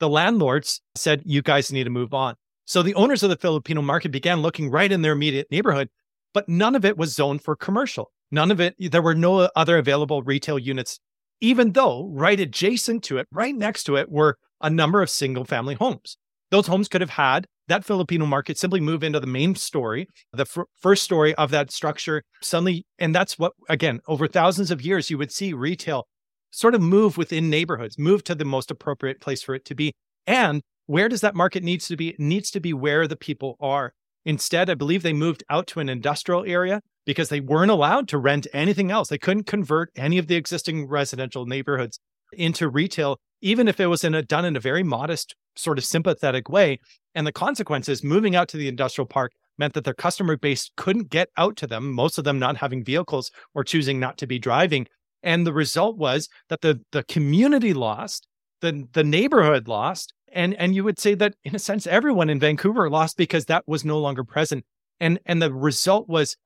The 0.00 0.08
landlords 0.08 0.80
said, 0.94 1.22
You 1.24 1.42
guys 1.42 1.72
need 1.72 1.84
to 1.84 1.90
move 1.90 2.12
on. 2.12 2.34
So 2.64 2.82
the 2.82 2.94
owners 2.94 3.22
of 3.22 3.30
the 3.30 3.36
Filipino 3.36 3.80
market 3.80 4.10
began 4.10 4.42
looking 4.42 4.70
right 4.70 4.90
in 4.90 5.02
their 5.02 5.12
immediate 5.12 5.46
neighborhood, 5.50 5.88
but 6.34 6.48
none 6.48 6.74
of 6.74 6.84
it 6.84 6.98
was 6.98 7.14
zoned 7.14 7.42
for 7.42 7.54
commercial. 7.54 8.10
None 8.32 8.50
of 8.50 8.60
it, 8.60 8.74
there 8.78 9.02
were 9.02 9.14
no 9.14 9.48
other 9.54 9.78
available 9.78 10.22
retail 10.22 10.58
units, 10.58 10.98
even 11.40 11.72
though 11.72 12.08
right 12.12 12.38
adjacent 12.40 13.04
to 13.04 13.18
it, 13.18 13.28
right 13.30 13.54
next 13.54 13.84
to 13.84 13.96
it, 13.96 14.10
were 14.10 14.36
a 14.60 14.68
number 14.68 15.00
of 15.00 15.08
single 15.08 15.44
family 15.44 15.74
homes. 15.74 16.18
Those 16.50 16.66
homes 16.66 16.88
could 16.88 17.00
have 17.00 17.10
had 17.10 17.46
that 17.68 17.84
Filipino 17.84 18.26
market 18.26 18.58
simply 18.58 18.80
move 18.80 19.02
into 19.02 19.18
the 19.18 19.26
main 19.26 19.54
story, 19.54 20.06
the 20.32 20.42
f- 20.42 20.66
first 20.80 21.02
story 21.02 21.34
of 21.34 21.50
that 21.50 21.72
structure 21.72 22.22
suddenly. 22.40 22.86
And 22.98 23.14
that's 23.14 23.38
what, 23.38 23.52
again, 23.68 24.00
over 24.06 24.28
thousands 24.28 24.70
of 24.70 24.82
years, 24.82 25.10
you 25.10 25.18
would 25.18 25.32
see 25.32 25.52
retail 25.52 26.06
sort 26.52 26.74
of 26.74 26.80
move 26.80 27.16
within 27.16 27.50
neighborhoods, 27.50 27.98
move 27.98 28.22
to 28.24 28.34
the 28.34 28.44
most 28.44 28.70
appropriate 28.70 29.20
place 29.20 29.42
for 29.42 29.54
it 29.54 29.64
to 29.66 29.74
be. 29.74 29.92
And 30.26 30.62
where 30.86 31.08
does 31.08 31.20
that 31.20 31.34
market 31.34 31.64
needs 31.64 31.88
to 31.88 31.96
be? 31.96 32.10
It 32.10 32.20
needs 32.20 32.50
to 32.52 32.60
be 32.60 32.72
where 32.72 33.08
the 33.08 33.16
people 33.16 33.56
are. 33.60 33.92
Instead, 34.24 34.70
I 34.70 34.74
believe 34.74 35.02
they 35.02 35.12
moved 35.12 35.44
out 35.50 35.66
to 35.68 35.80
an 35.80 35.88
industrial 35.88 36.44
area 36.46 36.80
because 37.04 37.28
they 37.28 37.40
weren't 37.40 37.70
allowed 37.70 38.08
to 38.08 38.18
rent 38.18 38.46
anything 38.52 38.90
else. 38.90 39.08
They 39.08 39.18
couldn't 39.18 39.46
convert 39.46 39.90
any 39.96 40.18
of 40.18 40.28
the 40.28 40.36
existing 40.36 40.88
residential 40.88 41.46
neighborhoods 41.46 41.98
into 42.32 42.68
retail, 42.68 43.18
even 43.40 43.68
if 43.68 43.80
it 43.80 43.86
was 43.86 44.04
in 44.04 44.14
a, 44.14 44.22
done 44.22 44.44
in 44.44 44.56
a 44.56 44.60
very 44.60 44.82
modest, 44.82 45.34
sort 45.56 45.78
of 45.78 45.84
sympathetic 45.84 46.48
way. 46.48 46.78
And 47.14 47.26
the 47.26 47.32
consequences 47.32 48.04
moving 48.04 48.36
out 48.36 48.48
to 48.48 48.56
the 48.56 48.68
industrial 48.68 49.06
park 49.06 49.32
meant 49.58 49.74
that 49.74 49.84
their 49.84 49.94
customer 49.94 50.36
base 50.36 50.70
couldn't 50.76 51.10
get 51.10 51.30
out 51.36 51.56
to 51.56 51.66
them, 51.66 51.92
most 51.92 52.18
of 52.18 52.24
them 52.24 52.38
not 52.38 52.58
having 52.58 52.84
vehicles 52.84 53.30
or 53.54 53.64
choosing 53.64 53.98
not 53.98 54.18
to 54.18 54.26
be 54.26 54.38
driving. 54.38 54.86
And 55.22 55.46
the 55.46 55.52
result 55.52 55.96
was 55.96 56.28
that 56.50 56.60
the, 56.60 56.80
the 56.92 57.02
community 57.04 57.72
lost, 57.72 58.28
the, 58.60 58.86
the 58.92 59.04
neighborhood 59.04 59.66
lost. 59.66 60.12
And, 60.32 60.54
and 60.54 60.74
you 60.74 60.84
would 60.84 60.98
say 60.98 61.14
that 61.14 61.34
in 61.42 61.56
a 61.56 61.58
sense, 61.58 61.86
everyone 61.86 62.28
in 62.28 62.38
Vancouver 62.38 62.90
lost 62.90 63.16
because 63.16 63.46
that 63.46 63.64
was 63.66 63.84
no 63.84 63.98
longer 63.98 64.24
present. 64.24 64.64
And, 65.00 65.18
and 65.24 65.40
the 65.40 65.52
result 65.52 66.08
was 66.08 66.36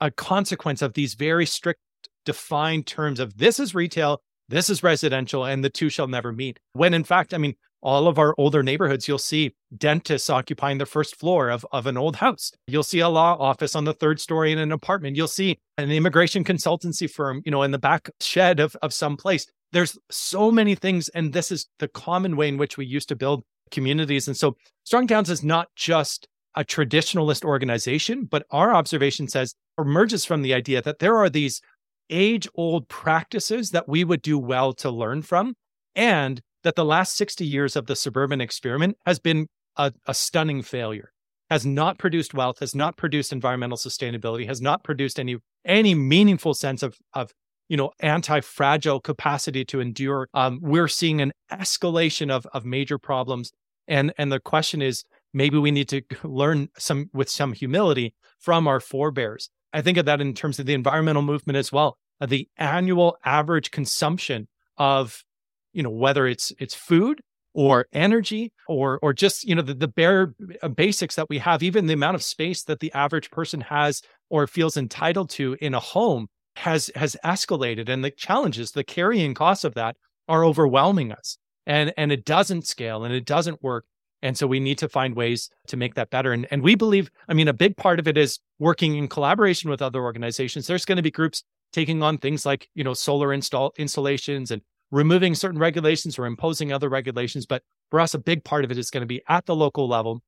a 0.00 0.10
consequence 0.10 0.80
of 0.82 0.94
these 0.94 1.14
very 1.14 1.46
strict 1.46 1.80
defined 2.24 2.86
terms 2.86 3.20
of 3.20 3.36
this 3.38 3.58
is 3.58 3.74
retail, 3.74 4.22
this 4.50 4.68
is 4.68 4.82
residential, 4.82 5.44
and 5.44 5.64
the 5.64 5.70
two 5.70 5.88
shall 5.88 6.08
never 6.08 6.32
meet. 6.32 6.58
When 6.72 6.92
in 6.92 7.04
fact, 7.04 7.32
I 7.32 7.38
mean, 7.38 7.54
all 7.82 8.08
of 8.08 8.18
our 8.18 8.34
older 8.36 8.62
neighborhoods, 8.62 9.08
you'll 9.08 9.18
see 9.18 9.54
dentists 9.76 10.28
occupying 10.28 10.78
the 10.78 10.86
first 10.86 11.16
floor 11.16 11.48
of, 11.48 11.64
of 11.72 11.86
an 11.86 11.96
old 11.96 12.16
house. 12.16 12.52
You'll 12.66 12.82
see 12.82 13.00
a 13.00 13.08
law 13.08 13.36
office 13.38 13.74
on 13.74 13.84
the 13.84 13.94
third 13.94 14.20
story 14.20 14.52
in 14.52 14.58
an 14.58 14.72
apartment. 14.72 15.16
You'll 15.16 15.28
see 15.28 15.58
an 15.78 15.90
immigration 15.90 16.44
consultancy 16.44 17.10
firm, 17.10 17.40
you 17.44 17.50
know, 17.50 17.62
in 17.62 17.70
the 17.70 17.78
back 17.78 18.10
shed 18.20 18.60
of, 18.60 18.76
of 18.82 18.92
some 18.92 19.16
place. 19.16 19.46
There's 19.72 19.96
so 20.10 20.50
many 20.50 20.74
things. 20.74 21.08
And 21.10 21.32
this 21.32 21.50
is 21.50 21.68
the 21.78 21.88
common 21.88 22.36
way 22.36 22.48
in 22.48 22.58
which 22.58 22.76
we 22.76 22.84
used 22.84 23.08
to 23.08 23.16
build 23.16 23.44
communities. 23.70 24.26
And 24.26 24.36
so 24.36 24.56
Strong 24.84 25.06
Towns 25.06 25.30
is 25.30 25.42
not 25.42 25.68
just 25.74 26.28
a 26.56 26.64
traditionalist 26.64 27.44
organization, 27.44 28.24
but 28.24 28.44
our 28.50 28.74
observation 28.74 29.28
says 29.28 29.54
emerges 29.78 30.24
from 30.24 30.42
the 30.42 30.52
idea 30.52 30.82
that 30.82 30.98
there 30.98 31.16
are 31.16 31.30
these 31.30 31.62
age 32.10 32.48
old 32.54 32.88
practices 32.88 33.70
that 33.70 33.88
we 33.88 34.04
would 34.04 34.22
do 34.22 34.38
well 34.38 34.72
to 34.74 34.90
learn 34.90 35.22
from. 35.22 35.54
And 35.94 36.40
that 36.62 36.76
the 36.76 36.84
last 36.84 37.16
60 37.16 37.44
years 37.44 37.76
of 37.76 37.86
the 37.86 37.96
suburban 37.96 38.40
experiment 38.40 38.96
has 39.06 39.18
been 39.18 39.46
a, 39.76 39.92
a 40.06 40.14
stunning 40.14 40.62
failure 40.62 41.12
has 41.48 41.66
not 41.66 41.98
produced 41.98 42.32
wealth 42.34 42.60
has 42.60 42.74
not 42.74 42.96
produced 42.96 43.32
environmental 43.32 43.76
sustainability 43.76 44.46
has 44.46 44.60
not 44.60 44.84
produced 44.84 45.18
any 45.18 45.36
any 45.64 45.94
meaningful 45.94 46.54
sense 46.54 46.82
of 46.82 46.96
of 47.14 47.32
you 47.68 47.76
know 47.76 47.90
anti-fragile 48.00 49.00
capacity 49.00 49.64
to 49.64 49.80
endure 49.80 50.28
um, 50.34 50.58
we're 50.62 50.88
seeing 50.88 51.20
an 51.20 51.32
escalation 51.52 52.30
of 52.30 52.46
of 52.52 52.64
major 52.64 52.98
problems 52.98 53.52
and 53.88 54.12
and 54.18 54.30
the 54.30 54.40
question 54.40 54.82
is 54.82 55.04
maybe 55.32 55.58
we 55.58 55.70
need 55.70 55.88
to 55.88 56.02
learn 56.24 56.68
some 56.78 57.10
with 57.12 57.28
some 57.28 57.52
humility 57.52 58.14
from 58.38 58.66
our 58.66 58.80
forebears 58.80 59.50
I 59.72 59.82
think 59.82 59.98
of 59.98 60.06
that 60.06 60.20
in 60.20 60.34
terms 60.34 60.58
of 60.58 60.66
the 60.66 60.74
environmental 60.74 61.22
movement 61.22 61.56
as 61.56 61.72
well. 61.72 61.96
The 62.26 62.48
annual 62.58 63.16
average 63.24 63.70
consumption 63.70 64.48
of, 64.76 65.24
you 65.72 65.82
know, 65.82 65.90
whether 65.90 66.26
it's 66.26 66.52
it's 66.58 66.74
food 66.74 67.20
or 67.54 67.86
energy 67.92 68.52
or 68.68 68.98
or 69.02 69.12
just 69.12 69.44
you 69.44 69.54
know 69.54 69.62
the, 69.62 69.74
the 69.74 69.88
bare 69.88 70.34
uh, 70.62 70.68
basics 70.68 71.16
that 71.16 71.28
we 71.28 71.38
have 71.38 71.62
even 71.62 71.86
the 71.86 71.94
amount 71.94 72.14
of 72.14 72.22
space 72.22 72.62
that 72.64 72.80
the 72.80 72.92
average 72.92 73.30
person 73.30 73.60
has 73.60 74.02
or 74.28 74.46
feels 74.46 74.76
entitled 74.76 75.30
to 75.30 75.56
in 75.60 75.74
a 75.74 75.80
home 75.80 76.28
has 76.56 76.90
has 76.94 77.16
escalated 77.24 77.88
and 77.88 78.04
the 78.04 78.10
challenges 78.10 78.72
the 78.72 78.84
carrying 78.84 79.34
costs 79.34 79.64
of 79.64 79.74
that 79.74 79.96
are 80.28 80.44
overwhelming 80.44 81.10
us 81.10 81.38
and 81.66 81.92
and 81.96 82.12
it 82.12 82.24
doesn't 82.24 82.66
scale 82.66 83.04
and 83.04 83.12
it 83.12 83.24
doesn't 83.24 83.62
work 83.62 83.84
and 84.22 84.36
so 84.36 84.46
we 84.46 84.60
need 84.60 84.78
to 84.78 84.88
find 84.88 85.14
ways 85.14 85.50
to 85.66 85.76
make 85.76 85.94
that 85.94 86.10
better 86.10 86.32
and 86.32 86.46
and 86.50 86.62
we 86.62 86.74
believe 86.74 87.10
i 87.28 87.34
mean 87.34 87.48
a 87.48 87.52
big 87.52 87.76
part 87.76 87.98
of 87.98 88.08
it 88.08 88.16
is 88.16 88.38
working 88.58 88.96
in 88.96 89.08
collaboration 89.08 89.70
with 89.70 89.82
other 89.82 90.02
organizations 90.02 90.66
there's 90.66 90.84
going 90.84 90.96
to 90.96 91.02
be 91.02 91.10
groups 91.10 91.42
taking 91.72 92.02
on 92.02 92.18
things 92.18 92.44
like 92.44 92.68
you 92.74 92.84
know 92.84 92.94
solar 92.94 93.32
install 93.32 93.72
installations 93.78 94.50
and 94.50 94.62
removing 94.90 95.34
certain 95.34 95.58
regulations 95.58 96.18
or 96.18 96.26
imposing 96.26 96.72
other 96.72 96.88
regulations. 96.88 97.46
But 97.46 97.62
for 97.90 98.00
us, 98.00 98.14
a 98.14 98.18
big 98.18 98.44
part 98.44 98.64
of 98.64 98.70
it 98.70 98.78
is 98.78 98.90
going 98.90 99.02
to 99.02 99.06
be 99.06 99.22
at 99.28 99.46
the 99.46 99.54
local 99.54 99.88
level, 99.88 100.22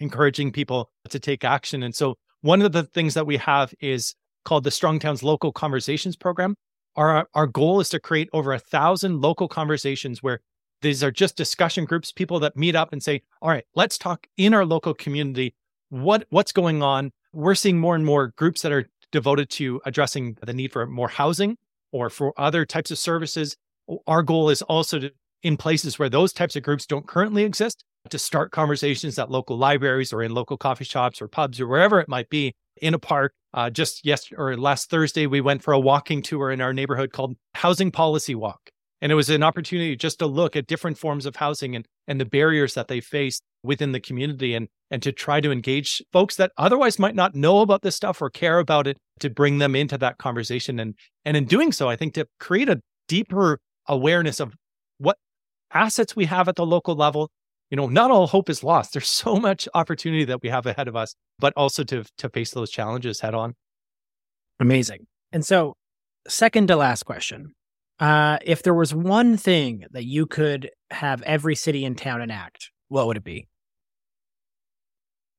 encouraging 0.00 0.52
people 0.52 0.90
to 1.08 1.18
take 1.18 1.44
action. 1.44 1.82
And 1.82 1.94
so 1.94 2.16
one 2.42 2.62
of 2.62 2.72
the 2.72 2.84
things 2.84 3.14
that 3.14 3.26
we 3.26 3.36
have 3.38 3.74
is 3.80 4.14
called 4.44 4.64
the 4.64 4.70
Strong 4.70 5.00
Towns 5.00 5.22
Local 5.22 5.52
Conversations 5.52 6.16
Program. 6.16 6.54
Our, 6.96 7.28
our 7.34 7.46
goal 7.46 7.80
is 7.80 7.90
to 7.90 8.00
create 8.00 8.28
over 8.32 8.52
a 8.52 8.58
thousand 8.58 9.20
local 9.20 9.46
conversations 9.46 10.22
where 10.22 10.40
these 10.82 11.02
are 11.02 11.10
just 11.10 11.36
discussion 11.36 11.84
groups, 11.84 12.12
people 12.12 12.40
that 12.40 12.56
meet 12.56 12.76
up 12.76 12.92
and 12.92 13.02
say, 13.02 13.22
all 13.42 13.50
right, 13.50 13.64
let's 13.74 13.98
talk 13.98 14.26
in 14.36 14.54
our 14.54 14.64
local 14.64 14.94
community. 14.94 15.54
What 15.90 16.26
what's 16.30 16.52
going 16.52 16.82
on? 16.82 17.12
We're 17.32 17.54
seeing 17.54 17.78
more 17.78 17.94
and 17.94 18.04
more 18.04 18.32
groups 18.36 18.62
that 18.62 18.72
are 18.72 18.88
devoted 19.10 19.50
to 19.50 19.80
addressing 19.86 20.36
the 20.42 20.52
need 20.52 20.72
for 20.72 20.86
more 20.86 21.08
housing 21.08 21.56
or 21.92 22.10
for 22.10 22.38
other 22.38 22.66
types 22.66 22.90
of 22.90 22.98
services 22.98 23.56
our 24.06 24.22
goal 24.22 24.50
is 24.50 24.62
also 24.62 24.98
to, 24.98 25.10
in 25.42 25.56
places 25.56 25.98
where 25.98 26.08
those 26.08 26.32
types 26.32 26.56
of 26.56 26.62
groups 26.62 26.86
don't 26.86 27.06
currently 27.06 27.44
exist, 27.44 27.84
to 28.10 28.18
start 28.18 28.52
conversations 28.52 29.18
at 29.18 29.30
local 29.30 29.58
libraries 29.58 30.12
or 30.12 30.22
in 30.22 30.32
local 30.32 30.56
coffee 30.56 30.84
shops 30.84 31.20
or 31.20 31.28
pubs 31.28 31.60
or 31.60 31.66
wherever 31.66 32.00
it 32.00 32.08
might 32.08 32.28
be 32.30 32.54
in 32.80 32.94
a 32.94 32.98
park. 32.98 33.32
Uh, 33.54 33.68
just 33.70 34.04
yesterday 34.04 34.40
or 34.40 34.56
last 34.56 34.88
Thursday, 34.90 35.26
we 35.26 35.40
went 35.40 35.62
for 35.62 35.72
a 35.72 35.80
walking 35.80 36.22
tour 36.22 36.50
in 36.50 36.60
our 36.60 36.72
neighborhood 36.72 37.12
called 37.12 37.36
Housing 37.54 37.90
Policy 37.90 38.34
Walk. 38.34 38.70
And 39.00 39.12
it 39.12 39.14
was 39.14 39.30
an 39.30 39.42
opportunity 39.42 39.94
just 39.96 40.18
to 40.18 40.26
look 40.26 40.56
at 40.56 40.66
different 40.66 40.98
forms 40.98 41.24
of 41.24 41.36
housing 41.36 41.76
and, 41.76 41.86
and 42.08 42.20
the 42.20 42.24
barriers 42.24 42.74
that 42.74 42.88
they 42.88 43.00
face 43.00 43.40
within 43.62 43.92
the 43.92 44.00
community 44.00 44.54
and, 44.54 44.68
and 44.90 45.02
to 45.02 45.12
try 45.12 45.40
to 45.40 45.52
engage 45.52 46.02
folks 46.12 46.36
that 46.36 46.52
otherwise 46.58 46.98
might 46.98 47.14
not 47.14 47.34
know 47.34 47.60
about 47.60 47.82
this 47.82 47.94
stuff 47.94 48.20
or 48.20 48.30
care 48.30 48.58
about 48.58 48.86
it 48.86 48.96
to 49.20 49.30
bring 49.30 49.58
them 49.58 49.76
into 49.76 49.98
that 49.98 50.18
conversation. 50.18 50.80
And, 50.80 50.94
and 51.24 51.36
in 51.36 51.44
doing 51.44 51.70
so, 51.70 51.88
I 51.88 51.96
think 51.96 52.14
to 52.14 52.26
create 52.40 52.68
a 52.68 52.80
deeper 53.06 53.60
awareness 53.86 54.40
of 54.40 54.54
what 54.98 55.16
assets 55.72 56.16
we 56.16 56.26
have 56.26 56.48
at 56.48 56.56
the 56.56 56.66
local 56.66 56.94
level. 56.94 57.30
You 57.70 57.76
know, 57.76 57.86
not 57.86 58.10
all 58.10 58.26
hope 58.26 58.48
is 58.48 58.64
lost. 58.64 58.92
There's 58.94 59.10
so 59.10 59.36
much 59.36 59.68
opportunity 59.74 60.24
that 60.24 60.42
we 60.42 60.48
have 60.48 60.66
ahead 60.66 60.88
of 60.88 60.96
us, 60.96 61.14
but 61.38 61.52
also 61.56 61.84
to 61.84 62.04
to 62.18 62.28
face 62.28 62.50
those 62.52 62.70
challenges 62.70 63.20
head 63.20 63.34
on. 63.34 63.54
Amazing. 64.60 65.06
And 65.32 65.44
so, 65.44 65.74
second 66.26 66.68
to 66.68 66.76
last 66.76 67.04
question. 67.04 67.54
Uh, 67.98 68.38
if 68.42 68.62
there 68.62 68.74
was 68.74 68.94
one 68.94 69.36
thing 69.36 69.84
that 69.90 70.04
you 70.04 70.26
could 70.26 70.70
have 70.90 71.22
every 71.22 71.56
city 71.56 71.84
and 71.84 71.98
town 71.98 72.22
enact, 72.22 72.70
what 72.88 73.06
would 73.06 73.16
it 73.16 73.24
be? 73.24 73.48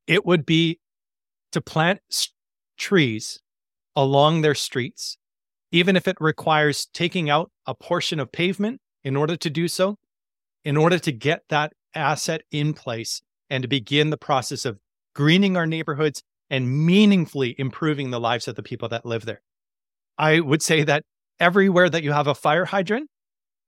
It 0.08 0.26
would 0.26 0.46
be 0.46 0.80
to 1.52 1.62
plant 1.62 2.02
s- 2.12 2.30
trees 2.78 3.40
along 3.96 4.42
their 4.42 4.56
streets 4.56 5.18
even 5.72 5.96
if 5.96 6.08
it 6.08 6.18
requires 6.20 6.88
taking 6.94 7.30
out 7.30 7.52
a 7.66 7.76
portion 7.76 8.20
of 8.20 8.32
pavement 8.32 8.82
in 9.04 9.16
order 9.16 9.36
to 9.38 9.50
do 9.50 9.68
so, 9.68 9.98
in 10.64 10.78
order 10.78 10.98
to 11.00 11.12
get 11.12 11.44
that 11.50 11.74
asset 11.96 12.42
in 12.52 12.74
place 12.74 13.22
and 13.50 13.62
to 13.62 13.68
begin 13.68 14.10
the 14.10 14.18
process 14.18 14.66
of 14.66 14.80
greening 15.16 15.58
our 15.58 15.66
neighborhoods 15.66 16.24
and 16.50 16.86
meaningfully 16.86 17.56
improving 17.58 18.10
the 18.10 18.20
lives 18.20 18.48
of 18.48 18.56
the 18.56 18.64
people 18.64 18.90
that 18.90 19.06
live 19.06 19.26
there. 19.26 19.42
I 20.18 20.40
would 20.40 20.62
say 20.62 20.84
that 20.84 21.04
everywhere 21.40 21.90
that 21.90 22.04
you 22.04 22.12
have 22.12 22.28
a 22.28 22.36
fire 22.36 22.66
hydrant, 22.66 23.10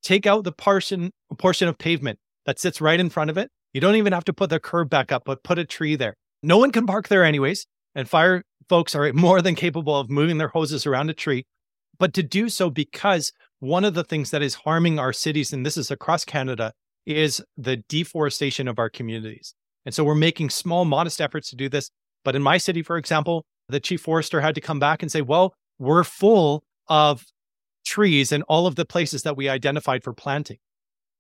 take 0.04 0.26
out 0.26 0.44
the 0.44 0.52
portion 0.52 1.12
portion 1.38 1.68
of 1.68 1.78
pavement 1.78 2.20
that 2.46 2.60
sits 2.60 2.82
right 2.82 3.00
in 3.00 3.10
front 3.10 3.30
of 3.30 3.38
it. 3.38 3.50
You 3.74 3.82
don't 3.82 3.96
even 3.96 4.14
have 4.14 4.26
to 4.26 4.34
put 4.34 4.50
the 4.50 4.60
curb 4.60 4.90
back 4.90 5.12
up, 5.12 5.24
but 5.26 5.44
put 5.44 5.60
a 5.60 5.66
tree 5.66 5.96
there. 5.96 6.16
No 6.44 6.58
one 6.58 6.72
can 6.72 6.86
park 6.86 7.08
there 7.08 7.24
anyways, 7.24 7.66
and 7.96 8.10
fire 8.10 8.44
folks 8.68 8.96
are 8.96 9.14
more 9.14 9.42
than 9.42 9.56
capable 9.56 9.98
of 9.98 10.10
moving 10.10 10.38
their 10.38 10.50
hoses 10.50 10.86
around 10.86 11.10
a 11.10 11.14
tree 11.14 11.46
but 12.02 12.16
to 12.16 12.24
do 12.24 12.50
so 12.50 12.72
because 12.72 13.32
one 13.60 13.86
of 13.86 13.94
the 13.94 14.04
things 14.04 14.32
that 14.32 14.42
is 14.42 14.56
harming 14.56 14.98
our 14.98 15.14
cities, 15.14 15.54
and 15.54 15.64
this 15.64 15.78
is 15.78 15.92
across 15.92 16.26
Canada, 16.26 16.74
is 17.06 17.44
the 17.58 17.78
deforestation 17.78 18.68
of 18.68 18.80
our 18.80 18.90
communities. 18.90 19.54
And 19.86 19.94
so 19.94 20.04
we're 20.04 20.16
making 20.16 20.50
small, 20.50 20.84
modest 20.84 21.22
efforts 21.22 21.52
to 21.52 21.56
do 21.56 21.70
this. 21.70 21.92
But 22.26 22.36
in 22.36 22.42
my 22.42 22.58
city, 22.58 22.82
for 22.82 22.98
example, 22.98 23.46
the 23.70 23.80
chief 23.80 24.02
forester 24.02 24.42
had 24.42 24.56
to 24.56 24.62
come 24.62 24.80
back 24.80 25.04
and 25.04 25.12
say, 25.12 25.22
well, 25.22 25.54
we're 25.78 26.04
full 26.04 26.64
of 26.88 27.24
trees 27.92 28.32
in 28.32 28.42
all 28.44 28.68
of 28.68 28.76
the 28.76 28.86
places 28.86 29.24
that 29.24 29.36
we 29.36 29.50
identified 29.50 30.02
for 30.02 30.14
planting. 30.14 30.58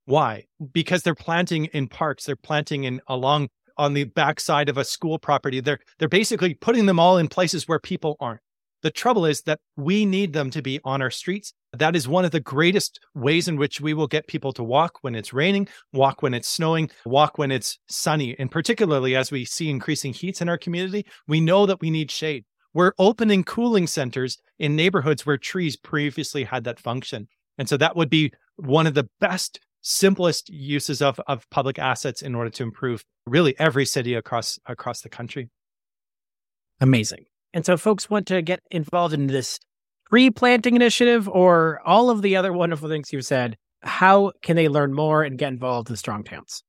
Why? 0.06 0.46
Because 0.72 1.04
they're 1.04 1.14
planting 1.16 1.66
in 1.66 1.88
parks, 1.88 2.24
they're 2.26 2.36
planting 2.38 2.86
in 2.86 3.02
along 3.08 3.50
on 3.78 3.94
the 3.94 4.06
backside 4.06 4.70
of 4.70 4.78
a 4.78 4.86
school 4.86 5.20
property. 5.20 5.60
They're 5.60 5.80
they're 6.00 6.08
basically 6.08 6.54
putting 6.54 6.86
them 6.86 7.00
all 7.00 7.18
in 7.18 7.28
places 7.28 7.68
where 7.68 7.80
people 7.80 8.16
aren't. 8.20 8.42
The 8.84 8.92
trouble 8.92 9.26
is 9.26 9.42
that 9.42 9.60
we 9.76 10.06
need 10.06 10.34
them 10.34 10.50
to 10.52 10.62
be 10.62 10.80
on 10.84 11.02
our 11.02 11.12
streets. 11.12 11.54
That 11.74 11.96
is 11.96 12.08
one 12.08 12.26
of 12.26 12.32
the 12.32 12.40
greatest 12.40 13.00
ways 13.14 13.48
in 13.48 13.58
which 13.58 13.82
we 13.82 13.94
will 13.94 14.08
get 14.08 14.28
people 14.28 14.54
to 14.54 14.64
walk 14.64 15.00
when 15.02 15.14
it's 15.14 15.34
raining, 15.34 15.68
walk 15.94 16.22
when 16.22 16.34
it's 16.34 16.48
snowing, 16.48 16.90
walk 17.06 17.38
when 17.38 17.52
it's 17.52 17.78
sunny. 17.90 18.36
And 18.40 18.50
particularly 18.50 19.16
as 19.16 19.32
we 19.32 19.46
see 19.46 19.70
increasing 19.70 20.14
heats 20.14 20.42
in 20.42 20.50
our 20.50 20.58
community, 20.58 21.06
we 21.28 21.42
know 21.42 21.66
that 21.66 21.82
we 21.82 21.92
need 21.92 22.10
shade. 22.12 22.46
We're 22.74 22.94
opening 22.98 23.44
cooling 23.44 23.88
centers 23.88 24.38
in 24.60 24.76
neighborhoods 24.76 25.26
where 25.26 25.38
trees 25.38 25.76
previously 25.76 26.44
had 26.44 26.64
that 26.64 26.80
function. 26.80 27.28
And 27.58 27.68
so 27.68 27.78
that 27.78 27.96
would 27.96 28.10
be 28.10 28.32
one 28.56 28.88
of 28.88 28.94
the 28.94 29.10
best, 29.20 29.60
simplest 29.82 30.50
uses 30.50 31.02
of, 31.02 31.20
of 31.28 31.50
public 31.50 31.80
assets 31.80 32.22
in 32.22 32.36
order 32.36 32.50
to 32.52 32.64
improve 32.64 33.04
really 33.26 33.56
every 33.60 33.86
city 33.86 34.14
across 34.14 34.58
across 34.66 35.02
the 35.02 35.10
country. 35.10 35.50
Amazing. 36.80 37.26
And 37.54 37.66
so 37.66 37.78
folks 37.78 38.10
want 38.10 38.28
to 38.28 38.42
get 38.42 38.62
involved 38.72 39.14
in 39.14 39.28
this 39.28 39.60
tree 40.10 40.30
planting 40.30 40.76
initiative 40.76 41.28
or 41.28 41.82
all 41.86 42.10
of 42.10 42.22
the 42.22 42.36
other 42.36 42.54
wonderful 42.54 42.90
things 42.90 43.12
you've 43.12 43.26
said. 43.26 43.58
How 43.84 44.32
can 44.42 44.56
they 44.56 44.68
learn 44.68 44.94
more 44.94 45.24
and 45.24 45.38
get 45.38 45.50
involved 45.50 45.90
in 45.90 45.96
Strong 45.96 46.26
Towns? 46.26 46.64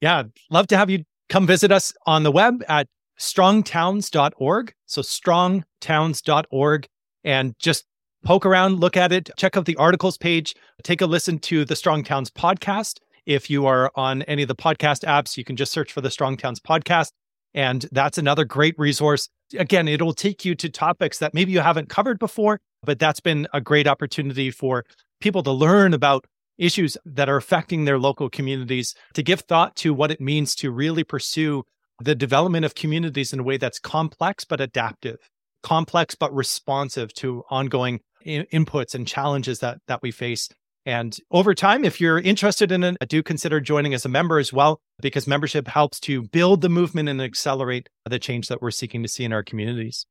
Yeah, 0.00 0.24
love 0.50 0.66
to 0.68 0.76
have 0.76 0.90
you 0.90 1.04
come 1.28 1.46
visit 1.46 1.72
us 1.72 1.94
on 2.06 2.22
the 2.22 2.32
web 2.32 2.62
at 2.68 2.86
strongtowns.org. 3.18 4.74
So 4.86 5.02
strongtowns.org 5.02 6.86
and 7.24 7.54
just 7.58 7.84
poke 8.24 8.46
around, 8.46 8.80
look 8.80 8.96
at 8.96 9.12
it, 9.12 9.30
check 9.36 9.56
out 9.56 9.66
the 9.66 9.76
articles 9.76 10.16
page, 10.16 10.54
take 10.82 11.00
a 11.00 11.06
listen 11.06 11.38
to 11.40 11.64
the 11.64 11.76
Strong 11.76 12.04
Towns 12.04 12.30
podcast. 12.30 12.98
If 13.26 13.48
you 13.48 13.66
are 13.66 13.90
on 13.94 14.22
any 14.22 14.42
of 14.42 14.48
the 14.48 14.54
podcast 14.54 15.04
apps, 15.04 15.36
you 15.36 15.44
can 15.44 15.56
just 15.56 15.72
search 15.72 15.92
for 15.92 16.00
the 16.00 16.10
Strong 16.10 16.38
Towns 16.38 16.60
podcast. 16.60 17.12
And 17.54 17.86
that's 17.92 18.18
another 18.18 18.44
great 18.44 18.74
resource. 18.78 19.28
Again, 19.56 19.86
it'll 19.86 20.12
take 20.12 20.44
you 20.44 20.54
to 20.56 20.68
topics 20.68 21.18
that 21.18 21.34
maybe 21.34 21.52
you 21.52 21.60
haven't 21.60 21.88
covered 21.88 22.18
before, 22.18 22.60
but 22.82 22.98
that's 22.98 23.20
been 23.20 23.46
a 23.52 23.60
great 23.60 23.86
opportunity 23.86 24.50
for 24.50 24.84
people 25.20 25.42
to 25.44 25.52
learn 25.52 25.94
about 25.94 26.26
issues 26.58 26.96
that 27.04 27.28
are 27.28 27.36
affecting 27.36 27.84
their 27.84 27.98
local 27.98 28.28
communities, 28.28 28.94
to 29.14 29.22
give 29.22 29.40
thought 29.40 29.76
to 29.76 29.94
what 29.94 30.10
it 30.10 30.20
means 30.20 30.54
to 30.56 30.70
really 30.70 31.04
pursue 31.04 31.64
the 32.00 32.14
development 32.14 32.64
of 32.64 32.74
communities 32.74 33.32
in 33.32 33.40
a 33.40 33.44
way 33.44 33.56
that's 33.56 33.78
complex 33.78 34.44
but 34.44 34.60
adaptive, 34.60 35.18
complex 35.62 36.14
but 36.14 36.34
responsive 36.34 37.12
to 37.14 37.42
ongoing 37.50 38.00
in- 38.22 38.46
inputs 38.52 38.94
and 38.94 39.06
challenges 39.06 39.60
that 39.60 39.78
that 39.86 40.02
we 40.02 40.10
face 40.10 40.48
and 40.86 41.16
over 41.30 41.54
time, 41.54 41.84
if 41.84 42.00
you're 42.00 42.18
interested 42.18 42.70
in 42.70 42.84
it, 42.84 42.96
do 43.08 43.22
consider 43.22 43.60
joining 43.60 43.94
as 43.94 44.04
a 44.04 44.08
member 44.08 44.38
as 44.38 44.52
well, 44.52 44.80
because 45.00 45.26
membership 45.26 45.66
helps 45.66 45.98
to 46.00 46.22
build 46.22 46.60
the 46.60 46.68
movement 46.68 47.08
and 47.08 47.22
accelerate 47.22 47.88
the 48.04 48.18
change 48.18 48.48
that 48.48 48.60
we're 48.60 48.70
seeking 48.70 49.02
to 49.02 49.08
see 49.08 49.24
in 49.24 49.32
our 49.32 49.42
communities. 49.42 50.04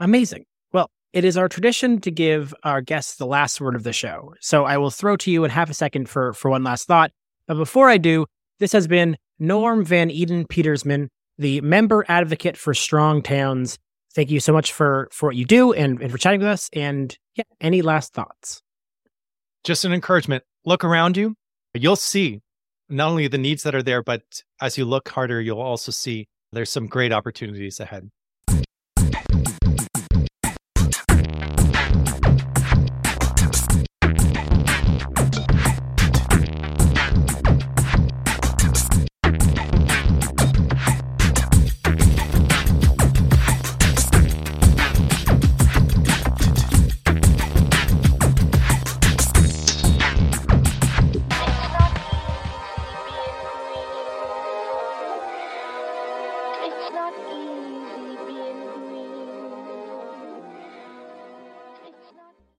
Amazing. 0.00 0.44
Well, 0.72 0.88
it 1.12 1.24
is 1.24 1.36
our 1.36 1.48
tradition 1.48 2.00
to 2.00 2.10
give 2.10 2.54
our 2.64 2.80
guests 2.80 3.16
the 3.16 3.26
last 3.26 3.60
word 3.60 3.74
of 3.74 3.82
the 3.82 3.92
show. 3.92 4.34
So 4.40 4.64
I 4.64 4.78
will 4.78 4.90
throw 4.90 5.16
to 5.18 5.30
you 5.30 5.44
in 5.44 5.50
half 5.50 5.68
a 5.68 5.74
second 5.74 6.08
for, 6.08 6.32
for 6.32 6.50
one 6.50 6.64
last 6.64 6.86
thought. 6.86 7.10
But 7.46 7.56
before 7.56 7.90
I 7.90 7.98
do, 7.98 8.26
this 8.60 8.72
has 8.72 8.86
been 8.86 9.18
Norm 9.38 9.84
Van 9.84 10.10
Eeden 10.10 10.48
Petersman, 10.48 11.08
the 11.38 11.60
member 11.60 12.04
advocate 12.08 12.56
for 12.56 12.74
Strong 12.74 13.22
Towns. 13.22 13.78
Thank 14.14 14.30
you 14.30 14.40
so 14.40 14.52
much 14.52 14.72
for, 14.72 15.08
for 15.12 15.28
what 15.28 15.36
you 15.36 15.44
do 15.44 15.72
and, 15.72 16.00
and 16.00 16.10
for 16.10 16.18
chatting 16.18 16.40
with 16.40 16.48
us. 16.48 16.68
And 16.72 17.16
yeah, 17.34 17.44
any 17.60 17.82
last 17.82 18.12
thoughts? 18.14 18.62
just 19.64 19.84
an 19.84 19.92
encouragement. 19.92 20.44
Look 20.64 20.82
around 20.82 21.16
you. 21.16 21.34
You'll 21.74 21.96
see 21.96 22.40
not 22.88 23.10
only 23.10 23.28
the 23.28 23.38
needs 23.38 23.62
that 23.64 23.74
are 23.74 23.82
there, 23.82 24.02
but 24.02 24.22
as 24.60 24.78
you 24.78 24.84
look 24.84 25.08
harder, 25.08 25.40
you'll 25.40 25.60
also 25.60 25.92
see 25.92 26.26
there's 26.52 26.70
some 26.70 26.86
great 26.86 27.12
opportunities 27.12 27.78
ahead. 27.78 28.08